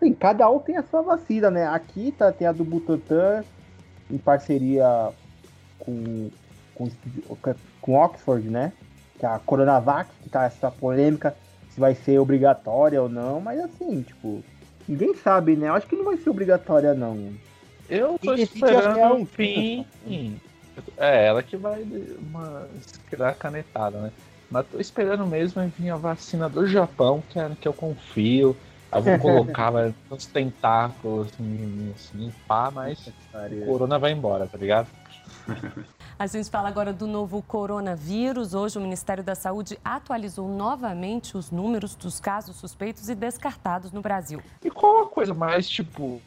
Sim, 0.00 0.12
cada 0.12 0.50
um 0.50 0.58
tem 0.58 0.76
a 0.76 0.82
sua 0.82 1.02
vacina, 1.02 1.50
né? 1.50 1.66
Aqui 1.66 2.12
tá, 2.12 2.32
tem 2.32 2.46
a 2.46 2.52
do 2.52 2.64
Butantan 2.64 3.44
em 4.10 4.18
parceria 4.18 5.10
com, 5.78 6.28
com, 6.74 6.90
com 7.80 7.94
Oxford, 7.94 8.48
né? 8.48 8.72
Que 9.18 9.24
é 9.24 9.28
a 9.28 9.38
Coronavac, 9.38 10.10
que 10.22 10.28
tá 10.28 10.44
essa 10.44 10.70
polêmica 10.70 11.36
se 11.70 11.80
vai 11.80 11.94
ser 11.94 12.18
obrigatória 12.18 13.00
ou 13.00 13.08
não, 13.08 13.40
mas 13.40 13.60
assim, 13.60 14.02
tipo, 14.02 14.42
ninguém 14.88 15.14
sabe, 15.14 15.56
né? 15.56 15.68
Eu 15.68 15.74
acho 15.74 15.86
que 15.86 15.96
não 15.96 16.04
vai 16.04 16.16
ser 16.16 16.30
obrigatória, 16.30 16.94
não. 16.94 17.32
Eu 17.88 18.18
tô 18.18 18.34
esperando 18.34 18.98
é 18.98 19.12
um 19.12 19.26
fim. 19.26 19.86
É, 20.96 21.26
ela 21.26 21.42
que 21.42 21.56
vai 21.56 21.82
uma, 22.18 22.68
dar 23.16 23.34
canetada, 23.34 23.98
né? 23.98 24.12
Mas 24.50 24.66
tô 24.66 24.78
esperando 24.78 25.26
mesmo 25.26 25.66
vir 25.76 25.90
a 25.90 25.96
vacina 25.96 26.48
do 26.48 26.66
Japão, 26.66 27.22
que 27.30 27.38
é 27.38 27.50
que 27.60 27.66
eu 27.66 27.72
confio. 27.72 28.56
Eu 28.92 29.02
vou 29.02 29.18
colocar 29.18 29.72
nos 30.10 30.26
tentáculos 30.26 31.28
assim, 31.28 31.92
assim, 31.94 32.32
pá, 32.46 32.70
mas 32.70 33.08
o 33.08 33.66
corona 33.66 33.98
vai 33.98 34.12
embora, 34.12 34.46
tá 34.46 34.58
ligado? 34.58 34.88
A 36.18 36.26
gente 36.26 36.50
fala 36.50 36.68
agora 36.68 36.94
do 36.94 37.06
novo 37.06 37.42
coronavírus. 37.42 38.54
Hoje, 38.54 38.78
o 38.78 38.80
Ministério 38.80 39.22
da 39.22 39.34
Saúde 39.34 39.78
atualizou 39.84 40.48
novamente 40.48 41.36
os 41.36 41.50
números 41.50 41.94
dos 41.94 42.18
casos 42.18 42.56
suspeitos 42.56 43.10
e 43.10 43.14
descartados 43.14 43.92
no 43.92 44.00
Brasil. 44.00 44.40
E 44.64 44.70
qual 44.70 45.02
a 45.02 45.06
coisa 45.08 45.34
mais, 45.34 45.68
tipo, 45.68 46.22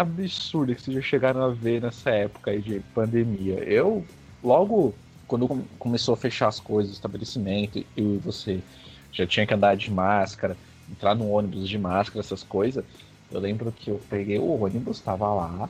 absurda 0.00 0.74
que 0.74 0.82
vocês 0.82 0.96
já 0.96 1.02
chegaram 1.02 1.42
a 1.42 1.48
ver 1.48 1.82
nessa 1.82 2.10
época 2.10 2.50
aí 2.50 2.60
de 2.60 2.80
pandemia? 2.94 3.54
Eu, 3.64 4.04
logo 4.42 4.94
quando 5.28 5.62
começou 5.78 6.14
a 6.14 6.16
fechar 6.16 6.48
as 6.48 6.58
coisas, 6.58 6.94
estabelecimento, 6.94 7.84
e 7.96 8.02
você 8.24 8.60
já 9.12 9.26
tinha 9.26 9.46
que 9.46 9.52
andar 9.52 9.76
de 9.76 9.90
máscara, 9.90 10.56
entrar 10.90 11.14
no 11.14 11.30
ônibus 11.30 11.68
de 11.68 11.78
máscara, 11.78 12.20
essas 12.20 12.42
coisas, 12.42 12.82
eu 13.30 13.38
lembro 13.38 13.70
que 13.70 13.90
eu 13.90 14.00
peguei 14.08 14.38
o 14.38 14.62
ônibus, 14.62 15.00
tava 15.00 15.32
lá, 15.32 15.68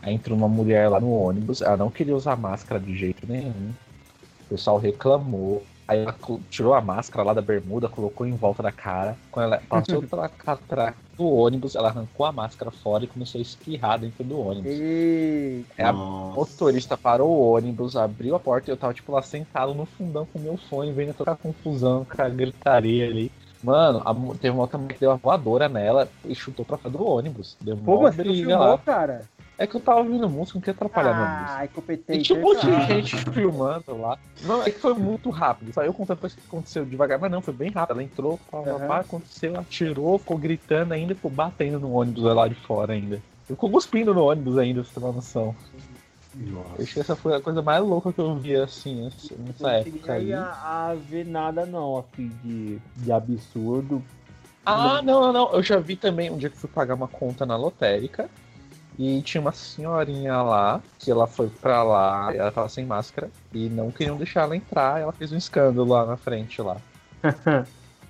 aí 0.00 0.14
entrou 0.14 0.38
uma 0.38 0.48
mulher 0.48 0.88
lá 0.88 1.00
no 1.00 1.12
ônibus, 1.12 1.60
ela 1.60 1.76
não 1.76 1.90
queria 1.90 2.14
usar 2.14 2.36
máscara 2.36 2.80
de 2.80 2.96
jeito 2.96 3.26
nenhum. 3.26 3.72
O 4.42 4.48
pessoal 4.50 4.78
reclamou, 4.78 5.64
Aí 5.86 6.00
ela 6.00 6.14
tirou 6.48 6.74
a 6.74 6.80
máscara 6.80 7.24
lá 7.24 7.34
da 7.34 7.42
bermuda, 7.42 7.88
colocou 7.88 8.26
em 8.26 8.34
volta 8.34 8.62
da 8.62 8.72
cara. 8.72 9.16
Quando 9.30 9.46
ela 9.46 9.62
passou 9.68 10.02
pela 10.06 10.28
catraca 10.28 10.96
do 11.16 11.28
ônibus, 11.28 11.74
ela 11.74 11.88
arrancou 11.88 12.24
a 12.24 12.32
máscara 12.32 12.70
fora 12.70 13.04
e 13.04 13.08
começou 13.08 13.38
a 13.38 13.42
espirrar 13.42 13.98
dentro 13.98 14.24
do 14.24 14.38
ônibus. 14.40 14.72
Aí 14.72 15.64
a 15.78 15.92
motorista 15.92 16.96
parou 16.96 17.30
o 17.30 17.52
ônibus, 17.52 17.96
abriu 17.96 18.34
a 18.34 18.40
porta 18.40 18.70
e 18.70 18.72
eu 18.72 18.76
tava, 18.76 18.94
tipo, 18.94 19.12
lá 19.12 19.22
sentado 19.22 19.74
no 19.74 19.84
fundão 19.84 20.26
com 20.26 20.38
o 20.38 20.42
meu 20.42 20.56
fone, 20.56 20.92
vendo 20.92 21.14
toda 21.14 21.32
a 21.32 21.36
confusão, 21.36 22.04
com 22.04 22.22
a 22.22 22.28
gritaria 22.28 23.06
ali. 23.06 23.30
Mano, 23.62 24.02
a, 24.04 24.14
teve 24.36 24.50
uma 24.50 24.62
outra 24.62 24.78
que 24.78 24.98
deu 24.98 25.10
uma 25.10 25.16
voadora 25.16 25.68
nela 25.68 26.08
e 26.24 26.34
chutou 26.34 26.64
pra 26.64 26.76
fora 26.76 26.90
do 26.90 27.06
ônibus. 27.06 27.56
Deu 27.60 27.76
Pô, 27.76 28.00
uma 28.00 28.10
briga 28.10 28.58
lá. 28.58 28.78
cara? 28.78 29.22
É 29.58 29.66
que 29.66 29.76
eu 29.76 29.80
tava 29.80 30.00
ouvindo 30.00 30.28
música, 30.28 30.56
não 30.56 30.60
queria 30.60 30.74
atrapalhar 30.74 31.14
minha 31.14 31.40
música. 31.40 31.58
Ai, 31.58 31.68
competente. 31.68 32.18
E 32.18 32.22
tinha 32.22 32.38
um 32.38 32.42
monte 32.42 32.66
de 32.66 32.86
gente 32.86 33.16
filmando 33.32 34.00
lá. 34.00 34.18
Não, 34.42 34.62
é 34.62 34.70
que 34.70 34.78
foi 34.78 34.94
muito 34.94 35.30
rápido. 35.30 35.72
Só 35.72 35.82
eu 35.82 35.92
contando 35.92 36.16
depois 36.16 36.34
que 36.34 36.40
aconteceu 36.46 36.84
devagar, 36.84 37.18
mas 37.18 37.30
não, 37.30 37.40
foi 37.40 37.54
bem 37.54 37.70
rápido. 37.70 37.96
Ela 37.96 38.02
entrou, 38.02 38.40
pá, 38.50 38.58
uhum. 38.58 38.86
pá, 38.86 39.00
aconteceu, 39.00 39.58
atirou, 39.58 40.18
ficou 40.18 40.38
gritando 40.38 40.92
ainda, 40.94 41.14
ficou 41.14 41.30
batendo 41.30 41.78
no 41.78 41.92
ônibus 41.92 42.24
lá 42.24 42.48
de 42.48 42.54
fora 42.54 42.94
ainda. 42.94 43.22
Ficou 43.46 43.70
cuspindo 43.70 44.14
no 44.14 44.24
ônibus 44.24 44.56
ainda, 44.58 44.82
pra 44.82 44.88
você 44.88 45.00
ter 45.00 45.04
uma 45.04 45.12
noção. 45.12 45.54
Nossa. 46.34 46.68
Eu 46.78 46.84
acho 46.84 46.94
que 46.94 47.00
essa 47.00 47.14
foi 47.14 47.36
a 47.36 47.40
coisa 47.40 47.60
mais 47.60 47.84
louca 47.84 48.12
que 48.12 48.18
eu 48.18 48.34
vi, 48.36 48.56
assim, 48.56 49.10
nessa 49.38 49.70
época 49.70 50.14
aí. 50.14 50.30
Não 50.30 50.42
a 50.42 50.96
ver 51.08 51.26
nada, 51.26 51.66
não, 51.66 51.98
assim, 51.98 52.30
de, 52.42 52.78
de 52.96 53.12
absurdo. 53.12 54.02
Ah, 54.64 55.02
não, 55.02 55.20
não, 55.20 55.32
não. 55.32 55.52
Eu 55.52 55.62
já 55.62 55.78
vi 55.78 55.96
também 55.96 56.30
um 56.30 56.38
dia 56.38 56.48
que 56.48 56.56
fui 56.56 56.70
pagar 56.70 56.94
uma 56.94 57.08
conta 57.08 57.44
na 57.44 57.56
lotérica. 57.56 58.30
E 58.98 59.22
tinha 59.22 59.40
uma 59.40 59.52
senhorinha 59.52 60.42
lá, 60.42 60.80
que 60.98 61.10
ela 61.10 61.26
foi 61.26 61.48
pra 61.48 61.82
lá, 61.82 62.34
ela 62.34 62.52
tava 62.52 62.68
sem 62.68 62.84
máscara, 62.84 63.30
e 63.52 63.68
não 63.68 63.90
queriam 63.90 64.16
deixar 64.16 64.42
ela 64.42 64.56
entrar, 64.56 65.00
ela 65.00 65.12
fez 65.12 65.32
um 65.32 65.36
escândalo 65.36 65.88
lá 65.88 66.04
na 66.04 66.16
frente 66.16 66.60
lá. 66.60 66.76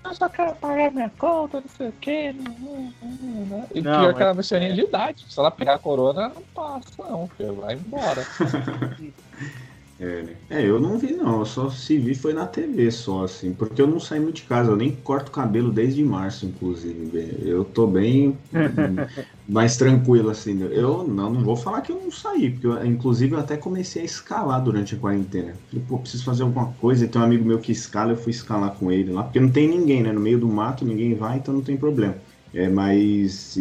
eu 0.04 0.14
só 0.14 0.28
quero 0.28 0.54
pagar 0.56 0.90
minha 0.90 1.10
conta, 1.10 1.60
não 1.60 1.68
sei 1.68 1.88
o 1.88 1.92
quê. 2.00 2.32
Não, 2.32 2.52
não, 2.52 3.46
não, 3.46 3.66
E 3.72 3.80
não, 3.80 4.00
pior 4.00 4.06
mas... 4.06 4.16
que 4.16 4.22
ela 4.22 4.30
é 4.30 4.32
uma 4.32 4.42
senhorinha 4.42 4.74
de 4.74 4.80
idade. 4.82 5.26
Se 5.28 5.38
ela 5.38 5.50
pegar 5.50 5.74
a 5.74 5.78
corona, 5.78 6.28
não 6.28 6.42
passa, 6.54 6.90
não, 6.98 7.28
filho. 7.28 7.54
Vai 7.54 7.74
embora. 7.74 8.26
É, 10.02 10.24
é, 10.50 10.68
eu 10.68 10.80
não 10.80 10.98
vi 10.98 11.12
não, 11.12 11.38
eu 11.38 11.46
só 11.46 11.70
se 11.70 11.96
vi 11.96 12.12
foi 12.12 12.32
na 12.32 12.44
TV 12.44 12.90
só, 12.90 13.22
assim, 13.22 13.54
porque 13.54 13.80
eu 13.80 13.86
não 13.86 14.00
saí 14.00 14.18
muito 14.18 14.36
de 14.36 14.42
casa, 14.42 14.72
eu 14.72 14.76
nem 14.76 14.90
corto 14.96 15.30
cabelo 15.30 15.70
desde 15.70 16.02
março, 16.02 16.44
inclusive. 16.44 17.38
Eu 17.40 17.64
tô 17.64 17.86
bem 17.86 18.36
mais 19.48 19.76
tranquilo, 19.76 20.28
assim. 20.30 20.60
Eu 20.60 21.06
não, 21.06 21.32
não 21.32 21.44
vou 21.44 21.54
falar 21.54 21.82
que 21.82 21.92
eu 21.92 22.00
não 22.00 22.10
saí, 22.10 22.50
porque 22.50 22.66
eu, 22.66 22.84
inclusive 22.84 23.34
eu 23.34 23.38
até 23.38 23.56
comecei 23.56 24.02
a 24.02 24.04
escalar 24.04 24.60
durante 24.60 24.96
a 24.96 24.98
quarentena. 24.98 25.54
Falei, 25.70 25.84
pô, 25.86 26.00
preciso 26.00 26.24
fazer 26.24 26.42
alguma 26.42 26.72
coisa. 26.74 27.04
E 27.04 27.08
tem 27.08 27.20
um 27.20 27.24
amigo 27.24 27.44
meu 27.44 27.60
que 27.60 27.70
escala, 27.70 28.12
eu 28.12 28.16
fui 28.16 28.32
escalar 28.32 28.74
com 28.74 28.90
ele 28.90 29.12
lá, 29.12 29.22
porque 29.22 29.38
não 29.38 29.52
tem 29.52 29.68
ninguém, 29.68 30.02
né? 30.02 30.10
No 30.10 30.20
meio 30.20 30.40
do 30.40 30.48
mato, 30.48 30.84
ninguém 30.84 31.14
vai, 31.14 31.38
então 31.38 31.54
não 31.54 31.62
tem 31.62 31.76
problema. 31.76 32.16
É, 32.54 32.68
mas 32.68 33.56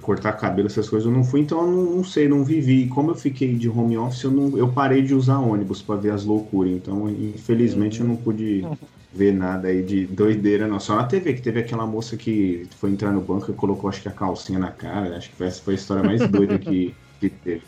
cortar 0.00 0.32
cabelo, 0.34 0.68
essas 0.68 0.88
coisas 0.88 1.06
eu 1.06 1.12
não 1.12 1.24
fui, 1.24 1.40
então 1.40 1.62
eu 1.62 1.66
não, 1.66 1.96
não, 1.96 2.04
sei, 2.04 2.28
não 2.28 2.44
vivi. 2.44 2.86
Como 2.86 3.10
eu 3.10 3.16
fiquei 3.16 3.52
de 3.54 3.68
home 3.68 3.98
office, 3.98 4.22
eu, 4.22 4.30
não, 4.30 4.56
eu 4.56 4.68
parei 4.68 5.02
de 5.02 5.14
usar 5.14 5.38
ônibus 5.38 5.82
para 5.82 5.96
ver 5.96 6.12
as 6.12 6.24
loucuras. 6.24 6.72
Então, 6.72 7.10
infelizmente, 7.10 8.00
eu 8.00 8.06
não 8.06 8.14
pude 8.14 8.64
ver 9.12 9.32
nada 9.32 9.66
aí 9.66 9.82
de 9.82 10.06
doideira, 10.06 10.68
não. 10.68 10.78
Só 10.78 10.94
na 10.94 11.04
TV, 11.04 11.34
que 11.34 11.42
teve 11.42 11.58
aquela 11.58 11.86
moça 11.86 12.16
que 12.16 12.68
foi 12.76 12.90
entrar 12.90 13.10
no 13.10 13.20
banco 13.20 13.50
e 13.50 13.54
colocou, 13.54 13.90
acho 13.90 14.00
que 14.00 14.08
a 14.08 14.12
calcinha 14.12 14.60
na 14.60 14.70
cara. 14.70 15.16
Acho 15.16 15.30
que 15.30 15.42
essa 15.42 15.60
foi 15.60 15.74
a 15.74 15.76
história 15.76 16.04
mais 16.04 16.28
doida 16.28 16.56
que, 16.56 16.94
que 17.18 17.28
teve. 17.28 17.62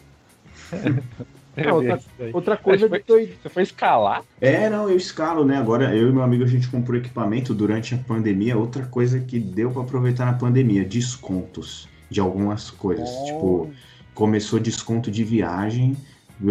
É 1.59 1.73
outra, 1.73 2.01
outra, 2.33 2.57
coisa 2.57 2.88
foi, 2.88 3.03
foi... 3.07 3.37
Você 3.42 3.49
foi 3.49 3.62
escalar? 3.62 4.23
É, 4.40 4.71
não, 4.71 4.88
eu 4.88 4.97
escalo, 4.97 5.44
né? 5.44 5.57
Agora 5.57 5.94
eu 5.94 6.09
e 6.09 6.12
meu 6.12 6.23
amigo 6.23 6.44
a 6.44 6.47
gente 6.47 6.68
comprou 6.68 6.97
equipamento 6.97 7.53
durante 7.53 7.94
a 7.94 7.99
pandemia. 7.99 8.57
Outra 8.57 8.87
coisa 8.87 9.18
que 9.18 9.38
deu 9.38 9.71
para 9.71 9.83
aproveitar 9.83 10.27
na 10.27 10.35
pandemia, 10.35 10.85
descontos 10.85 11.88
de 12.09 12.21
algumas 12.21 12.71
coisas. 12.71 13.09
Oh. 13.09 13.25
Tipo, 13.25 13.71
começou 14.14 14.59
desconto 14.61 15.11
de 15.11 15.25
viagem. 15.25 15.97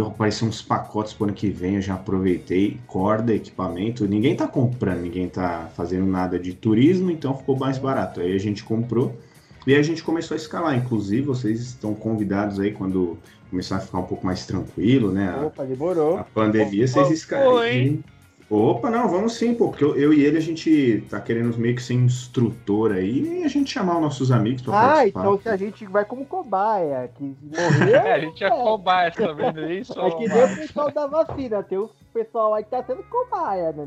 Apareceu 0.05 0.47
uns 0.47 0.61
pacotes 0.61 1.13
para 1.13 1.27
ano 1.27 1.33
que 1.33 1.49
vem, 1.49 1.75
eu 1.75 1.81
já 1.81 1.93
aproveitei. 1.93 2.77
Corda, 2.85 3.33
equipamento. 3.33 4.05
Ninguém 4.05 4.35
tá 4.35 4.45
comprando, 4.45 5.01
ninguém 5.01 5.29
tá 5.29 5.69
fazendo 5.75 6.05
nada 6.05 6.37
de 6.37 6.53
turismo, 6.53 7.09
então 7.09 7.37
ficou 7.37 7.57
mais 7.57 7.77
barato. 7.77 8.19
Aí 8.19 8.35
a 8.35 8.39
gente 8.39 8.63
comprou. 8.65 9.17
E 9.65 9.75
a 9.75 9.81
gente 9.81 10.01
começou 10.01 10.35
a 10.35 10.37
escalar. 10.37 10.77
Inclusive, 10.77 11.21
vocês 11.23 11.59
estão 11.59 11.93
convidados 11.93 12.57
aí 12.57 12.71
quando 12.71 13.17
começar 13.49 13.77
a 13.77 13.79
ficar 13.79 13.99
um 13.99 14.03
pouco 14.03 14.25
mais 14.25 14.45
tranquilo, 14.45 15.11
né? 15.11 15.35
Opa, 15.45 15.63
demorou. 15.63 16.17
A 16.17 16.23
pandemia, 16.23 16.85
Opa, 16.85 16.93
vocês 16.93 17.11
escalam. 17.19 18.03
Opa, 18.49 18.89
não, 18.89 19.09
vamos 19.09 19.33
sim, 19.33 19.53
pô, 19.53 19.67
porque 19.67 19.83
eu, 19.83 19.97
eu, 19.97 20.13
e 20.13 20.23
ele 20.23 20.37
a 20.37 20.41
gente 20.41 21.03
tá 21.09 21.19
querendo 21.19 21.57
meio 21.57 21.75
que 21.75 21.83
ser 21.83 21.95
instrutor 21.95 22.93
aí 22.93 23.41
e 23.41 23.43
a 23.43 23.49
gente 23.49 23.73
chamar 23.73 23.95
os 23.95 24.01
nossos 24.01 24.31
amigos 24.31 24.61
pra 24.61 24.73
ah, 24.73 24.87
participar. 24.87 25.19
Ah, 25.19 25.23
então 25.23 25.41
se 25.41 25.49
a 25.49 25.57
gente 25.57 25.85
vai 25.85 26.05
como 26.05 26.25
cobaia, 26.25 27.11
que 27.13 27.23
morrer... 27.23 27.91
é, 28.07 28.13
a 28.13 28.19
gente 28.19 28.41
é, 28.41 28.49
cobaia, 28.49 29.11
tá 29.11 29.33
vendo 29.33 29.69
isso? 29.69 29.99
É 29.99 30.11
que 30.11 30.29
nem 30.29 30.43
o 30.45 30.55
pessoal 30.55 30.91
da 30.91 31.07
vacina, 31.07 31.61
tem 31.61 31.77
o 31.77 31.89
pessoal 32.13 32.53
aí 32.53 32.63
que 32.63 32.69
tá 32.69 32.81
sendo 32.85 33.03
cobaia, 33.03 33.73
né? 33.73 33.85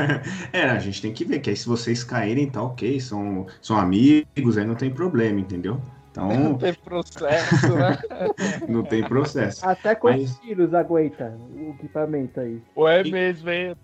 é, 0.54 0.62
a 0.62 0.78
gente 0.78 1.02
tem 1.02 1.12
que 1.12 1.26
ver, 1.26 1.40
que 1.40 1.50
aí 1.50 1.56
se 1.56 1.68
vocês 1.68 2.02
caírem, 2.02 2.48
tá 2.48 2.62
ok, 2.62 2.98
são, 3.00 3.46
são 3.60 3.76
amigos, 3.76 4.56
aí 4.56 4.64
não 4.64 4.74
tem 4.74 4.90
problema, 4.90 5.38
entendeu? 5.38 5.78
Então, 6.10 6.28
não 6.28 6.58
tem 6.58 6.74
processo, 6.74 7.74
né? 7.74 7.98
não 8.68 8.82
tem 8.82 9.04
processo. 9.04 9.66
Até 9.66 9.94
quantos 9.94 10.22
Mas... 10.22 10.38
quilos 10.38 10.74
aguenta 10.74 11.38
o 11.54 11.70
equipamento 11.70 12.40
aí? 12.40 12.60
Ou 12.74 12.88
é 12.88 13.04
mesmo, 13.04 13.50
hein? 13.50 13.76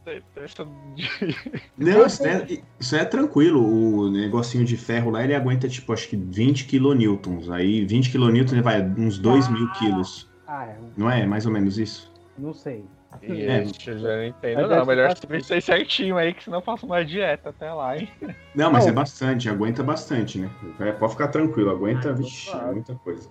Não, 1.76 2.06
isso 2.06 2.26
é, 2.26 2.46
isso 2.80 2.96
é 2.96 3.04
tranquilo. 3.04 3.62
O 3.62 4.10
negocinho 4.10 4.64
de 4.64 4.76
ferro 4.76 5.10
lá, 5.10 5.22
ele 5.22 5.34
aguenta, 5.34 5.68
tipo, 5.68 5.92
acho 5.92 6.08
que 6.08 6.16
20 6.16 6.66
kilonewtons. 6.66 7.50
Aí 7.50 7.84
20 7.84 8.10
kilonewtons 8.10 8.60
vai 8.60 8.82
uns 8.82 9.18
2 9.18 9.46
ah, 9.46 9.50
mil 9.50 9.70
quilos. 9.72 10.30
Ah, 10.46 10.66
é. 10.66 10.76
Não 10.96 11.10
é 11.10 11.26
mais 11.26 11.46
ou 11.46 11.52
menos 11.52 11.78
isso? 11.78 12.12
Não 12.36 12.52
sei. 12.52 12.84
É, 13.22 13.64
eu 13.86 13.98
já 13.98 14.16
não 14.16 14.24
entendo, 14.24 14.68
não. 14.68 14.86
Melhor 14.86 15.14
você 15.16 15.40
ser 15.40 15.62
certinho 15.62 16.16
aí, 16.16 16.34
que 16.34 16.44
senão 16.44 16.58
eu 16.58 16.62
faço 16.62 16.86
uma 16.86 17.04
dieta 17.04 17.50
até 17.50 17.72
lá, 17.72 17.96
hein? 17.96 18.08
Não, 18.54 18.70
mas 18.70 18.84
não. 18.84 18.92
é 18.92 18.94
bastante, 18.94 19.48
aguenta 19.48 19.82
bastante, 19.82 20.38
né? 20.38 20.50
É, 20.80 20.92
pode 20.92 21.12
ficar 21.12 21.28
tranquilo, 21.28 21.70
aguenta, 21.70 22.10
ah, 22.10 22.12
vixi, 22.12 22.50
muita 22.72 22.94
coisa. 22.96 23.28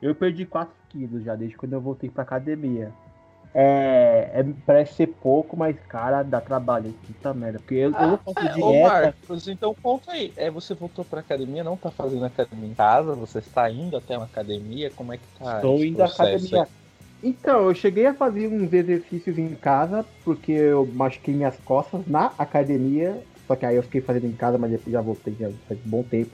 Eu 0.00 0.14
perdi 0.14 0.44
4 0.46 0.74
quilos 0.88 1.24
já 1.24 1.34
desde 1.34 1.56
quando 1.56 1.72
eu 1.72 1.80
voltei 1.80 2.10
pra 2.10 2.22
academia. 2.22 2.92
É, 3.52 4.30
é, 4.32 4.44
parece 4.64 4.94
ser 4.94 5.08
pouco, 5.08 5.56
mas, 5.56 5.76
cara, 5.88 6.22
dá 6.22 6.40
trabalho. 6.40 6.94
Puta 7.06 7.34
merda. 7.34 7.58
Porque 7.58 7.74
eu, 7.74 7.92
ah, 7.96 8.04
eu 8.04 8.18
faço 8.18 8.46
é, 8.46 8.52
dieta. 8.52 8.66
Ô 8.66 8.82
Marcos, 8.82 9.48
então 9.48 9.74
conta 9.82 10.12
aí. 10.12 10.32
É, 10.36 10.50
você 10.50 10.74
voltou 10.74 11.04
pra 11.04 11.20
academia, 11.20 11.64
não 11.64 11.76
tá 11.76 11.90
fazendo 11.90 12.24
academia 12.24 12.68
em 12.70 12.74
casa? 12.74 13.14
Você 13.14 13.38
está 13.38 13.68
indo 13.68 13.96
até 13.96 14.16
uma 14.16 14.26
academia? 14.26 14.90
Como 14.90 15.12
é 15.12 15.16
que 15.16 15.26
tá? 15.38 15.56
Estou 15.56 15.84
indo 15.84 16.00
à 16.00 16.06
academia. 16.06 16.62
Aí? 16.62 16.79
Então, 17.22 17.68
eu 17.68 17.74
cheguei 17.74 18.06
a 18.06 18.14
fazer 18.14 18.48
uns 18.48 18.72
exercícios 18.72 19.38
em 19.38 19.54
casa, 19.54 20.04
porque 20.24 20.52
eu 20.52 20.86
machuquei 20.86 21.34
minhas 21.34 21.56
costas 21.64 22.06
na 22.06 22.32
academia. 22.38 23.22
Só 23.46 23.56
que 23.56 23.66
aí 23.66 23.76
eu 23.76 23.82
fiquei 23.82 24.00
fazendo 24.00 24.26
em 24.26 24.32
casa, 24.32 24.56
mas 24.56 24.80
já 24.86 25.00
voltei 25.00 25.34
já 25.38 25.50
faz 25.68 25.80
um 25.84 25.90
bom 25.90 26.02
tempo. 26.02 26.30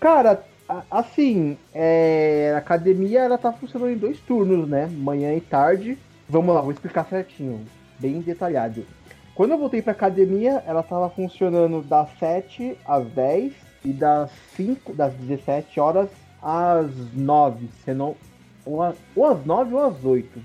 Cara, 0.00 0.42
Assim, 0.90 1.56
é, 1.74 2.52
a 2.54 2.58
academia 2.58 3.20
ela 3.20 3.38
tá 3.38 3.50
funcionando 3.50 3.90
em 3.90 3.96
dois 3.96 4.18
turnos, 4.20 4.68
né? 4.68 4.86
Manhã 4.86 5.34
e 5.34 5.40
tarde. 5.40 5.96
Vamos 6.28 6.54
lá, 6.54 6.60
vou 6.60 6.72
explicar 6.72 7.06
certinho, 7.06 7.64
bem 7.98 8.20
detalhado. 8.20 8.84
Quando 9.34 9.52
eu 9.52 9.58
voltei 9.58 9.80
pra 9.80 9.92
academia, 9.92 10.62
ela 10.66 10.82
tava 10.82 11.08
funcionando 11.08 11.80
das 11.80 12.10
7 12.18 12.76
às 12.84 13.06
10 13.06 13.52
e 13.82 13.92
das 13.94 14.30
5, 14.56 14.92
das 14.92 15.14
17 15.14 15.80
horas 15.80 16.10
às 16.42 16.90
9, 17.14 17.66
se 17.82 17.94
não, 17.94 18.14
ou, 19.16 19.26
às 19.26 19.44
9 19.46 19.74
ou 19.74 19.86
às 19.86 20.04
8. 20.04 20.40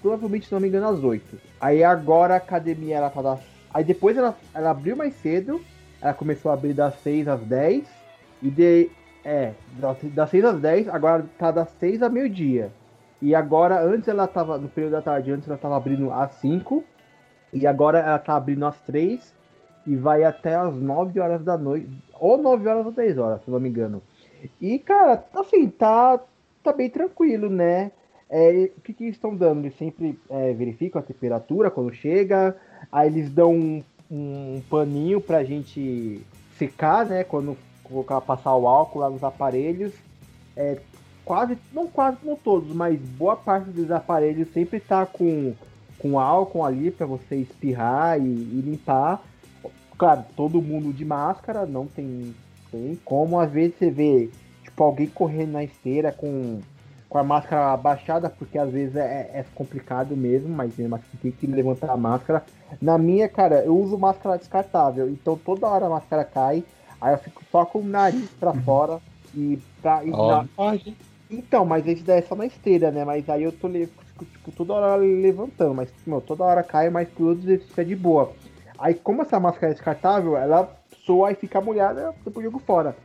Provavelmente, 0.00 0.46
se 0.46 0.52
não 0.52 0.60
me 0.60 0.68
engano, 0.68 0.88
às 0.88 1.04
8. 1.04 1.38
Aí 1.60 1.84
agora 1.84 2.34
a 2.34 2.38
academia 2.38 2.96
ela 2.96 3.10
tá 3.10 3.22
das. 3.22 3.40
Aí 3.72 3.84
depois 3.84 4.16
ela, 4.16 4.36
ela 4.52 4.70
abriu 4.70 4.96
mais 4.96 5.14
cedo. 5.14 5.60
Ela 6.00 6.12
começou 6.12 6.50
a 6.50 6.54
abrir 6.54 6.74
das 6.74 6.94
6 7.00 7.28
às 7.28 7.40
10. 7.42 7.88
E 8.42 8.50
de, 8.50 8.90
é, 9.24 9.52
das 10.14 10.30
6 10.30 10.44
às 10.44 10.60
10, 10.60 10.88
agora 10.88 11.24
tá 11.38 11.50
das 11.50 11.70
6 11.78 12.02
a 12.02 12.08
meio-dia. 12.08 12.72
E 13.22 13.34
agora, 13.34 13.80
antes 13.82 14.08
ela 14.08 14.26
tava, 14.26 14.58
no 14.58 14.68
período 14.68 14.92
da 14.92 15.02
tarde, 15.02 15.30
antes 15.30 15.48
ela 15.48 15.56
tava 15.56 15.76
abrindo 15.76 16.12
às 16.12 16.32
5. 16.32 16.84
E 17.52 17.66
agora 17.66 18.00
ela 18.00 18.18
tá 18.18 18.36
abrindo 18.36 18.66
às 18.66 18.78
3. 18.80 19.32
E 19.86 19.94
vai 19.96 20.24
até 20.24 20.56
às 20.56 20.74
9 20.74 21.20
horas 21.20 21.44
da 21.44 21.56
noite. 21.56 21.88
Ou 22.18 22.36
9 22.36 22.68
horas 22.68 22.86
ou 22.86 22.92
10 22.92 23.18
horas, 23.18 23.42
se 23.42 23.50
não 23.50 23.60
me 23.60 23.68
engano. 23.68 24.02
E, 24.60 24.78
cara, 24.78 25.24
assim, 25.34 25.68
tá, 25.68 26.20
tá 26.64 26.72
bem 26.72 26.88
tranquilo, 26.88 27.48
né? 27.48 27.92
É, 28.28 28.70
o 28.76 28.80
que, 28.80 28.92
que 28.92 29.04
estão 29.04 29.36
dando? 29.36 29.60
Eles 29.60 29.76
sempre 29.76 30.18
é, 30.30 30.52
verificam 30.54 31.00
a 31.00 31.04
temperatura 31.04 31.70
quando 31.70 31.94
chega. 31.94 32.56
Aí 32.90 33.08
eles 33.08 33.30
dão 33.30 33.52
um, 33.52 33.82
um 34.10 34.62
paninho 34.68 35.20
pra 35.20 35.44
gente 35.44 36.20
secar, 36.58 37.06
né? 37.06 37.22
Quando 37.22 37.56
colocar, 37.84 38.20
passar 38.22 38.56
o 38.56 38.66
álcool 38.66 39.00
lá 39.00 39.10
nos 39.10 39.22
aparelhos. 39.22 39.92
É, 40.56 40.78
quase, 41.24 41.58
não 41.72 41.86
quase, 41.86 42.18
não 42.24 42.34
todos, 42.34 42.74
mas 42.74 42.98
boa 42.98 43.36
parte 43.36 43.70
dos 43.70 43.90
aparelhos 43.90 44.48
sempre 44.52 44.80
tá 44.80 45.04
com, 45.04 45.54
com 45.98 46.18
álcool 46.18 46.64
ali 46.64 46.90
para 46.90 47.06
você 47.06 47.36
espirrar 47.36 48.18
e, 48.18 48.24
e, 48.24 48.62
limpar. 48.64 49.22
Claro, 49.98 50.24
todo 50.34 50.62
mundo 50.62 50.92
de 50.92 51.04
máscara, 51.04 51.66
não 51.66 51.86
tem, 51.86 52.34
tem 52.70 52.98
como. 53.04 53.38
Às 53.38 53.50
vezes 53.52 53.76
você 53.78 53.90
vê, 53.90 54.30
tipo, 54.74 54.84
alguém 54.84 55.06
correndo 55.06 55.52
na 55.52 55.64
esteira 55.64 56.10
com, 56.12 56.60
com 57.08 57.18
a 57.18 57.22
máscara 57.22 57.72
abaixada, 57.72 58.28
porque 58.28 58.58
às 58.58 58.70
vezes 58.70 58.96
é, 58.96 59.30
é 59.32 59.44
complicado 59.54 60.16
mesmo, 60.16 60.48
mas 60.48 60.76
mesmo 60.76 60.96
assim 60.96 61.16
tem 61.22 61.30
que 61.30 61.46
levantar 61.46 61.90
a 61.90 61.96
máscara. 61.96 62.44
Na 62.82 62.98
minha, 62.98 63.28
cara, 63.28 63.64
eu 63.64 63.76
uso 63.76 63.96
máscara 63.96 64.36
descartável, 64.36 65.08
então 65.08 65.36
toda 65.36 65.68
hora 65.68 65.86
a 65.86 65.90
máscara 65.90 66.24
cai 66.24 66.64
Aí 67.04 67.12
eu 67.12 67.18
fico 67.18 67.42
só 67.52 67.66
com 67.66 67.80
o 67.80 67.84
nariz 67.84 68.30
pra 68.40 68.52
uhum. 68.52 68.62
fora 68.62 69.00
e 69.34 69.58
pra. 69.82 70.02
E 70.02 70.10
oh, 70.10 70.28
na... 70.28 70.46
Então, 71.30 71.62
mas 71.66 71.86
esse 71.86 72.02
daí 72.02 72.20
é 72.20 72.22
só 72.22 72.34
na 72.34 72.46
esteira, 72.46 72.90
né? 72.90 73.04
Mas 73.04 73.28
aí 73.28 73.42
eu 73.42 73.52
tô 73.52 73.68
fico, 73.68 74.24
tipo, 74.24 74.52
toda 74.52 74.72
hora 74.72 74.96
levantando, 74.96 75.74
mas 75.74 75.90
meu, 76.06 76.22
toda 76.22 76.44
hora 76.44 76.62
cai, 76.62 76.88
mas 76.88 77.06
tudo 77.14 77.42
fica 77.58 77.84
de 77.84 77.94
boa. 77.94 78.32
Aí 78.78 78.94
como 78.94 79.20
essa 79.20 79.38
máscara 79.38 79.72
é 79.72 79.74
descartável, 79.74 80.34
ela 80.34 80.74
soa 81.04 81.30
e 81.30 81.34
fica 81.34 81.60
molhada, 81.60 82.14
depois 82.24 82.42
jogo 82.42 82.58
fora. 82.58 82.96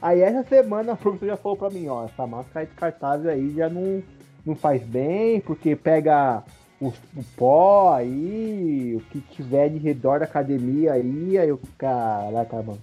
Aí 0.00 0.20
essa 0.20 0.42
semana 0.44 0.92
a 0.92 0.96
professora 0.96 1.32
já 1.32 1.36
falou 1.36 1.56
pra 1.56 1.70
mim, 1.70 1.88
ó, 1.88 2.04
essa 2.04 2.26
máscara 2.26 2.66
descartável 2.66 3.30
aí 3.30 3.54
já 3.54 3.68
não, 3.68 4.02
não 4.44 4.54
faz 4.54 4.82
bem, 4.82 5.40
porque 5.40 5.74
pega 5.74 6.42
o, 6.80 6.88
o 6.88 7.24
pó 7.36 7.94
aí, 7.94 8.94
o 8.96 9.00
que 9.10 9.20
tiver 9.20 9.68
de 9.70 9.78
redor 9.78 10.18
da 10.18 10.24
academia 10.24 10.92
aí, 10.92 11.38
aí 11.38 11.48
eu, 11.48 11.60
caraca, 11.78 12.56
mano. 12.62 12.80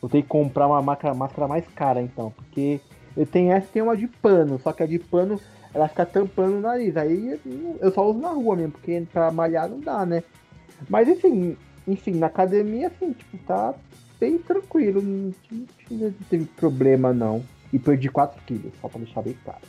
Vou 0.00 0.08
ter 0.08 0.22
que 0.22 0.28
comprar 0.28 0.66
uma 0.66 0.80
máscara, 0.80 1.14
máscara 1.14 1.46
mais 1.46 1.66
cara, 1.68 2.00
então. 2.00 2.30
Porque 2.30 2.80
eu 3.16 3.26
tenho 3.26 3.52
essa 3.52 3.68
tem 3.70 3.82
uma 3.82 3.96
de 3.96 4.06
pano. 4.06 4.58
Só 4.58 4.72
que 4.72 4.82
a 4.82 4.86
de 4.86 4.98
pano, 4.98 5.38
ela 5.74 5.88
fica 5.88 6.06
tampando 6.06 6.56
o 6.56 6.60
nariz. 6.60 6.96
Aí 6.96 7.38
eu 7.80 7.92
só 7.92 8.08
uso 8.08 8.18
na 8.18 8.30
rua 8.30 8.56
mesmo, 8.56 8.72
porque 8.72 9.06
pra 9.12 9.30
malhar 9.30 9.68
não 9.68 9.78
dá, 9.78 10.06
né? 10.06 10.22
Mas 10.88 11.06
enfim, 11.06 11.56
enfim, 11.86 12.12
na 12.12 12.28
academia, 12.28 12.86
assim, 12.86 13.12
tipo, 13.12 13.36
tá 13.44 13.74
bem 14.20 14.38
tranquilo. 14.38 15.02
Não, 15.02 15.32
não 15.90 16.12
teve 16.28 16.44
problema, 16.44 17.12
não. 17.12 17.42
E 17.72 17.78
perdi 17.78 18.08
4 18.08 18.40
quilos, 18.44 18.72
só 18.80 18.88
pra 18.88 19.00
deixar 19.00 19.22
bem 19.22 19.36
claro. 19.42 19.60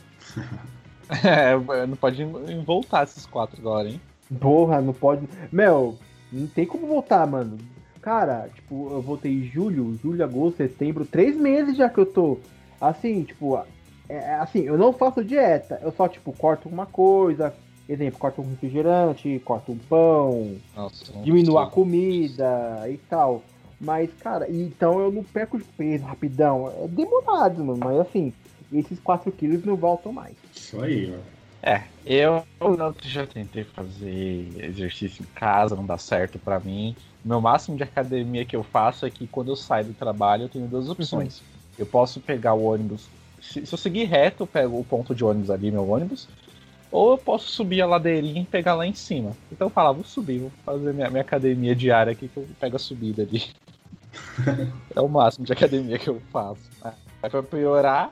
é, 1.24 1.86
não 1.86 1.96
pode 1.96 2.24
voltar 2.64 3.04
esses 3.04 3.26
4 3.26 3.58
agora, 3.60 3.88
hein? 3.88 4.00
Porra, 4.40 4.80
não 4.80 4.92
pode. 4.92 5.28
Meu, 5.50 5.96
não 6.32 6.46
tem 6.46 6.66
como 6.66 6.86
voltar, 6.86 7.26
mano. 7.26 7.58
Cara, 8.00 8.48
tipo, 8.52 8.90
eu 8.90 9.00
voltei 9.00 9.32
em 9.32 9.44
julho, 9.44 9.98
julho, 10.02 10.24
agosto, 10.24 10.56
setembro, 10.56 11.04
três 11.04 11.36
meses 11.36 11.76
já 11.76 11.88
que 11.88 11.98
eu 11.98 12.06
tô. 12.06 12.38
Assim, 12.80 13.22
tipo, 13.22 13.56
é, 14.08 14.16
é, 14.16 14.34
assim, 14.34 14.60
eu 14.62 14.76
não 14.76 14.92
faço 14.92 15.24
dieta, 15.24 15.78
eu 15.82 15.92
só, 15.92 16.08
tipo, 16.08 16.32
corto 16.32 16.68
uma 16.68 16.84
coisa, 16.84 17.54
exemplo, 17.88 18.18
corto 18.18 18.42
um 18.42 18.50
refrigerante, 18.50 19.40
corto 19.44 19.72
um 19.72 19.78
pão, 19.78 20.56
Nossa, 20.74 21.12
diminuo 21.22 21.58
a 21.58 21.70
comida 21.70 22.82
e 22.90 22.96
tal. 22.96 23.42
Mas, 23.82 24.10
cara, 24.20 24.48
então 24.48 25.00
eu 25.00 25.10
não 25.10 25.24
perco 25.24 25.58
de 25.58 25.64
peso 25.64 26.04
rapidão. 26.04 26.72
É 26.84 26.86
demorado, 26.86 27.64
mano. 27.64 27.80
Mas 27.82 27.98
assim, 27.98 28.32
esses 28.72 29.00
4 29.00 29.30
quilos 29.32 29.64
não 29.64 29.74
voltam 29.74 30.12
mais. 30.12 30.34
Isso 30.54 30.80
aí, 30.80 31.08
mano. 31.08 31.22
É, 31.64 31.82
eu 32.04 32.44
já 33.04 33.24
tentei 33.24 33.62
fazer 33.62 34.48
exercício 34.58 35.22
em 35.22 35.34
casa, 35.34 35.76
não 35.76 35.86
dá 35.86 35.98
certo 35.98 36.38
para 36.38 36.58
mim. 36.58 36.96
O 37.24 37.28
meu 37.28 37.40
máximo 37.40 37.76
de 37.76 37.84
academia 37.84 38.44
que 38.44 38.56
eu 38.56 38.64
faço 38.64 39.06
é 39.06 39.10
que 39.10 39.28
quando 39.28 39.52
eu 39.52 39.56
saio 39.56 39.86
do 39.86 39.94
trabalho 39.94 40.44
eu 40.44 40.48
tenho 40.48 40.66
duas 40.66 40.88
opções. 40.88 41.38
Uhum. 41.38 41.44
Eu 41.78 41.86
posso 41.86 42.20
pegar 42.20 42.54
o 42.54 42.64
ônibus, 42.64 43.08
se, 43.40 43.64
se, 43.64 43.72
eu 43.72 43.78
seguir 43.78 44.04
reto, 44.04 44.42
eu 44.42 44.46
pego 44.46 44.78
o 44.78 44.84
ponto 44.84 45.14
de 45.14 45.24
ônibus 45.24 45.50
ali, 45.50 45.70
meu 45.70 45.88
ônibus, 45.88 46.28
ou 46.90 47.12
eu 47.12 47.18
posso 47.18 47.48
subir 47.48 47.80
a 47.80 47.86
ladeirinha 47.86 48.42
e 48.42 48.46
pegar 48.46 48.74
lá 48.74 48.86
em 48.86 48.94
cima. 48.94 49.36
Então 49.50 49.66
eu 49.66 49.70
falo, 49.70 49.94
vou 49.94 50.04
subir, 50.04 50.40
vou 50.40 50.52
fazer 50.64 50.92
minha, 50.92 51.10
minha 51.10 51.22
academia 51.22 51.76
diária 51.76 52.12
aqui 52.12 52.28
que 52.28 52.36
eu 52.36 52.46
pego 52.58 52.76
a 52.76 52.78
subida 52.78 53.22
ali. 53.22 53.44
é 54.94 55.00
o 55.00 55.08
máximo 55.08 55.46
de 55.46 55.52
academia 55.52 55.98
que 55.98 56.08
eu 56.08 56.20
faço. 56.32 56.60
Aí 57.22 57.30
pra 57.30 57.42
piorar, 57.42 58.10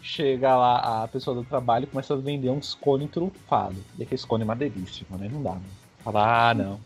chega 0.00 0.56
lá 0.56 1.04
a 1.04 1.08
pessoa 1.08 1.34
do 1.34 1.44
trabalho 1.44 1.84
e 1.84 1.86
começa 1.86 2.14
a 2.14 2.16
vender 2.16 2.50
uns 2.50 2.74
cone 2.74 3.08
trufado. 3.08 3.76
E 3.98 4.02
aquele 4.02 4.22
cone 4.22 4.42
é 4.42 4.44
uma 4.44 4.56
delícia, 4.56 5.06
mano. 5.10 5.24
Aí 5.24 5.30
não 5.30 5.42
dá, 5.42 5.54
né? 5.54 5.62
Fala, 6.04 6.50
ah, 6.50 6.54
não. 6.54 6.80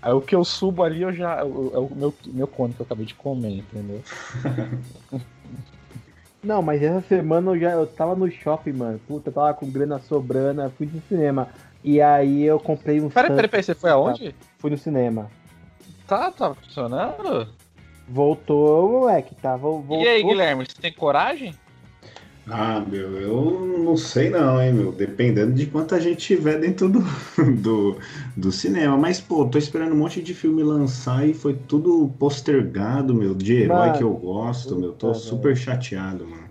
Aí 0.00 0.12
o 0.12 0.20
que 0.20 0.34
eu 0.34 0.44
subo 0.44 0.82
ali, 0.82 1.02
eu 1.02 1.12
já. 1.12 1.40
É 1.40 1.44
o 1.44 1.90
meu, 1.94 2.14
meu 2.26 2.46
cone 2.46 2.74
que 2.74 2.80
eu 2.80 2.86
acabei 2.86 3.06
de 3.06 3.14
comer, 3.14 3.58
entendeu? 3.58 4.02
Não, 6.42 6.60
mas 6.60 6.82
essa 6.82 7.00
semana 7.02 7.52
eu 7.52 7.58
já 7.58 7.70
eu 7.70 7.86
tava 7.86 8.16
no 8.16 8.28
shopping, 8.28 8.72
mano. 8.72 9.00
Puta, 9.06 9.28
eu 9.28 9.32
tava 9.32 9.54
com 9.54 9.70
grana 9.70 10.00
sobrando, 10.00 10.68
fui 10.76 10.90
no 10.92 11.00
cinema. 11.02 11.48
E 11.84 12.00
aí 12.00 12.42
eu 12.42 12.58
comprei 12.58 13.00
um. 13.00 13.08
Peraí, 13.08 13.30
peraí, 13.30 13.48
peraí, 13.48 13.62
você 13.62 13.74
foi 13.74 13.90
aonde? 13.90 14.34
Fui 14.58 14.70
no 14.70 14.76
cinema. 14.76 15.30
Tá, 16.06 16.32
tá 16.32 16.52
funcionando? 16.54 17.48
Voltou, 18.08 19.00
moleque, 19.00 19.34
tá? 19.34 19.56
Voltou. 19.56 20.02
E 20.02 20.08
aí, 20.08 20.22
Guilherme, 20.22 20.66
você 20.66 20.80
tem 20.80 20.92
coragem? 20.92 21.54
Ah, 22.48 22.80
meu, 22.80 23.16
eu 23.20 23.78
não 23.78 23.96
sei 23.96 24.28
não, 24.28 24.60
hein, 24.60 24.72
meu. 24.72 24.90
Dependendo 24.90 25.52
de 25.52 25.66
quanta 25.66 26.00
gente 26.00 26.16
tiver 26.16 26.58
dentro 26.58 26.88
do, 26.88 27.00
do, 27.62 27.96
do, 28.36 28.50
cinema. 28.50 28.96
Mas, 28.96 29.20
pô, 29.20 29.46
tô 29.46 29.58
esperando 29.58 29.92
um 29.92 29.98
monte 29.98 30.20
de 30.20 30.34
filme 30.34 30.62
lançar 30.62 31.26
e 31.26 31.32
foi 31.32 31.54
tudo 31.54 32.10
postergado, 32.18 33.14
meu, 33.14 33.34
de 33.34 33.54
herói 33.62 33.88
mano, 33.88 33.98
que 33.98 34.02
eu 34.02 34.12
gosto, 34.12 34.76
meu. 34.76 34.92
Tô 34.92 35.14
super 35.14 35.56
chateado, 35.56 36.26
mano. 36.26 36.42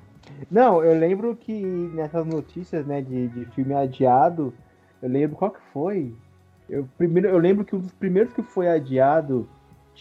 Não, 0.50 0.84
eu 0.84 0.98
lembro 0.98 1.36
que 1.36 1.54
nessas 1.94 2.26
notícias, 2.26 2.86
né, 2.86 3.02
de, 3.02 3.28
de 3.28 3.46
filme 3.48 3.74
adiado, 3.74 4.54
eu 5.02 5.10
lembro 5.10 5.36
qual 5.36 5.52
que 5.52 5.60
foi. 5.74 6.14
Eu, 6.70 6.88
primeiro, 6.98 7.28
eu 7.28 7.38
lembro 7.38 7.66
que 7.66 7.76
um 7.76 7.80
dos 7.80 7.92
primeiros 7.92 8.34
que 8.34 8.42
foi 8.42 8.70
adiado 8.70 9.48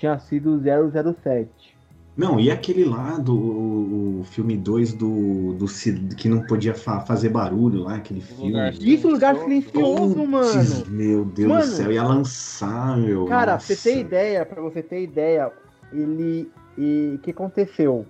tinha 0.01 0.19
sido 0.19 0.59
007. 0.59 1.79
Não, 2.17 2.41
e 2.41 2.51
aquele 2.51 2.85
lá 2.85 3.19
do 3.19 3.35
o 4.21 4.25
filme 4.25 4.57
2 4.57 4.95
do, 4.95 5.53
do 5.55 5.67
que 6.17 6.29
não 6.29 6.43
podia 6.43 6.75
fa 6.75 7.01
fazer 7.01 7.29
barulho 7.29 7.85
lá, 7.85 7.97
aquele 7.97 8.21
filme. 8.21 8.71
Isso, 8.81 9.09
lugar 9.09 9.37
silencioso, 9.37 10.27
mano. 10.27 10.87
Meu 10.89 11.25
Deus 11.25 11.49
mano, 11.49 11.65
do 11.65 11.69
céu, 11.69 11.93
ia 11.93 12.03
lançar, 12.03 12.97
meu. 12.97 13.27
Cara, 13.27 13.53
nossa. 13.53 13.67
pra 13.67 13.77
você 13.77 13.91
ter 13.91 14.01
ideia, 14.01 14.47
pra 14.47 14.61
você 14.61 14.83
ter 14.83 15.03
ideia, 15.03 15.53
ele. 15.93 16.51
E 16.77 17.13
o 17.17 17.19
que 17.19 17.31
aconteceu? 17.31 18.07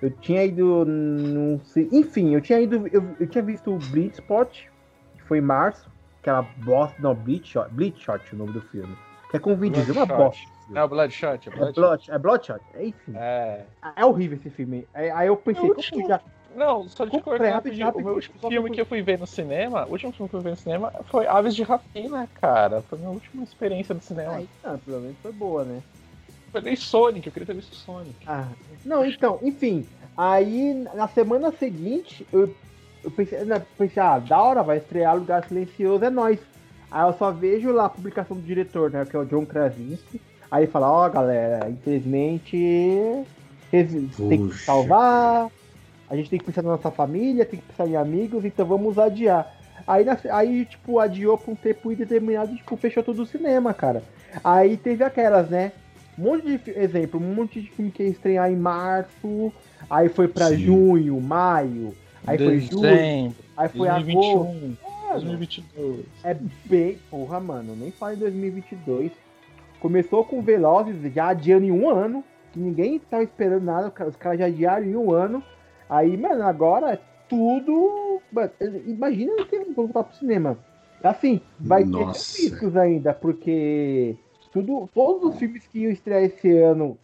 Eu 0.00 0.10
tinha 0.10 0.44
ido. 0.44 0.84
Não 0.86 1.60
sei, 1.64 1.88
enfim, 1.92 2.34
eu 2.34 2.40
tinha 2.40 2.60
ido. 2.60 2.86
Eu, 2.88 3.04
eu 3.18 3.26
tinha 3.26 3.42
visto 3.42 3.72
o 3.72 3.78
Blitzpot, 3.78 4.68
que 5.16 5.22
foi 5.24 5.38
em 5.38 5.42
março. 5.42 5.90
Aquela 6.20 6.42
bosta. 6.64 6.96
Não, 7.00 7.14
Blitzshot, 7.14 7.68
Blitzshot 7.70 8.20
o 8.32 8.36
nome 8.36 8.52
do 8.52 8.60
filme. 8.60 8.96
Que 9.30 9.36
é 9.36 9.40
com 9.40 9.56
Vin 9.56 9.70
Diesel, 9.70 9.94
uma 9.94 10.06
bosta. 10.06 10.55
Não, 10.68 10.82
é 10.82 10.88
Bloodshot. 10.88 11.48
É 11.48 11.52
Bloodshot. 11.52 11.68
É, 11.68 11.72
Blood, 11.72 12.10
é 12.10 12.18
Bloodshot. 12.18 12.60
É, 12.74 12.86
enfim. 12.86 13.12
É. 13.14 13.64
É 13.96 14.04
horrível 14.04 14.38
esse 14.38 14.50
filme. 14.50 14.86
Aí 14.94 15.26
eu 15.28 15.36
pensei, 15.36 15.68
como 15.68 16.08
já. 16.08 16.20
Não, 16.56 16.88
só 16.88 17.04
de 17.04 17.20
cortar 17.20 17.50
rapidinho. 17.50 17.90
O 17.90 18.02
meu 18.02 18.14
último 18.14 18.48
filme 18.48 18.70
que 18.70 18.80
eu 18.80 18.86
fui 18.86 19.02
ver 19.02 19.18
no 19.18 19.26
cinema, 19.26 19.84
o 19.86 19.92
último 19.92 20.10
filme 20.10 20.28
que 20.28 20.34
eu 20.34 20.40
fui 20.40 20.50
ver 20.50 20.50
no 20.50 20.56
cinema 20.56 20.92
foi 21.10 21.26
Aves 21.26 21.54
de 21.54 21.62
Rapina, 21.62 22.26
cara. 22.40 22.80
Foi 22.82 22.96
a 22.96 23.00
minha 23.00 23.10
última 23.12 23.44
experiência 23.44 23.94
no 23.94 24.00
cinema. 24.00 24.36
Ah, 24.36 24.42
então, 24.42 24.78
provavelmente 24.78 25.18
foi 25.22 25.32
boa, 25.32 25.64
né? 25.64 25.82
Foi 26.50 26.62
nem 26.62 26.74
Sonic, 26.74 27.26
eu 27.26 27.32
queria 27.32 27.46
ter 27.46 27.54
visto 27.54 27.74
Sonic. 27.74 28.16
Ah, 28.26 28.48
não, 28.86 29.04
então, 29.04 29.38
enfim. 29.42 29.86
Aí, 30.16 30.72
na 30.94 31.06
semana 31.08 31.52
seguinte, 31.52 32.26
eu, 32.32 32.54
eu 33.04 33.10
pensei, 33.10 33.44
né, 33.44 33.62
pensei, 33.76 34.02
ah, 34.02 34.18
da 34.18 34.40
hora, 34.40 34.62
vai 34.62 34.78
estrear 34.78 35.14
Lugar 35.14 35.46
Silencioso, 35.46 36.04
é 36.06 36.08
nóis. 36.08 36.40
Aí 36.90 37.06
eu 37.06 37.12
só 37.18 37.30
vejo 37.30 37.70
lá 37.70 37.84
a 37.84 37.90
publicação 37.90 38.34
do 38.34 38.42
diretor, 38.42 38.90
né, 38.90 39.04
que 39.04 39.14
é 39.14 39.18
o 39.18 39.26
John 39.26 39.44
Krasinski. 39.44 40.18
Aí 40.56 40.62
ele 40.62 40.72
fala, 40.72 40.90
ó, 40.90 41.06
oh, 41.06 41.10
galera, 41.10 41.68
infelizmente 41.68 42.56
tem 43.70 44.48
que 44.48 44.54
salvar, 44.64 45.50
a 46.08 46.16
gente 46.16 46.30
tem 46.30 46.38
que 46.38 46.46
pensar 46.46 46.62
na 46.62 46.70
nossa 46.70 46.90
família, 46.90 47.44
tem 47.44 47.60
que 47.60 47.66
pensar 47.66 47.86
em 47.86 47.94
amigos, 47.94 48.42
então 48.42 48.64
vamos 48.64 48.98
adiar. 48.98 49.54
Aí, 49.86 50.06
aí 50.30 50.64
tipo, 50.64 50.98
adiou 50.98 51.36
pra 51.36 51.52
um 51.52 51.54
tempo 51.54 51.92
indeterminado 51.92 52.54
e, 52.54 52.56
tipo, 52.56 52.74
fechou 52.78 53.02
todo 53.02 53.20
o 53.20 53.26
cinema, 53.26 53.74
cara. 53.74 54.02
Aí 54.42 54.78
teve 54.78 55.04
aquelas, 55.04 55.50
né? 55.50 55.72
Um 56.18 56.22
monte 56.22 56.56
de 56.56 56.70
exemplo, 56.70 57.20
um 57.20 57.34
monte 57.34 57.60
de 57.60 57.68
filme 57.68 57.90
que 57.90 58.02
ia 58.02 58.08
estrear 58.08 58.50
em 58.50 58.56
março, 58.56 59.52
aí 59.90 60.08
foi 60.08 60.26
pra 60.26 60.48
Sim. 60.48 60.56
junho, 60.56 61.20
maio, 61.20 61.94
aí 62.26 62.38
Dezembro, 62.38 62.60
foi 62.60 62.70
julho, 62.70 63.34
aí 63.58 63.68
foi 63.68 63.88
2021, 63.90 64.40
agosto. 64.40 64.78
É, 65.10 65.12
2022. 65.12 66.06
É 66.24 66.36
bem. 66.64 66.98
Porra, 67.10 67.40
mano, 67.40 67.76
nem 67.76 67.90
fala 67.90 68.14
em 68.14 68.18
2022. 68.18 69.25
Começou 69.80 70.24
com 70.24 70.42
Velozes, 70.42 71.12
já 71.12 71.28
adiando 71.28 71.66
em 71.66 71.70
um 71.70 71.88
ano, 71.88 72.24
que 72.52 72.58
ninguém 72.58 72.98
tava 72.98 73.22
esperando 73.22 73.64
nada, 73.64 73.92
os 74.06 74.16
caras 74.16 74.38
já 74.38 74.46
adiaram 74.46 74.86
em 74.86 74.96
um 74.96 75.12
ano. 75.12 75.42
Aí, 75.88 76.16
mano, 76.16 76.42
agora 76.42 76.94
é 76.94 76.98
tudo. 77.28 78.20
Imagina 78.86 79.44
que 79.44 79.58
voltar 79.74 80.04
pro 80.04 80.16
cinema. 80.16 80.58
Assim, 81.02 81.40
vai 81.60 81.84
Nossa. 81.84 82.36
ter 82.36 82.42
riscos 82.42 82.76
ainda, 82.76 83.12
porque 83.12 84.16
tudo, 84.50 84.88
todos 84.94 85.30
os 85.30 85.38
filmes 85.38 85.66
que 85.66 85.80
iam 85.80 85.92
estrear 85.92 86.22
esse 86.22 86.50
ano 86.58 86.96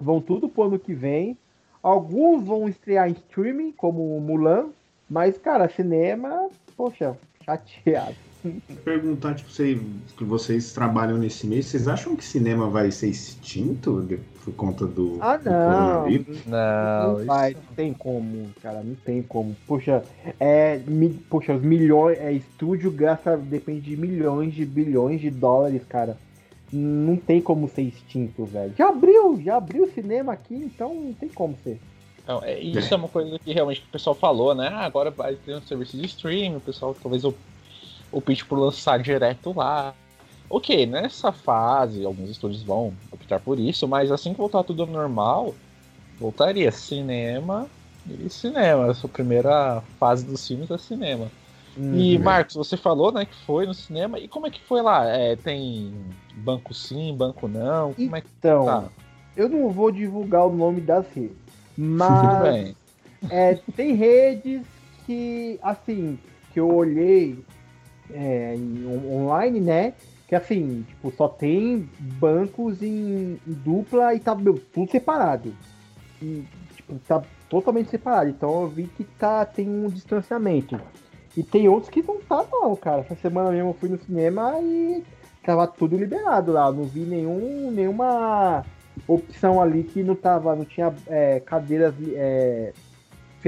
vão 0.00 0.20
tudo 0.20 0.48
pro 0.48 0.64
ano 0.64 0.78
que 0.78 0.94
vem. 0.94 1.36
Alguns 1.82 2.44
vão 2.44 2.68
estrear 2.68 3.08
em 3.08 3.12
streaming, 3.12 3.70
como 3.72 4.18
Mulan, 4.20 4.70
mas, 5.08 5.38
cara, 5.38 5.68
cinema, 5.68 6.48
poxa, 6.76 7.16
chateado 7.44 8.25
perguntar, 8.84 9.34
tipo, 9.34 9.50
você, 9.50 9.80
que 10.16 10.24
vocês 10.24 10.72
trabalham 10.72 11.18
nesse 11.18 11.46
mês, 11.46 11.66
vocês 11.66 11.88
acham 11.88 12.16
que 12.16 12.24
cinema 12.24 12.68
vai 12.68 12.90
ser 12.90 13.08
extinto 13.08 14.02
de, 14.02 14.18
por 14.44 14.54
conta 14.54 14.86
do, 14.86 15.18
ah, 15.20 15.38
não. 15.38 16.10
Do 16.10 16.26
não, 16.46 17.18
não 17.18 17.24
vai, 17.24 17.54
não 17.54 17.74
tem 17.74 17.92
como, 17.92 18.50
cara, 18.62 18.82
não 18.82 18.94
tem 18.94 19.22
como. 19.22 19.56
Poxa, 19.66 20.02
é, 20.38 20.78
mi, 20.86 21.10
poxa, 21.28 21.54
os 21.54 21.62
milhões, 21.62 22.18
é, 22.18 22.32
estúdio 22.32 22.90
gasta, 22.90 23.36
depende 23.36 23.80
de 23.80 23.96
milhões 23.96 24.54
de 24.54 24.64
bilhões 24.64 25.20
de 25.20 25.30
dólares, 25.30 25.82
cara. 25.88 26.16
Não 26.72 27.16
tem 27.16 27.40
como 27.40 27.68
ser 27.68 27.82
extinto, 27.82 28.44
velho. 28.44 28.74
Já 28.76 28.88
abriu, 28.88 29.40
já 29.40 29.56
abriu 29.56 29.84
o 29.84 29.90
cinema 29.90 30.32
aqui, 30.32 30.54
então 30.54 30.94
não 30.94 31.12
tem 31.12 31.28
como 31.28 31.56
ser. 31.62 31.78
Não, 32.26 32.42
é, 32.42 32.58
isso 32.58 32.92
é 32.92 32.96
uma 32.96 33.08
coisa 33.08 33.38
que 33.38 33.52
realmente 33.52 33.84
o 33.88 33.92
pessoal 33.92 34.14
falou, 34.14 34.54
né? 34.54 34.68
Ah, 34.72 34.84
agora 34.84 35.10
vai 35.10 35.36
ter 35.36 35.54
um 35.54 35.62
serviço 35.62 35.96
de 35.96 36.06
streaming, 36.06 36.56
o 36.56 36.60
pessoal 36.60 36.94
talvez 37.00 37.22
o 38.10 38.20
pitch 38.20 38.44
por 38.44 38.58
lançar 38.58 38.98
direto 38.98 39.52
lá. 39.54 39.94
Ok, 40.48 40.86
nessa 40.86 41.32
fase, 41.32 42.04
alguns 42.04 42.30
estúdios 42.30 42.62
vão 42.62 42.92
optar 43.10 43.40
por 43.40 43.58
isso, 43.58 43.88
mas 43.88 44.12
assim 44.12 44.32
que 44.32 44.38
voltar 44.38 44.62
tudo 44.62 44.82
ao 44.82 44.88
normal, 44.88 45.54
voltaria 46.20 46.70
cinema 46.70 47.66
e 48.08 48.28
cinema. 48.30 48.90
Essa 48.90 49.08
primeira 49.08 49.82
fase 49.98 50.24
dos 50.24 50.46
filmes 50.46 50.70
é 50.70 50.78
cinema. 50.78 51.28
Uhum. 51.76 51.94
E 51.94 52.18
Marcos, 52.18 52.54
você 52.54 52.76
falou, 52.76 53.12
né, 53.12 53.26
que 53.26 53.34
foi 53.44 53.66
no 53.66 53.74
cinema. 53.74 54.18
E 54.18 54.28
como 54.28 54.46
é 54.46 54.50
que 54.50 54.62
foi 54.62 54.80
lá? 54.80 55.04
É, 55.06 55.36
tem 55.36 55.92
banco 56.36 56.72
sim, 56.72 57.14
banco 57.14 57.48
não? 57.48 57.92
Como 57.92 58.06
então, 58.06 58.16
é 58.16 58.20
que 58.20 58.28
então, 58.38 58.64
tá? 58.64 58.84
eu 59.36 59.48
não 59.48 59.68
vou 59.70 59.90
divulgar 59.90 60.46
o 60.46 60.56
nome 60.56 60.80
das 60.80 61.06
redes, 61.12 61.36
mas 61.76 62.74
é, 63.30 63.58
tem 63.74 63.94
redes 63.94 64.62
que, 65.04 65.58
assim, 65.62 66.18
que 66.52 66.60
eu 66.60 66.74
olhei 66.74 67.38
é, 68.12 68.54
online, 69.10 69.60
né? 69.60 69.94
Que 70.26 70.34
assim, 70.34 70.84
tipo, 70.88 71.12
só 71.16 71.28
tem 71.28 71.88
bancos 71.98 72.82
em, 72.82 73.38
dupla 73.46 74.14
e 74.14 74.20
tá 74.20 74.34
meu, 74.34 74.60
tudo 74.72 74.90
separado. 74.90 75.54
E, 76.20 76.44
tipo, 76.74 76.98
tá 77.06 77.22
totalmente 77.48 77.90
separado. 77.90 78.30
Então 78.30 78.62
eu 78.62 78.68
vi 78.68 78.86
que 78.88 79.04
tá, 79.04 79.44
tem 79.44 79.68
um 79.68 79.88
distanciamento. 79.88 80.80
E 81.36 81.42
tem 81.42 81.68
outros 81.68 81.90
que 81.90 82.02
não 82.02 82.18
tá 82.20 82.44
não, 82.50 82.74
cara. 82.74 83.02
Essa 83.02 83.14
semana 83.16 83.50
mesmo 83.50 83.70
eu 83.70 83.74
fui 83.74 83.88
no 83.88 83.98
cinema 83.98 84.58
e 84.60 85.04
tava 85.44 85.66
tudo 85.66 85.96
liberado 85.96 86.52
lá. 86.52 86.72
Não 86.72 86.84
vi 86.84 87.00
nenhum, 87.00 87.70
nenhuma 87.70 88.64
opção 89.06 89.60
ali 89.60 89.84
que 89.84 90.02
não 90.02 90.14
tava, 90.14 90.56
não 90.56 90.64
tinha 90.64 90.92
é, 91.06 91.40
cadeiras 91.40 91.94
é, 92.14 92.72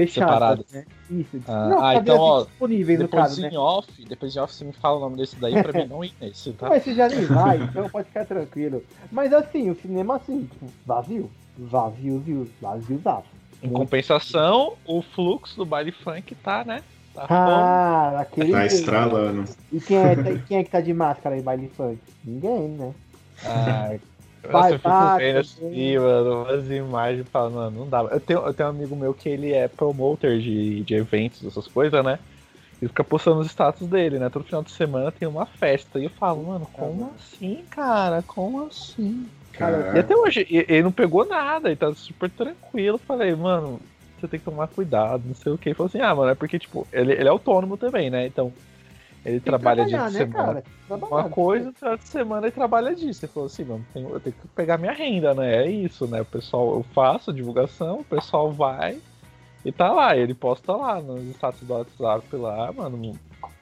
fechadas, 0.07 0.65
né? 0.71 0.85
Isso. 1.09 1.41
Ah, 1.47 1.67
não, 1.67 1.83
ah 1.83 1.95
então, 1.95 2.17
ó, 2.17 2.43
disponíveis 2.43 2.99
depois 2.99 3.21
no 3.21 3.27
caso, 3.27 3.41
em 3.41 3.51
né? 3.51 3.57
off, 3.57 4.05
depois 4.05 4.35
em 4.35 4.39
off 4.39 4.53
você 4.53 4.65
me 4.65 4.73
fala 4.73 4.97
o 4.97 4.99
nome 5.01 5.17
desse 5.17 5.35
daí 5.35 5.61
pra 5.61 5.73
mim 5.73 5.87
não 5.89 6.03
ir 6.03 6.13
nesse, 6.21 6.53
tá? 6.53 6.69
Mas 6.69 6.83
você 6.83 6.93
já 6.93 7.07
nem 7.07 7.25
vai, 7.25 7.57
então 7.63 7.89
pode 7.89 8.07
ficar 8.07 8.25
tranquilo. 8.25 8.83
Mas 9.11 9.33
assim, 9.33 9.69
o 9.69 9.75
cinema 9.75 10.15
assim, 10.15 10.45
tipo, 10.45 10.65
vazio. 10.85 11.29
Vazio, 11.57 12.19
vazio, 12.19 12.49
vazio, 12.61 13.01
Em 13.61 13.69
compensação, 13.69 14.73
o 14.85 15.01
fluxo 15.01 15.57
do 15.57 15.65
baile 15.65 15.91
funk 15.91 16.33
tá, 16.35 16.63
né? 16.63 16.81
Tá 17.13 17.25
ah, 17.29 18.19
aquele. 18.21 18.51
Tá 18.51 18.65
estralando. 18.65 19.43
E 19.71 19.81
quem 19.81 19.97
é, 19.97 20.15
quem 20.47 20.57
é 20.57 20.63
que 20.63 20.69
tá 20.69 20.79
de 20.79 20.93
máscara 20.93 21.37
em 21.37 21.41
baile 21.41 21.69
funk? 21.75 21.99
Ninguém, 22.23 22.69
né? 22.69 22.93
Ah, 23.43 23.97
Vai, 24.47 24.73
eu 24.73 24.79
fico 24.79 25.17
vendo 25.17 25.39
assim, 25.39 25.97
mano, 25.97 26.43
umas 26.43 26.69
imagens 26.69 27.27
falando, 27.29 27.53
mano, 27.55 27.79
não 27.79 27.89
dá. 27.89 27.99
Eu 28.03 28.19
tenho, 28.19 28.39
eu 28.39 28.53
tenho 28.53 28.69
um 28.69 28.71
amigo 28.71 28.95
meu 28.95 29.13
que 29.13 29.29
ele 29.29 29.53
é 29.53 29.67
promoter 29.67 30.39
de, 30.39 30.81
de 30.83 30.95
eventos, 30.95 31.45
essas 31.45 31.67
coisas, 31.67 32.03
né? 32.03 32.19
Ele 32.81 32.87
fica 32.87 33.03
postando 33.03 33.41
os 33.41 33.47
status 33.47 33.87
dele, 33.87 34.17
né? 34.17 34.29
Todo 34.29 34.45
final 34.45 34.63
de 34.63 34.71
semana 34.71 35.11
tem 35.11 35.27
uma 35.27 35.45
festa. 35.45 35.99
E 35.99 36.05
eu 36.05 36.09
falo, 36.09 36.43
mano, 36.43 36.65
como 36.71 37.11
assim, 37.15 37.63
cara? 37.69 38.23
Como 38.23 38.65
assim? 38.65 39.27
Cara, 39.51 39.91
e 39.97 39.99
até 39.99 40.15
hoje, 40.15 40.47
ele 40.49 40.83
não 40.83 40.91
pegou 40.91 41.25
nada, 41.25 41.67
ele 41.67 41.75
tá 41.75 41.93
super 41.93 42.29
tranquilo. 42.29 42.95
Eu 42.95 42.99
falei, 42.99 43.35
mano, 43.35 43.81
você 44.17 44.27
tem 44.27 44.39
que 44.39 44.45
tomar 44.45 44.67
cuidado, 44.67 45.23
não 45.25 45.35
sei 45.35 45.51
o 45.51 45.57
que. 45.57 45.69
Ele 45.69 45.75
falou 45.75 45.89
assim, 45.89 45.99
ah, 45.99 46.15
mano, 46.15 46.31
é 46.31 46.35
porque, 46.35 46.57
tipo, 46.57 46.87
ele, 46.93 47.11
ele 47.11 47.27
é 47.27 47.29
autônomo 47.29 47.75
também, 47.75 48.09
né? 48.09 48.25
Então, 48.25 48.53
ele 49.25 49.39
trabalha 49.39 49.85
dia 49.85 49.97
de 49.97 50.03
né, 50.03 50.09
semana. 50.11 50.63
Uma 50.89 51.29
coisa, 51.29 51.71
dia 51.71 51.95
de 51.97 52.07
semana 52.07 52.47
ele 52.47 52.51
trabalha 52.51 52.95
disso. 52.95 53.25
Ele 53.25 53.31
falou 53.31 53.47
assim, 53.47 53.63
mano, 53.63 53.85
eu 53.95 54.19
tenho 54.19 54.35
que 54.35 54.47
pegar 54.49 54.77
minha 54.77 54.93
renda, 54.93 55.33
né? 55.33 55.63
É 55.63 55.69
isso, 55.69 56.07
né? 56.07 56.21
O 56.21 56.25
pessoal, 56.25 56.75
eu 56.75 56.83
faço 56.93 57.33
divulgação, 57.33 57.99
o 57.99 58.03
pessoal 58.03 58.51
vai 58.51 58.99
e 59.63 59.71
tá 59.71 59.91
lá. 59.91 60.15
Ele 60.15 60.33
posta 60.33 60.73
lá 60.73 61.01
nos 61.01 61.21
status 61.35 61.61
do 61.61 61.73
WhatsApp 61.73 62.35
lá, 62.37 62.71
mano, 62.71 63.13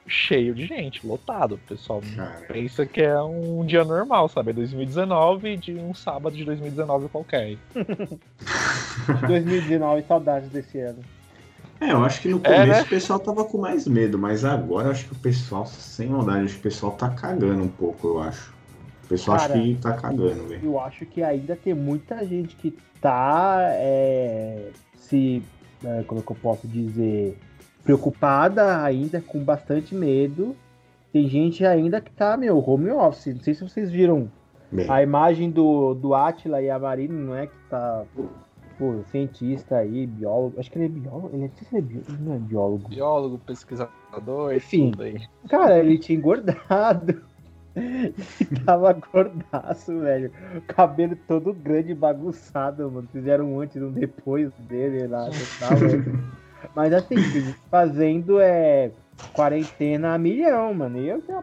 cheio 0.06 0.54
de 0.54 0.64
gente, 0.64 1.06
lotado. 1.06 1.56
O 1.56 1.58
pessoal 1.58 2.02
Cara. 2.16 2.46
pensa 2.48 2.86
que 2.86 3.02
é 3.02 3.20
um 3.20 3.64
dia 3.64 3.84
normal, 3.84 4.28
sabe? 4.28 4.50
É 4.50 4.54
2019 4.54 5.56
de 5.56 5.74
um 5.74 5.92
sábado 5.92 6.36
de 6.36 6.44
2019 6.44 7.08
qualquer. 7.08 7.56
2019, 9.26 10.02
saudades 10.02 10.48
desse 10.50 10.78
ano. 10.80 11.00
É, 11.80 11.92
eu 11.92 12.04
acho 12.04 12.20
que 12.20 12.28
no 12.28 12.40
começo 12.40 12.62
é, 12.62 12.66
né? 12.66 12.82
o 12.82 12.88
pessoal 12.88 13.20
tava 13.20 13.44
com 13.44 13.58
mais 13.58 13.86
medo, 13.86 14.18
mas 14.18 14.44
agora 14.44 14.88
eu 14.88 14.92
acho 14.92 15.06
que 15.06 15.12
o 15.12 15.18
pessoal, 15.18 15.64
sem 15.66 16.08
maldade, 16.08 16.44
acho 16.44 16.54
que 16.54 16.60
o 16.60 16.62
pessoal 16.62 16.92
tá 16.92 17.08
cagando 17.10 17.62
um 17.62 17.68
pouco, 17.68 18.08
eu 18.08 18.20
acho. 18.20 18.52
O 19.04 19.08
pessoal 19.08 19.38
Cara, 19.38 19.54
acha 19.54 19.62
que 19.62 19.74
tá 19.76 19.92
cagando, 19.94 20.48
velho. 20.48 20.60
Eu 20.62 20.80
acho 20.80 21.06
que 21.06 21.22
ainda 21.22 21.56
tem 21.56 21.74
muita 21.74 22.26
gente 22.26 22.56
que 22.56 22.76
tá 23.00 23.58
é, 23.70 24.70
se. 24.96 25.42
É, 25.84 26.02
como 26.06 26.20
é 26.20 26.24
que 26.24 26.32
eu 26.32 26.36
posso 26.36 26.66
dizer? 26.66 27.38
Preocupada 27.84 28.82
ainda, 28.82 29.20
com 29.20 29.38
bastante 29.38 29.94
medo. 29.94 30.54
Tem 31.12 31.26
gente 31.28 31.64
ainda 31.64 32.00
que 32.00 32.10
tá, 32.10 32.36
meu, 32.36 32.58
home 32.58 32.90
office. 32.90 33.34
Não 33.34 33.40
sei 33.40 33.54
se 33.54 33.62
vocês 33.62 33.90
viram 33.90 34.30
Bem. 34.70 34.90
a 34.90 35.02
imagem 35.02 35.50
do, 35.50 35.94
do 35.94 36.14
Atila 36.14 36.60
e 36.60 36.68
a 36.68 36.78
Marina, 36.78 37.14
não 37.14 37.34
é? 37.34 37.46
Que 37.46 37.56
tá 37.70 38.04
tipo, 38.78 39.04
cientista 39.10 39.78
aí, 39.78 40.06
biólogo. 40.06 40.58
Acho 40.58 40.70
que 40.70 40.78
ele 40.78 40.86
é 40.86 40.88
biólogo. 40.88 41.30
Ele, 41.32 41.44
é, 41.44 41.76
ele, 41.76 42.02
é 42.08 42.12
não 42.20 42.34
é 42.34 42.38
biólogo. 42.38 42.88
Biólogo, 42.88 43.38
pesquisador, 43.38 44.54
enfim. 44.54 44.92
Cara, 45.48 45.78
ele 45.78 45.98
tinha 45.98 46.16
engordado. 46.16 47.20
tava 48.64 48.92
gordaço, 48.92 49.98
velho. 49.98 50.30
Cabelo 50.68 51.16
todo 51.26 51.52
grande, 51.52 51.94
bagunçado, 51.94 52.90
mano. 52.90 53.08
Fizeram 53.12 53.52
um 53.52 53.60
antes 53.60 53.76
e 53.76 53.80
um 53.80 53.90
depois 53.90 54.52
dele 54.68 55.08
lá. 55.08 55.28
Tal, 55.58 55.70
Mas 56.74 56.92
assim, 56.92 57.16
fazendo 57.70 58.40
é 58.40 58.92
quarentena 59.32 60.14
a 60.14 60.18
milhão, 60.18 60.72
mano. 60.74 60.98
E 60.98 61.08
eu 61.08 61.20
já, 61.22 61.42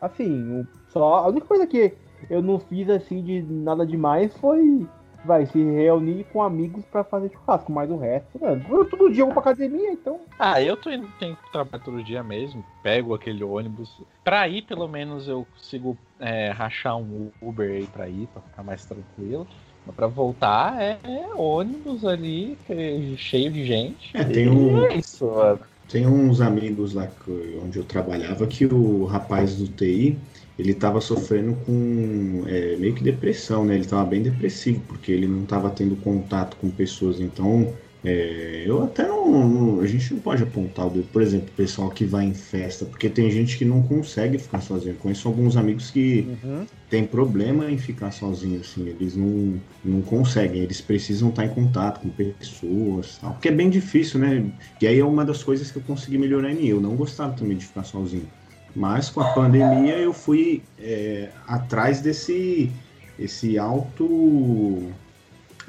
assim, 0.00 0.66
só. 0.88 1.24
A 1.24 1.28
única 1.28 1.46
coisa 1.46 1.66
que 1.66 1.94
eu 2.30 2.42
não 2.42 2.58
fiz 2.58 2.88
assim 2.88 3.22
de 3.22 3.42
nada 3.42 3.86
demais 3.86 4.34
foi 4.38 4.86
vai 5.26 5.44
se 5.46 5.58
reunir 5.58 6.24
com 6.32 6.42
amigos 6.42 6.84
para 6.84 7.04
fazer 7.04 7.30
churrasco, 7.30 7.72
mas 7.72 7.90
o 7.90 7.96
resto, 7.96 8.40
mano, 8.40 8.64
eu 8.70 8.84
todo 8.84 9.12
dia 9.12 9.22
eu 9.22 9.26
vou 9.26 9.34
pra 9.34 9.52
academia, 9.52 9.92
então. 9.92 10.20
Ah, 10.38 10.62
eu 10.62 10.76
tô 10.76 10.90
indo, 10.90 11.08
tenho 11.18 11.36
que 11.36 11.52
trabalhar 11.52 11.84
todo 11.84 12.02
dia 12.02 12.22
mesmo, 12.22 12.64
pego 12.82 13.14
aquele 13.14 13.42
ônibus. 13.42 14.00
Pra 14.22 14.48
ir, 14.48 14.62
pelo 14.62 14.88
menos, 14.88 15.28
eu 15.28 15.46
consigo 15.52 15.98
é, 16.20 16.50
rachar 16.50 16.96
um 16.96 17.30
Uber 17.42 17.70
aí 17.70 17.86
pra 17.86 18.08
ir, 18.08 18.28
pra 18.28 18.40
ficar 18.42 18.62
mais 18.62 18.84
tranquilo. 18.84 19.46
Pra 19.94 20.08
voltar 20.08 20.82
é, 20.82 20.98
é 21.04 21.34
ônibus 21.36 22.04
ali, 22.04 22.58
é 22.68 23.14
cheio 23.16 23.52
de 23.52 23.64
gente. 23.64 24.16
É, 24.16 24.24
tem 24.24 24.48
um. 24.48 24.84
É 24.84 24.96
isso, 24.96 25.26
mano. 25.26 25.60
Tem 25.88 26.04
uns 26.04 26.40
amigos 26.40 26.94
lá 26.94 27.06
que, 27.06 27.60
onde 27.62 27.78
eu 27.78 27.84
trabalhava 27.84 28.44
que 28.48 28.66
o 28.66 29.04
rapaz 29.04 29.56
do 29.56 29.68
TI 29.68 30.18
ele 30.58 30.72
estava 30.72 31.00
sofrendo 31.00 31.54
com 31.66 32.44
é, 32.46 32.76
meio 32.76 32.94
que 32.94 33.02
depressão, 33.02 33.64
né? 33.64 33.74
Ele 33.74 33.84
estava 33.84 34.04
bem 34.04 34.22
depressivo 34.22 34.80
porque 34.88 35.12
ele 35.12 35.26
não 35.26 35.42
estava 35.42 35.70
tendo 35.70 35.96
contato 35.96 36.56
com 36.56 36.70
pessoas. 36.70 37.20
Então, 37.20 37.74
é, 38.06 38.62
eu 38.64 38.84
até 38.84 39.06
não, 39.06 39.48
não, 39.48 39.80
A 39.80 39.86
gente 39.86 40.14
não 40.14 40.20
pode 40.20 40.42
apontar 40.42 40.86
o 40.86 40.90
dedo, 40.90 41.08
por 41.12 41.20
exemplo, 41.20 41.48
o 41.48 41.56
pessoal 41.56 41.90
que 41.90 42.04
vai 42.04 42.24
em 42.24 42.34
festa, 42.34 42.84
porque 42.84 43.08
tem 43.08 43.28
gente 43.30 43.58
que 43.58 43.64
não 43.64 43.82
consegue 43.82 44.38
ficar 44.38 44.60
sozinho. 44.60 44.92
Eu 44.92 44.98
conheço 44.98 45.26
alguns 45.26 45.56
amigos 45.56 45.90
que 45.90 46.38
uhum. 46.44 46.64
têm 46.88 47.04
problema 47.04 47.68
em 47.68 47.76
ficar 47.76 48.12
sozinho, 48.12 48.60
assim, 48.60 48.86
eles 48.88 49.16
não, 49.16 49.60
não 49.84 50.02
conseguem, 50.02 50.62
eles 50.62 50.80
precisam 50.80 51.30
estar 51.30 51.46
em 51.46 51.48
contato 51.48 52.00
com 52.00 52.08
pessoas, 52.08 53.18
tal, 53.18 53.32
porque 53.32 53.48
é 53.48 53.52
bem 53.52 53.68
difícil, 53.68 54.20
né? 54.20 54.52
E 54.80 54.86
aí 54.86 55.00
é 55.00 55.04
uma 55.04 55.24
das 55.24 55.42
coisas 55.42 55.72
que 55.72 55.78
eu 55.78 55.82
consegui 55.82 56.16
melhorar 56.16 56.52
em 56.52 56.56
mim. 56.56 56.66
Eu 56.66 56.80
não 56.80 56.94
gostava 56.94 57.32
também 57.34 57.56
de 57.56 57.66
ficar 57.66 57.82
sozinho. 57.82 58.28
Mas 58.76 59.10
com 59.10 59.20
a 59.20 59.32
pandemia 59.34 59.98
eu 59.98 60.12
fui 60.12 60.70
é, 60.78 61.32
atrás 61.46 62.00
desse 62.02 62.72
esse 63.18 63.58
alto. 63.58 65.00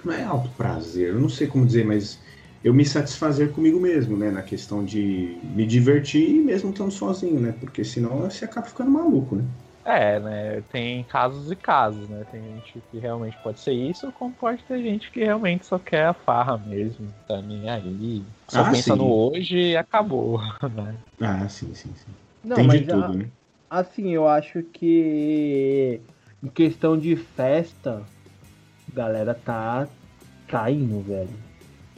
Não 0.04 0.14
é 0.14 0.24
alto 0.24 0.52
prazer, 0.56 1.10
eu 1.14 1.20
não 1.20 1.30
sei 1.30 1.48
como 1.48 1.66
dizer, 1.66 1.86
mas 1.86 2.22
eu 2.64 2.74
me 2.74 2.86
satisfazer 2.86 3.52
comigo 3.54 3.80
mesmo, 3.80 4.18
né? 4.18 4.32
Na 4.32 4.44
questão 4.44 4.84
de 4.86 5.42
me 5.44 5.66
divertir 5.68 6.44
mesmo 6.44 6.72
estando 6.72 6.92
sozinho, 6.92 7.40
né? 7.40 7.54
Porque 7.54 7.84
senão 7.84 8.22
você 8.22 8.46
acaba 8.46 8.68
ficando 8.68 8.92
maluco, 8.92 9.36
né? 9.36 9.46
É, 9.86 10.20
né? 10.20 10.62
Tem 10.64 11.06
casos 11.06 11.50
e 11.50 11.56
casos, 11.56 12.10
né? 12.10 12.26
Tem 12.26 12.44
gente 12.44 12.82
que 12.92 13.00
realmente 13.00 13.38
pode 13.40 13.60
ser 13.62 13.72
isso, 13.74 14.12
como 14.12 14.36
pode 14.36 14.64
ter 14.66 14.84
gente 14.84 15.10
que 15.10 15.24
realmente 15.24 15.66
só 15.66 15.80
quer 15.80 16.08
a 16.08 16.14
farra 16.14 16.58
mesmo, 16.58 17.14
tá 17.26 17.42
nem 17.42 17.70
aí. 17.70 18.28
Só 18.48 18.66
ah, 18.66 18.66
pensa 18.66 18.96
sim. 18.96 18.98
no 18.98 19.10
hoje 19.10 19.58
e 19.58 19.78
acabou, 19.78 20.40
né? 20.76 21.02
Ah, 21.22 21.48
sim, 21.50 21.74
sim, 21.76 21.96
sim. 21.96 22.27
Não, 22.48 22.56
Tem 22.56 22.70
de 22.70 22.82
tudo, 22.86 23.04
a, 23.04 23.10
né? 23.10 23.26
Assim, 23.70 24.12
eu 24.12 24.26
acho 24.26 24.64
que 24.64 26.00
em 26.42 26.48
questão 26.48 26.98
de 26.98 27.18
festa, 27.18 28.02
galera 28.94 29.34
tá, 29.34 29.86
tá 30.48 30.72
indo, 30.72 31.02
velho. 31.02 31.30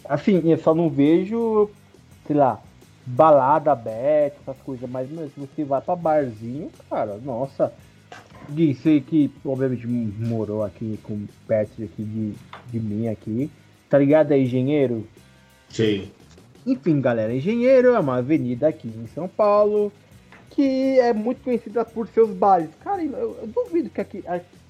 Assim, 0.03 0.41
eu 0.49 0.57
só 0.57 0.73
não 0.73 0.89
vejo, 0.89 1.69
sei 2.25 2.35
lá, 2.35 2.59
balada 3.05 3.71
aberta, 3.71 4.37
essas 4.41 4.59
coisas, 4.63 4.89
mas 4.89 5.07
se 5.07 5.39
você 5.39 5.63
vai 5.63 5.81
pra 5.81 5.95
barzinho, 5.95 6.71
cara, 6.89 7.19
nossa. 7.23 7.71
Gui, 8.49 8.73
sei 8.73 8.99
que 9.01 9.31
obviamente 9.45 9.85
morou 9.85 10.63
aqui 10.63 10.99
com 11.03 11.27
perto 11.47 11.83
aqui 11.83 12.03
de, 12.03 12.33
de 12.71 12.79
mim 12.79 13.07
aqui. 13.07 13.51
Tá 13.87 13.99
ligado? 13.99 14.31
É 14.31 14.39
engenheiro? 14.39 15.07
Sim. 15.69 16.09
Enfim, 16.65 16.99
galera, 16.99 17.35
engenheiro 17.35 17.89
é 17.89 17.99
uma 17.99 18.17
avenida 18.17 18.67
aqui 18.67 18.87
em 18.87 19.05
São 19.05 19.27
Paulo 19.27 19.91
que 20.59 20.99
é 20.99 21.13
muito 21.13 21.41
conhecida 21.41 21.85
por 21.85 22.05
seus 22.09 22.31
bares. 22.31 22.69
Cara, 22.83 23.01
eu, 23.01 23.37
eu 23.41 23.47
duvido 23.47 23.89
que 23.89 24.01
aqui. 24.01 24.21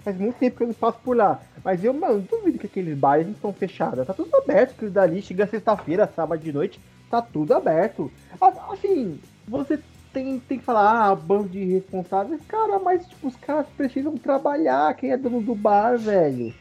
Faz 0.03 0.15
muito 0.15 0.35
tempo 0.35 0.57
que 0.57 0.63
eu 0.63 0.67
não 0.67 0.73
passo 0.75 0.99
por 1.03 1.17
lá. 1.17 1.41
Mas 1.63 1.83
eu, 1.83 1.91
mano, 1.95 2.21
duvido 2.21 2.59
que 2.59 2.67
aqueles 2.67 2.95
bares 2.95 3.25
não 3.25 3.33
estão 3.33 3.51
fechados. 3.51 4.05
Tá 4.05 4.13
tudo 4.13 4.35
aberto, 4.37 4.71
aquilo 4.71 4.91
dali. 4.91 5.19
Chega 5.19 5.47
sexta-feira, 5.47 6.07
sábado 6.15 6.43
de 6.43 6.53
noite, 6.53 6.79
tá 7.09 7.23
tudo 7.23 7.55
aberto. 7.55 8.11
Assim, 8.39 9.19
você 9.47 9.79
tem, 10.13 10.39
tem 10.39 10.59
que 10.59 10.63
falar, 10.63 11.09
ah, 11.09 11.15
bando 11.15 11.49
de 11.49 11.65
responsáveis. 11.65 12.39
Cara, 12.47 12.77
mas 12.77 13.07
tipo, 13.07 13.27
os 13.27 13.35
caras 13.37 13.65
precisam 13.75 14.15
trabalhar. 14.15 14.93
Quem 14.93 15.11
é 15.11 15.17
dono 15.17 15.41
do 15.41 15.55
bar, 15.55 15.97
velho? 15.97 16.53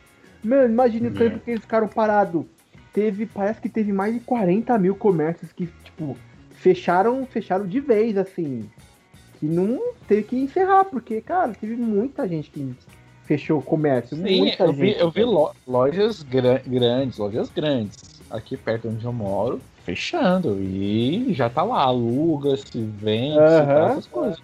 Mano, 0.43 0.72
imagine 0.72 1.09
o 1.09 1.14
tempo 1.14 1.37
é. 1.37 1.39
que 1.39 1.51
eles 1.51 1.61
ficaram 1.61 1.87
parados. 1.87 2.47
Teve, 2.95 3.26
parece 3.26 3.61
que 3.61 3.68
teve 3.68 3.93
mais 3.93 4.14
de 4.14 4.20
40 4.20 4.79
mil 4.79 4.97
comércios 4.97 5.53
que, 5.53 5.66
tipo, 5.85 6.16
fecharam, 6.53 7.26
fecharam 7.26 7.66
de 7.66 7.79
vez, 7.79 8.16
assim 8.16 8.66
que 9.39 9.47
não 9.47 9.80
teve 10.07 10.22
que 10.22 10.36
encerrar, 10.36 10.84
porque, 10.84 11.20
cara, 11.20 11.53
teve 11.53 11.76
muita 11.76 12.26
gente 12.26 12.51
que 12.51 12.74
fechou 13.24 13.59
o 13.59 13.62
comércio. 13.62 14.16
Sim, 14.16 14.39
muita 14.39 14.64
eu 14.64 14.72
gente, 14.72 14.80
vi, 14.80 14.99
eu 14.99 15.11
vi 15.11 15.24
lojas 15.66 16.22
gra 16.22 16.62
grandes, 16.66 17.18
lojas 17.18 17.51
grandes, 17.51 17.97
aqui 18.30 18.57
perto 18.57 18.89
onde 18.89 19.05
eu 19.05 19.12
moro, 19.12 19.61
fechando. 19.84 20.61
E 20.61 21.32
já 21.34 21.49
tá 21.51 21.62
lá, 21.62 21.82
aluga, 21.82 22.57
se 22.57 22.82
vende, 22.82 23.39
uhum. 23.39 23.49
se 23.49 23.91
essas 23.91 24.07
coisas. 24.07 24.39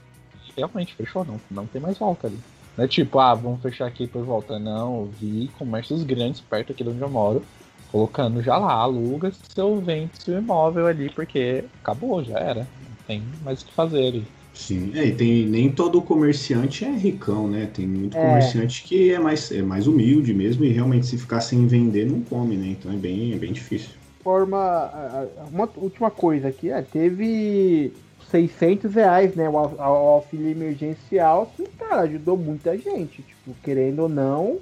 Realmente 0.56 0.94
fechou, 0.94 1.24
não, 1.24 1.40
não 1.50 1.66
tem 1.66 1.80
mais 1.80 1.98
volta 1.98 2.28
ali. 2.28 2.38
Não 2.76 2.84
é 2.84 2.88
tipo, 2.88 3.18
ah, 3.18 3.34
vamos 3.34 3.60
fechar 3.60 3.86
aqui 3.86 4.06
por 4.06 4.24
volta. 4.24 4.58
Não, 4.58 5.00
eu 5.00 5.10
vi 5.18 5.50
comércios 5.58 6.04
grandes 6.04 6.40
perto 6.40 6.72
aqui 6.72 6.84
de 6.84 6.90
onde 6.90 7.00
eu 7.00 7.08
moro, 7.08 7.42
colocando 7.90 8.42
já 8.42 8.56
lá, 8.56 8.72
aluga 8.72 9.32
seu 9.54 9.80
vende 9.80 10.10
seu 10.22 10.38
imóvel 10.38 10.86
ali, 10.86 11.10
porque 11.10 11.64
acabou, 11.82 12.22
já 12.22 12.38
era. 12.38 12.60
Não 12.60 12.96
tem 13.06 13.22
mais 13.42 13.62
o 13.62 13.66
que 13.66 13.72
fazer 13.72 14.08
ali. 14.08 14.26
Sim, 14.54 14.92
é, 14.94 15.06
e 15.06 15.12
tem, 15.12 15.46
nem 15.46 15.70
todo 15.70 16.00
comerciante 16.00 16.84
é 16.84 16.90
ricão, 16.90 17.48
né? 17.48 17.68
Tem 17.74 17.86
muito 17.86 18.16
é. 18.16 18.20
comerciante 18.20 18.84
que 18.84 19.12
é 19.12 19.18
mais, 19.18 19.50
é 19.50 19.60
mais 19.60 19.88
humilde 19.88 20.32
mesmo 20.32 20.64
e 20.64 20.68
realmente 20.68 21.06
se 21.06 21.18
ficar 21.18 21.40
sem 21.40 21.66
vender 21.66 22.06
não 22.06 22.20
come, 22.20 22.56
né? 22.56 22.68
Então 22.78 22.92
é 22.92 22.96
bem, 22.96 23.32
é 23.32 23.36
bem 23.36 23.52
difícil. 23.52 23.90
Forma, 24.22 25.28
uma 25.52 25.68
última 25.76 26.10
coisa 26.10 26.48
aqui, 26.48 26.70
é, 26.70 26.80
teve 26.80 27.92
600 28.30 28.94
reais, 28.94 29.34
né? 29.34 29.48
O, 29.48 29.52
o 29.52 29.82
auxílio 29.82 30.48
emergencial 30.48 31.52
que, 31.56 31.64
cara, 31.76 32.02
ajudou 32.02 32.36
muita 32.36 32.78
gente. 32.78 33.22
Tipo, 33.22 33.54
querendo 33.62 34.00
ou 34.00 34.08
não, 34.08 34.58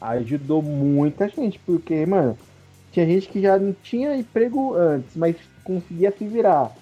ajudou 0.00 0.60
muita 0.60 1.28
gente, 1.28 1.60
porque, 1.64 2.04
mano, 2.04 2.36
tinha 2.92 3.06
gente 3.06 3.28
que 3.28 3.40
já 3.40 3.56
não 3.56 3.74
tinha 3.84 4.16
emprego 4.16 4.74
antes, 4.74 5.16
mas 5.16 5.36
conseguia 5.62 6.12
se 6.16 6.26
virar 6.26 6.74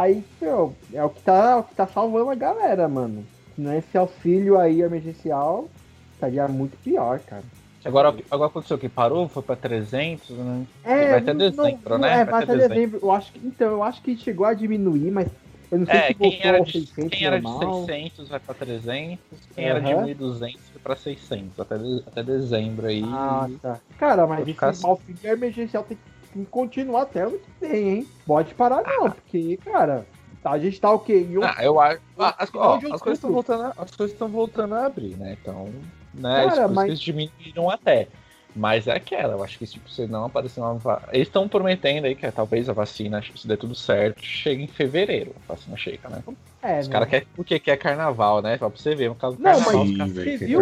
Aí, 0.00 0.24
meu, 0.40 0.74
é 0.94 1.04
o 1.04 1.10
que 1.10 1.20
tá, 1.20 1.50
é 1.50 1.56
o 1.56 1.62
que 1.62 1.74
tá 1.74 1.86
salvando 1.86 2.30
a 2.30 2.34
galera, 2.34 2.88
mano. 2.88 3.22
Não 3.58 3.70
é 3.70 3.78
esse 3.78 3.98
auxílio 3.98 4.58
aí 4.58 4.80
emergencial, 4.80 5.68
estaria 6.14 6.48
muito 6.48 6.74
pior, 6.78 7.20
cara. 7.20 7.42
Agora, 7.84 8.16
agora 8.30 8.48
aconteceu 8.48 8.78
o 8.78 8.80
que? 8.80 8.88
Parou? 8.88 9.28
Foi 9.28 9.42
pra 9.42 9.56
300, 9.56 10.30
né? 10.30 10.66
É, 10.84 11.10
vai 11.10 11.18
até 11.18 11.34
dezembro, 11.34 11.90
não, 11.90 11.98
né? 11.98 12.20
É, 12.20 12.24
vai, 12.24 12.42
até 12.42 12.54
dezembro. 12.54 12.74
dezembro. 12.74 13.00
Eu 13.02 13.12
acho 13.12 13.30
que, 13.30 13.46
então, 13.46 13.68
eu 13.68 13.82
acho 13.82 14.00
que 14.00 14.16
chegou 14.16 14.46
a 14.46 14.54
diminuir, 14.54 15.10
mas 15.10 15.28
eu 15.70 15.80
não 15.80 15.86
sei 15.86 15.96
é, 15.96 16.06
se 16.06 16.14
quem 16.14 16.40
era 16.42 16.60
de, 16.64 16.72
600 16.72 17.10
Quem 17.10 17.26
era 17.26 17.38
de 17.38 17.58
600 17.58 18.28
vai 18.30 18.40
pra 18.40 18.54
300, 18.54 19.18
quem 19.54 19.64
uhum. 19.64 19.70
era 19.70 19.80
de 19.80 20.14
1.200 20.14 20.40
vai 20.40 20.52
pra 20.82 20.96
600, 20.96 21.60
até, 21.60 21.74
até 22.06 22.22
dezembro 22.22 22.86
aí. 22.86 23.02
Ah, 23.04 23.50
tá. 23.60 23.78
Cara, 23.98 24.26
mas 24.26 24.48
esse 24.48 24.64
assim. 24.64 24.86
auxílio 24.86 25.30
emergencial 25.30 25.84
tem 25.84 25.98
que 25.98 26.19
que 26.32 26.44
continuar 26.46 27.02
até 27.02 27.26
o 27.26 27.38
que 27.38 27.50
tem, 27.60 27.88
hein? 27.88 28.08
Pode 28.26 28.54
parar 28.54 28.82
não, 28.82 29.10
porque, 29.10 29.58
cara, 29.64 30.06
a 30.44 30.58
gente 30.58 30.80
tá 30.80 30.90
o 30.90 30.98
quê? 30.98 31.26
Em 31.28 31.38
um... 31.38 31.44
Ah, 31.44 31.56
eu 31.62 31.80
acho. 31.80 32.00
Ah, 32.18 32.34
as, 32.38 32.50
ó, 32.54 32.76
as 32.76 33.00
coisas 33.00 33.18
estão 33.18 33.32
voltando, 33.32 33.62
a, 33.64 33.74
as 33.76 33.90
coisas 33.90 34.12
estão 34.12 34.28
voltando 34.28 34.74
a 34.74 34.86
abrir, 34.86 35.16
né? 35.16 35.36
Então, 35.40 35.68
né? 36.14 36.46
Cara, 36.48 36.68
mas... 36.68 36.88
eles 36.88 37.00
diminuíram 37.00 37.70
até. 37.70 38.08
Mas 38.54 38.88
é 38.88 38.96
aquela, 38.96 39.34
eu 39.34 39.44
acho 39.44 39.58
que 39.58 39.66
tipo, 39.66 39.88
se 39.88 40.06
não 40.08 40.24
aparecer 40.24 40.60
uma 40.60 41.00
Eles 41.12 41.28
estão 41.28 41.48
prometendo 41.48 42.06
aí 42.06 42.16
que 42.16 42.26
é, 42.26 42.32
talvez 42.32 42.68
a 42.68 42.72
vacina, 42.72 43.22
se 43.36 43.46
der 43.46 43.56
tudo 43.56 43.76
certo, 43.76 44.24
chegue 44.24 44.64
em 44.64 44.66
fevereiro. 44.66 45.34
A 45.48 45.52
vacina 45.52 45.76
chega, 45.76 46.08
né? 46.08 46.22
É, 46.60 46.80
Os 46.80 46.88
caras 46.88 47.08
querem 47.08 47.28
porque 47.36 47.60
quer 47.60 47.76
carnaval, 47.76 48.42
né? 48.42 48.58
Só 48.58 48.68
pra 48.68 48.76
você 48.76 48.94
ver, 48.94 49.08
no 49.08 49.14
caso 49.14 49.36
do 49.36 49.42
não, 49.42 49.52
carnaval. 49.52 49.86
Mas, 49.86 50.12
você 50.12 50.36
viu? 50.36 50.60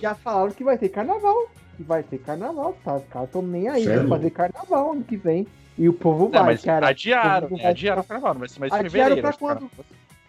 Já 0.00 0.14
falaram 0.14 0.50
que 0.52 0.64
vai 0.64 0.78
ter 0.78 0.88
carnaval 0.88 1.50
que 1.80 1.88
vai 1.88 2.02
ter 2.02 2.18
carnaval, 2.18 2.76
tá? 2.84 2.96
Os 2.96 3.04
caras 3.06 3.28
estão 3.28 3.42
nem 3.42 3.68
aí 3.68 3.84
pra 3.84 4.06
fazer 4.06 4.30
carnaval 4.30 4.92
ano 4.92 5.02
que 5.02 5.16
vem. 5.16 5.46
E 5.78 5.88
o 5.88 5.94
povo 5.94 6.24
não, 6.24 6.30
vai, 6.30 6.42
mas 6.42 6.62
cara. 6.62 6.88
Adiaram, 6.88 7.48
né? 7.50 7.66
adiaram 7.66 8.02
o 8.02 8.04
carnaval, 8.04 8.34
não 8.34 8.40
vai 8.40 8.48
ser 8.48 8.60
mais 8.60 8.72
adiaram 8.72 8.90
fevereiro. 8.90 9.22
Pra 9.22 9.32
quando? 9.32 9.70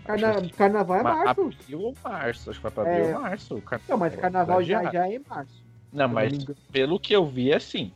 Carna... 0.05 0.49
Carnaval 0.57 0.97
é 0.97 1.03
março. 1.03 1.41
Abril 1.41 1.81
ou 1.81 1.95
março, 2.03 2.49
acho 2.49 2.59
que 2.59 2.63
vai 2.63 2.71
pra 2.71 2.83
abril 2.83 3.05
é... 3.05 3.15
ou 3.15 3.21
março. 3.21 3.61
Car... 3.61 3.81
Não, 3.89 3.97
mas 3.97 4.15
carnaval 4.15 4.63
já, 4.63 4.91
já 4.91 5.07
é 5.07 5.15
em 5.15 5.21
março. 5.27 5.63
Não, 5.91 6.07
mas 6.07 6.45
pelo 6.71 6.97
que 6.97 7.13
eu 7.13 7.25
vi, 7.25 7.51
é 7.51 7.57
assim. 7.57 7.91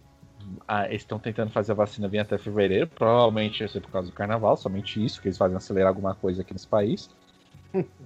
Ah, 0.68 0.86
eles 0.86 1.02
estão 1.02 1.18
tentando 1.18 1.50
fazer 1.50 1.72
a 1.72 1.76
vacina 1.76 2.08
vir 2.08 2.20
até 2.20 2.38
fevereiro, 2.38 2.88
provavelmente 2.88 3.60
vai 3.60 3.68
ser 3.70 3.80
por 3.80 3.90
causa 3.90 4.10
do 4.10 4.14
carnaval, 4.14 4.56
somente 4.58 5.04
isso, 5.04 5.20
que 5.22 5.28
eles 5.28 5.38
fazem 5.38 5.58
acelerar 5.58 5.88
alguma 5.88 6.14
coisa 6.14 6.42
aqui 6.42 6.54
nesse 6.54 6.68
país. 6.68 7.10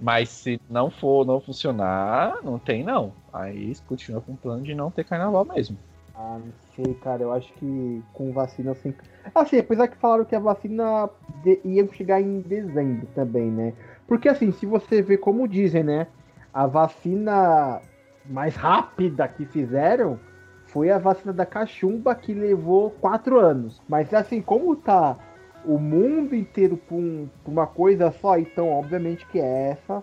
Mas 0.00 0.28
se 0.28 0.60
não 0.68 0.90
for, 0.90 1.26
não 1.26 1.40
funcionar, 1.40 2.36
não 2.42 2.58
tem 2.58 2.82
não. 2.82 3.12
Aí 3.32 3.72
continua 3.86 4.20
com 4.20 4.32
o 4.32 4.36
plano 4.36 4.62
de 4.62 4.74
não 4.74 4.90
ter 4.90 5.04
carnaval 5.04 5.44
mesmo. 5.44 5.76
Ah, 6.14 6.38
não 6.38 6.52
sei, 6.74 6.94
cara. 6.94 7.22
Eu 7.22 7.32
acho 7.32 7.52
que 7.54 8.02
com 8.12 8.32
vacina 8.32 8.72
assim. 8.72 8.94
Assim, 9.34 9.58
apesar 9.58 9.88
que 9.88 9.96
falaram 9.96 10.24
que 10.24 10.34
a 10.34 10.40
vacina 10.40 11.08
de... 11.42 11.60
ia 11.64 11.86
chegar 11.92 12.20
em 12.20 12.40
dezembro 12.40 13.06
também, 13.14 13.50
né? 13.50 13.72
Porque 14.06 14.28
assim, 14.28 14.52
se 14.52 14.66
você 14.66 15.02
vê 15.02 15.16
como 15.16 15.48
dizem, 15.48 15.82
né? 15.82 16.06
A 16.52 16.66
vacina 16.66 17.80
mais 18.26 18.56
rápida 18.56 19.26
que 19.28 19.44
fizeram 19.46 20.18
foi 20.66 20.90
a 20.90 20.98
vacina 20.98 21.32
da 21.32 21.46
cachumba 21.46 22.14
que 22.14 22.32
levou 22.32 22.90
quatro 22.90 23.38
anos. 23.38 23.80
Mas 23.88 24.12
assim, 24.12 24.40
como 24.40 24.76
tá 24.76 25.16
o 25.64 25.78
mundo 25.78 26.34
inteiro 26.34 26.76
por, 26.76 26.96
um, 26.96 27.28
por 27.44 27.50
uma 27.50 27.66
coisa 27.66 28.10
só, 28.10 28.38
então 28.38 28.70
obviamente 28.70 29.26
que 29.26 29.38
é 29.38 29.70
essa. 29.70 30.02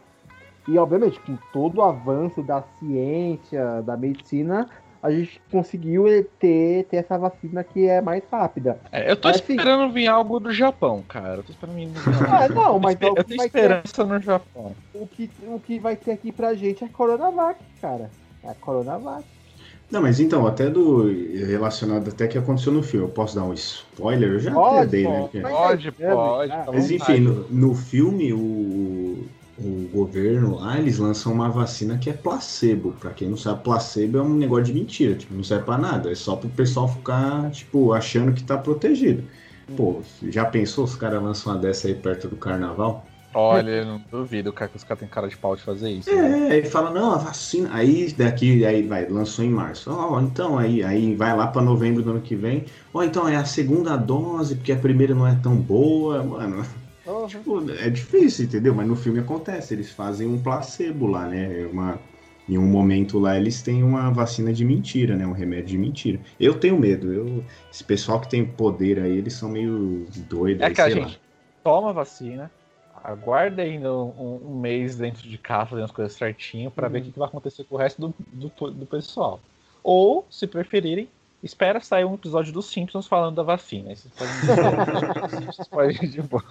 E 0.68 0.78
obviamente, 0.78 1.20
com 1.22 1.38
todo 1.54 1.78
o 1.78 1.82
avanço 1.82 2.44
da 2.44 2.62
ciência, 2.78 3.82
da 3.84 3.96
medicina, 3.96 4.68
a 5.02 5.10
gente 5.10 5.42
conseguiu 5.50 6.06
ter, 6.40 6.84
ter 6.86 6.98
essa 6.98 7.18
vacina 7.18 7.64
que 7.64 7.88
é 7.88 8.02
mais 8.02 8.22
rápida. 8.30 8.78
É, 8.92 9.10
eu 9.10 9.16
tô 9.16 9.30
Mas, 9.30 9.38
assim, 9.38 9.54
esperando 9.54 9.94
vir 9.94 10.08
algo 10.08 10.40
do 10.42 10.52
Japão, 10.52 11.04
cara. 11.08 11.36
Eu 11.36 11.44
tô 11.44 11.52
esperando 11.54 11.78
vir 11.78 11.90
Ah, 12.30 12.50
não, 12.50 12.80
mas 12.80 12.98
eu 13.00 13.12
o 13.12 13.16
tenho 13.16 13.26
que 13.26 13.38
vai 13.38 13.50
ter, 13.50 13.60
esperança 13.60 14.04
no 14.04 14.22
Japão. 14.22 14.76
o 14.94 15.08
que, 15.08 15.32
o 15.48 15.60
que 15.60 15.80
vai 15.80 15.96
ter 15.96 16.12
aqui 16.12 16.34
pra 16.34 16.54
gente 16.54 16.84
é 16.84 16.90
Coronavac, 16.90 17.60
cara. 17.82 18.10
É 18.44 18.50
a 18.50 18.56
Coronavac. 18.56 19.24
Não, 19.90 20.02
mas 20.02 20.20
então, 20.20 20.46
até 20.46 20.70
do 20.70 21.06
relacionado 21.46 22.10
até 22.10 22.28
que 22.28 22.38
aconteceu 22.38 22.74
no 22.74 22.84
filme, 22.84 23.06
eu 23.06 23.10
posso 23.10 23.36
dar 23.36 23.44
um 23.44 23.54
spoiler? 23.54 24.32
Eu 24.34 24.40
já 24.40 24.52
Pode, 24.54 24.78
até 24.80 24.86
dei, 24.88 25.04
né? 25.08 25.20
pode. 25.20 25.28
porque- 25.32 25.42
Pode, 25.42 25.92
pode. 25.92 26.52
ah, 26.52 26.58
tá 26.64 26.72
Mas 26.74 26.92
enfim, 26.92 27.20
no, 27.20 27.46
no 27.50 27.74
filme, 27.74 28.34
o, 28.34 29.26
o 29.58 29.90
governo 29.94 30.58
lá, 30.60 30.78
eles 30.78 30.98
lançam 30.98 31.32
uma 31.32 31.50
vacina 31.50 31.98
que 31.98 32.10
é 32.10 32.14
placebo. 32.14 32.94
Pra 33.00 33.12
quem 33.12 33.30
não 33.30 33.38
sabe, 33.38 33.64
placebo 33.64 34.18
é 34.18 34.22
um 34.22 34.34
negócio 34.36 34.66
de 34.66 34.74
mentira, 34.74 35.16
tipo, 35.16 35.34
não 35.34 35.44
serve 35.44 35.64
pra 35.64 35.78
nada. 35.78 36.12
É 36.12 36.16
só 36.16 36.36
pro 36.36 36.50
pessoal 36.50 36.90
ficar, 36.90 37.50
tipo, 37.52 37.94
achando 37.94 38.34
que 38.34 38.44
tá 38.44 38.58
protegido. 38.58 39.24
Pô, 39.76 40.02
já 40.30 40.44
pensou 40.46 40.84
os 40.84 40.96
caras 40.96 41.22
lançam 41.24 41.54
uma 41.54 41.60
dessa 41.60 41.88
aí 41.88 41.96
perto 41.96 42.28
do 42.28 42.36
carnaval? 42.36 43.06
Olha, 43.40 43.70
eu 43.70 43.86
não 43.86 44.00
duvido 44.00 44.52
cara, 44.52 44.70
que 44.72 44.78
os 44.78 44.84
caras 44.84 45.00
têm 45.00 45.08
cara 45.10 45.28
de 45.28 45.38
pau 45.38 45.56
de 45.56 45.62
fazer 45.62 45.90
isso. 45.92 46.10
né? 46.16 46.50
É, 46.50 46.54
aí 46.54 46.66
fala, 46.66 46.90
não, 46.92 47.12
a 47.14 47.18
vacina. 47.18 47.70
Aí 47.74 48.12
daqui, 48.14 48.66
aí 48.66 48.82
vai, 48.88 49.08
lançou 49.08 49.46
em 49.46 49.50
março. 49.50 49.92
Ó, 49.92 50.20
então 50.22 50.58
aí, 50.58 50.84
aí 50.84 51.16
vai 51.16 51.36
lá 51.36 51.48
pra 51.48 51.62
novembro 51.62 52.02
do 52.02 52.12
ano 52.12 52.22
que 52.22 52.36
vem. 52.36 52.66
Ó, 52.94 53.04
então 53.04 53.28
é 53.28 53.36
a 53.36 53.46
segunda 53.46 53.96
dose, 53.96 54.56
porque 54.56 54.72
a 54.72 54.78
primeira 54.80 55.14
não 55.14 55.28
é 55.28 55.36
tão 55.36 55.56
boa, 55.56 56.24
mano. 56.24 56.66
Oh, 57.06 57.26
Tipo, 57.26 57.70
é 57.72 57.90
difícil, 57.90 58.46
entendeu? 58.46 58.76
Mas 58.76 58.88
no 58.88 58.96
filme 58.96 59.20
acontece, 59.20 59.74
eles 59.74 59.92
fazem 59.92 60.28
um 60.28 60.42
placebo 60.42 61.08
lá, 61.08 61.28
né? 61.28 61.62
É 61.62 61.68
Uma, 61.68 62.00
em 62.48 62.58
um 62.58 62.66
momento 62.68 63.20
lá 63.20 63.38
eles 63.38 63.62
têm 63.62 63.84
uma 63.84 64.10
vacina 64.12 64.52
de 64.52 64.66
mentira, 64.66 65.16
né? 65.16 65.26
Um 65.26 65.32
remédio 65.32 65.68
de 65.68 65.78
mentira. 65.78 66.20
Eu 66.40 66.60
tenho 66.60 66.78
medo. 66.80 67.14
Eu, 67.14 67.46
esse 67.72 67.84
pessoal 67.84 68.20
que 68.20 68.30
tem 68.30 68.46
poder 68.46 69.00
aí, 69.00 69.18
eles 69.18 69.34
são 69.34 69.50
meio 69.50 70.06
doidos. 70.28 70.62
É 70.64 70.66
aí, 70.66 70.72
aquela 70.72 70.90
sei 70.90 71.02
gente, 71.04 71.22
toma 71.64 71.90
a 71.90 71.94
vacina, 71.94 72.52
aguarda 73.08 73.62
ainda 73.62 73.94
um, 73.94 74.40
um 74.44 74.60
mês 74.60 74.98
dentro 74.98 75.28
de 75.28 75.38
casa, 75.38 75.70
fazendo 75.70 75.86
as 75.86 75.92
coisas 75.92 76.14
certinho, 76.14 76.70
pra 76.70 76.90
ver 76.90 77.00
o 77.00 77.04
que 77.04 77.12
que 77.12 77.20
vai 77.20 77.28
acontecer 77.30 77.64
com 77.64 77.76
o 77.76 77.78
resto 77.78 78.02
do, 78.02 78.14
do, 78.34 78.72
do 78.72 78.86
pessoal. 78.86 79.40
Ou, 79.82 80.28
se 80.30 80.46
preferirem, 80.46 81.08
espera 81.42 81.80
sair 81.80 82.04
um 82.04 82.16
episódio 82.16 82.52
dos 82.52 82.66
Simpsons 82.66 83.08
falando 83.08 83.36
da 83.36 83.44
vacina. 83.44 83.92
Aí 83.92 83.96
vocês 83.96 84.14
podem 84.14 84.34
os 85.26 85.32
Simpsons 85.32 85.68
podem 85.70 85.96
ir 86.04 86.08
de 86.10 86.22
boa. 86.22 86.44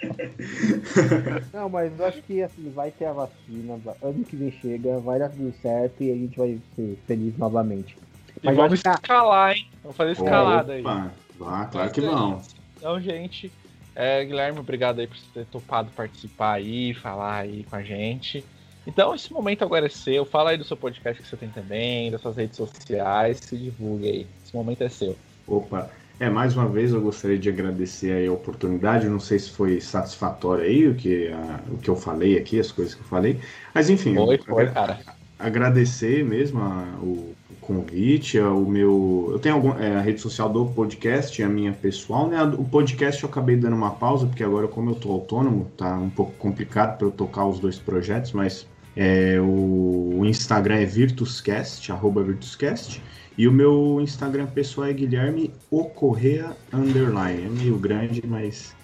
Não, 1.52 1.68
mas 1.68 1.96
eu 1.96 2.06
acho 2.06 2.22
que 2.22 2.42
assim, 2.42 2.70
vai 2.70 2.90
ter 2.90 3.04
a 3.04 3.12
vacina, 3.12 3.76
va- 3.76 3.96
ano 4.02 4.24
que 4.24 4.34
vem 4.34 4.50
chega, 4.50 4.98
vai 4.98 5.18
dar 5.18 5.28
tudo 5.28 5.52
certo 5.62 6.02
e 6.02 6.10
a 6.10 6.14
gente 6.14 6.36
vai 6.36 6.58
ser 6.74 6.98
feliz 7.06 7.36
novamente. 7.38 7.96
E 8.42 8.46
Mas 8.46 8.56
vamos 8.56 8.84
a- 8.84 8.94
escalar, 8.94 9.56
hein? 9.56 9.66
Vamos 9.82 9.96
fazer 9.96 10.12
escalada 10.12 10.72
aí. 10.72 10.80
Opa, 10.80 11.12
vá, 11.38 11.64
claro 11.66 11.90
que 11.92 12.00
vão. 12.00 12.42
Então, 12.76 13.00
gente, 13.00 13.52
é, 14.00 14.24
Guilherme, 14.24 14.58
obrigado 14.58 15.00
aí 15.00 15.06
por 15.06 15.16
ter 15.34 15.44
topado 15.46 15.90
participar 15.92 16.54
aí, 16.54 16.94
falar 16.94 17.40
aí 17.40 17.64
com 17.64 17.76
a 17.76 17.82
gente. 17.82 18.44
Então, 18.86 19.14
esse 19.14 19.32
momento 19.32 19.62
agora 19.62 19.86
é 19.86 19.90
seu. 19.90 20.24
Fala 20.24 20.50
aí 20.50 20.56
do 20.56 20.64
seu 20.64 20.76
podcast 20.76 21.22
que 21.22 21.28
você 21.28 21.36
tem 21.36 21.50
também, 21.50 22.10
das 22.10 22.20
suas 22.20 22.36
redes 22.36 22.56
sociais, 22.56 23.38
se 23.42 23.56
divulgue 23.56 24.08
aí. 24.08 24.26
Esse 24.44 24.56
momento 24.56 24.82
é 24.82 24.88
seu. 24.88 25.16
Opa, 25.46 25.90
é, 26.18 26.30
mais 26.30 26.56
uma 26.56 26.66
vez 26.66 26.92
eu 26.92 27.00
gostaria 27.00 27.38
de 27.38 27.48
agradecer 27.48 28.12
aí 28.12 28.26
a 28.26 28.32
oportunidade. 28.32 29.08
Não 29.08 29.20
sei 29.20 29.38
se 29.38 29.50
foi 29.50 29.80
satisfatório 29.80 30.64
aí 30.64 30.88
o 30.88 30.94
que, 30.94 31.28
a- 31.28 31.60
o 31.70 31.78
que 31.78 31.90
eu 31.90 31.96
falei 31.96 32.38
aqui, 32.38 32.58
as 32.58 32.72
coisas 32.72 32.94
que 32.94 33.00
eu 33.02 33.06
falei. 33.06 33.38
Mas 33.74 33.90
enfim, 33.90 34.14
Foi, 34.14 34.38
foi, 34.38 34.70
cara. 34.70 34.98
agradecer 35.38 36.24
mesmo 36.24 36.60
a- 36.60 36.98
o 37.02 37.34
convite, 37.74 38.38
a- 38.38 38.50
o 38.52 38.68
meu. 38.68 39.28
Eu 39.32 39.38
tenho 39.38 39.54
algum, 39.54 39.72
é, 39.78 39.96
a 39.96 40.00
rede 40.00 40.20
social 40.20 40.48
do 40.48 40.66
podcast, 40.66 41.40
a 41.42 41.48
minha 41.48 41.72
pessoal, 41.72 42.26
né? 42.28 42.42
O 42.42 42.64
podcast 42.64 43.22
eu 43.22 43.28
acabei 43.28 43.56
dando 43.56 43.76
uma 43.76 43.92
pausa, 43.92 44.26
porque 44.26 44.42
agora, 44.42 44.66
como 44.66 44.90
eu 44.90 44.94
tô 44.96 45.12
autônomo, 45.12 45.70
tá 45.76 45.96
um 45.96 46.10
pouco 46.10 46.32
complicado 46.32 46.98
para 46.98 47.06
eu 47.06 47.10
tocar 47.12 47.46
os 47.46 47.60
dois 47.60 47.78
projetos, 47.78 48.32
mas 48.32 48.66
é, 48.96 49.40
o, 49.40 50.22
Instagram 50.24 50.76
é 50.80 50.84
VirtusCast, 50.84 51.90
arroba 51.92 52.22
VirtusCast. 52.22 53.00
E 53.38 53.46
o 53.48 53.52
meu 53.52 53.98
Instagram 54.00 54.46
pessoal 54.46 54.88
é 54.88 54.92
Guilherme 54.92 55.52
Ocorrea 55.70 56.56
Underline. 56.72 57.44
É 57.46 57.48
meio 57.48 57.78
grande, 57.78 58.22
mas 58.26 58.74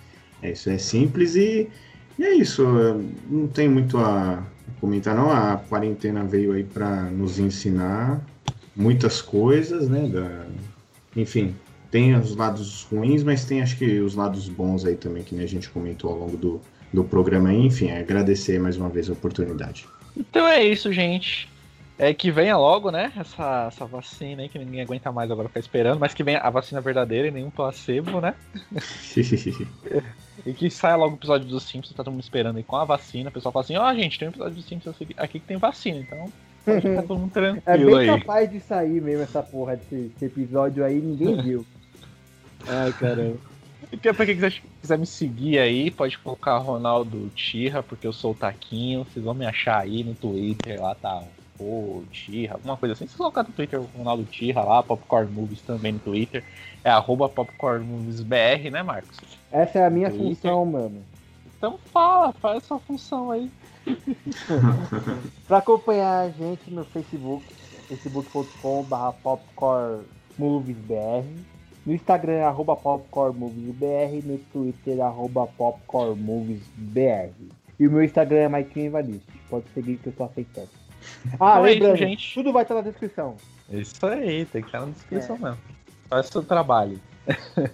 é 0.42 0.52
isso, 0.52 0.70
é 0.70 0.78
simples 0.78 1.34
e, 1.34 1.68
e 2.18 2.24
é 2.24 2.34
isso. 2.34 2.62
é, 2.62 2.96
Não 3.28 3.48
tem 3.48 3.68
muito 3.68 3.98
a 3.98 4.42
comentar, 4.80 5.14
não. 5.14 5.30
A 5.30 5.56
quarentena 5.56 6.24
veio 6.24 6.52
aí 6.52 6.62
para 6.64 7.02
nos 7.10 7.38
ensinar 7.38 8.24
muitas 8.76 9.22
coisas, 9.22 9.88
né? 9.88 10.06
da- 10.08 10.46
Enfim, 11.16 11.54
tem 11.90 12.14
os 12.14 12.36
lados 12.36 12.82
ruins, 12.84 13.22
mas 13.22 13.44
tem 13.44 13.62
acho 13.62 13.76
que 13.78 14.00
os 14.00 14.14
lados 14.14 14.48
bons 14.48 14.84
aí 14.84 14.96
também, 14.96 15.22
que 15.22 15.34
nem 15.34 15.44
a 15.44 15.48
gente 15.48 15.68
comentou 15.70 16.10
ao 16.10 16.18
longo 16.18 16.36
do, 16.36 16.60
do 16.92 17.02
programa. 17.02 17.52
Enfim, 17.52 17.88
é 17.88 18.00
agradecer 18.00 18.60
mais 18.60 18.76
uma 18.76 18.88
vez 18.88 19.08
a 19.08 19.12
oportunidade. 19.14 19.86
Então 20.16 20.46
é 20.46 20.62
isso, 20.62 20.92
gente. 20.92 21.48
É 21.98 22.12
que 22.12 22.30
venha 22.30 22.58
logo, 22.58 22.90
né? 22.90 23.10
Essa, 23.16 23.68
essa 23.68 23.86
vacina 23.86 24.42
aí 24.42 24.50
que 24.50 24.58
ninguém 24.58 24.82
aguenta 24.82 25.10
mais 25.10 25.30
agora 25.30 25.48
ficar 25.48 25.60
esperando, 25.60 25.98
mas 25.98 26.12
que 26.12 26.22
venha 26.22 26.40
a 26.40 26.50
vacina 26.50 26.78
verdadeira 26.78 27.28
e 27.28 27.30
nenhum 27.30 27.48
placebo, 27.48 28.20
né? 28.20 28.34
E 30.44 30.52
que 30.52 30.68
saia 30.68 30.96
logo 30.96 31.14
o 31.14 31.16
episódio 31.16 31.48
dos 31.48 31.62
Simpsons, 31.64 31.96
tá 31.96 32.04
todo 32.04 32.12
mundo 32.12 32.22
esperando 32.22 32.58
aí 32.58 32.62
com 32.62 32.76
a 32.76 32.84
vacina. 32.84 33.30
O 33.30 33.32
pessoal 33.32 33.50
fala 33.50 33.64
assim: 33.64 33.76
ó, 33.78 33.94
gente, 33.94 34.18
tem 34.18 34.28
um 34.28 34.30
episódio 34.30 34.54
dos 34.56 34.66
Simpsons 34.66 34.94
aqui 35.16 35.40
que 35.40 35.46
tem 35.46 35.56
vacina, 35.56 35.98
então 35.98 36.30
ficar 36.80 37.02
todo 37.02 37.18
mundo 37.18 37.30
É 37.38 37.60
tranquilo 37.60 37.96
bem 37.98 38.10
aí. 38.10 38.20
capaz 38.20 38.50
de 38.50 38.60
sair 38.60 39.00
mesmo 39.00 39.22
essa 39.22 39.42
porra 39.42 39.76
desse, 39.76 39.94
desse 40.08 40.24
episódio 40.26 40.84
aí, 40.84 41.00
ninguém 41.00 41.40
viu. 41.42 41.66
Ai, 42.68 42.92
caramba. 42.92 43.36
E 43.92 43.96
pra 43.96 44.26
quem 44.26 44.34
quiser, 44.34 44.52
quiser 44.80 44.98
me 44.98 45.06
seguir 45.06 45.58
aí, 45.58 45.90
pode 45.90 46.18
colocar 46.18 46.58
Ronaldo 46.58 47.30
Tirra, 47.34 47.82
porque 47.82 48.06
eu 48.06 48.12
sou 48.12 48.32
o 48.32 48.34
Taquinho. 48.34 49.04
Vocês 49.04 49.24
vão 49.24 49.34
me 49.34 49.46
achar 49.46 49.78
aí 49.80 50.02
no 50.02 50.14
Twitter, 50.14 50.80
lá 50.80 50.94
tá 50.94 51.22
o 51.60 52.02
Tirra, 52.10 52.54
alguma 52.54 52.76
coisa 52.76 52.94
assim. 52.94 53.06
Se 53.06 53.16
colocar 53.16 53.44
no 53.44 53.50
Twitter 53.50 53.80
o 53.80 53.88
Ronaldo 53.96 54.24
Tirra 54.24 54.62
lá, 54.64 54.82
Popcorn 54.82 55.30
Movies 55.32 55.60
também 55.60 55.92
no 55.92 55.98
Twitter. 56.00 56.42
É 56.82 56.90
arroba 56.90 57.28
Popcorn 57.28 57.84
Movies 57.84 58.20
BR, 58.22 58.70
né, 58.72 58.82
Marcos? 58.82 59.18
Essa 59.52 59.78
é 59.78 59.86
a 59.86 59.90
minha 59.90 60.10
Twitter. 60.10 60.34
função, 60.34 60.66
mano. 60.66 61.02
Então 61.56 61.78
fala, 61.92 62.32
faz 62.32 62.58
essa 62.64 62.78
função 62.78 63.30
aí. 63.30 63.50
Pra 65.46 65.58
acompanhar 65.58 66.26
a 66.26 66.30
gente 66.30 66.70
no 66.70 66.84
Facebook, 66.84 67.44
facebook.com.br 67.88 69.12
popcornmoviesbr. 69.22 71.24
No 71.84 71.94
Instagram 71.94 72.32
é 72.32 72.44
arroba 72.44 72.74
popcornmoviesbr. 72.76 74.24
No 74.24 74.38
Twitter 74.52 75.00
arroba 75.00 75.46
popcornmoviesbr. 75.46 77.30
E 77.78 77.86
o 77.86 77.90
meu 77.90 78.02
Instagram 78.02 78.38
é 78.38 78.48
Maikinho. 78.48 78.92
Pode 79.48 79.66
seguir 79.72 79.96
que 79.98 80.08
eu 80.08 80.12
tô 80.12 80.24
aceitando. 80.24 80.68
Ah, 81.34 81.34
Então 81.34 81.66
é 81.66 81.70
lembrando, 81.70 81.94
isso, 81.94 82.04
gente. 82.04 82.34
tudo 82.34 82.52
vai 82.52 82.62
estar 82.62 82.74
na 82.74 82.80
descrição. 82.80 83.36
Isso 83.70 84.04
aí, 84.04 84.44
tem 84.46 84.60
que 84.60 84.66
estar 84.68 84.80
na 84.80 84.86
descrição 84.86 85.38
mesmo. 85.38 85.58
Faz 86.08 86.26
seu 86.26 86.42
trabalho. 86.42 86.98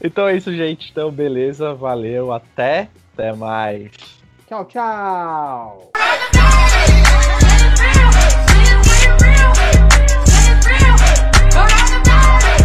então 0.00 0.28
é 0.28 0.36
isso, 0.36 0.54
gente. 0.54 0.90
Então, 0.92 1.10
beleza, 1.10 1.74
valeu, 1.74 2.32
até, 2.32 2.88
até 3.14 3.32
mais. 3.32 3.90
Tchau, 4.46 4.64
tchau! 4.64 5.95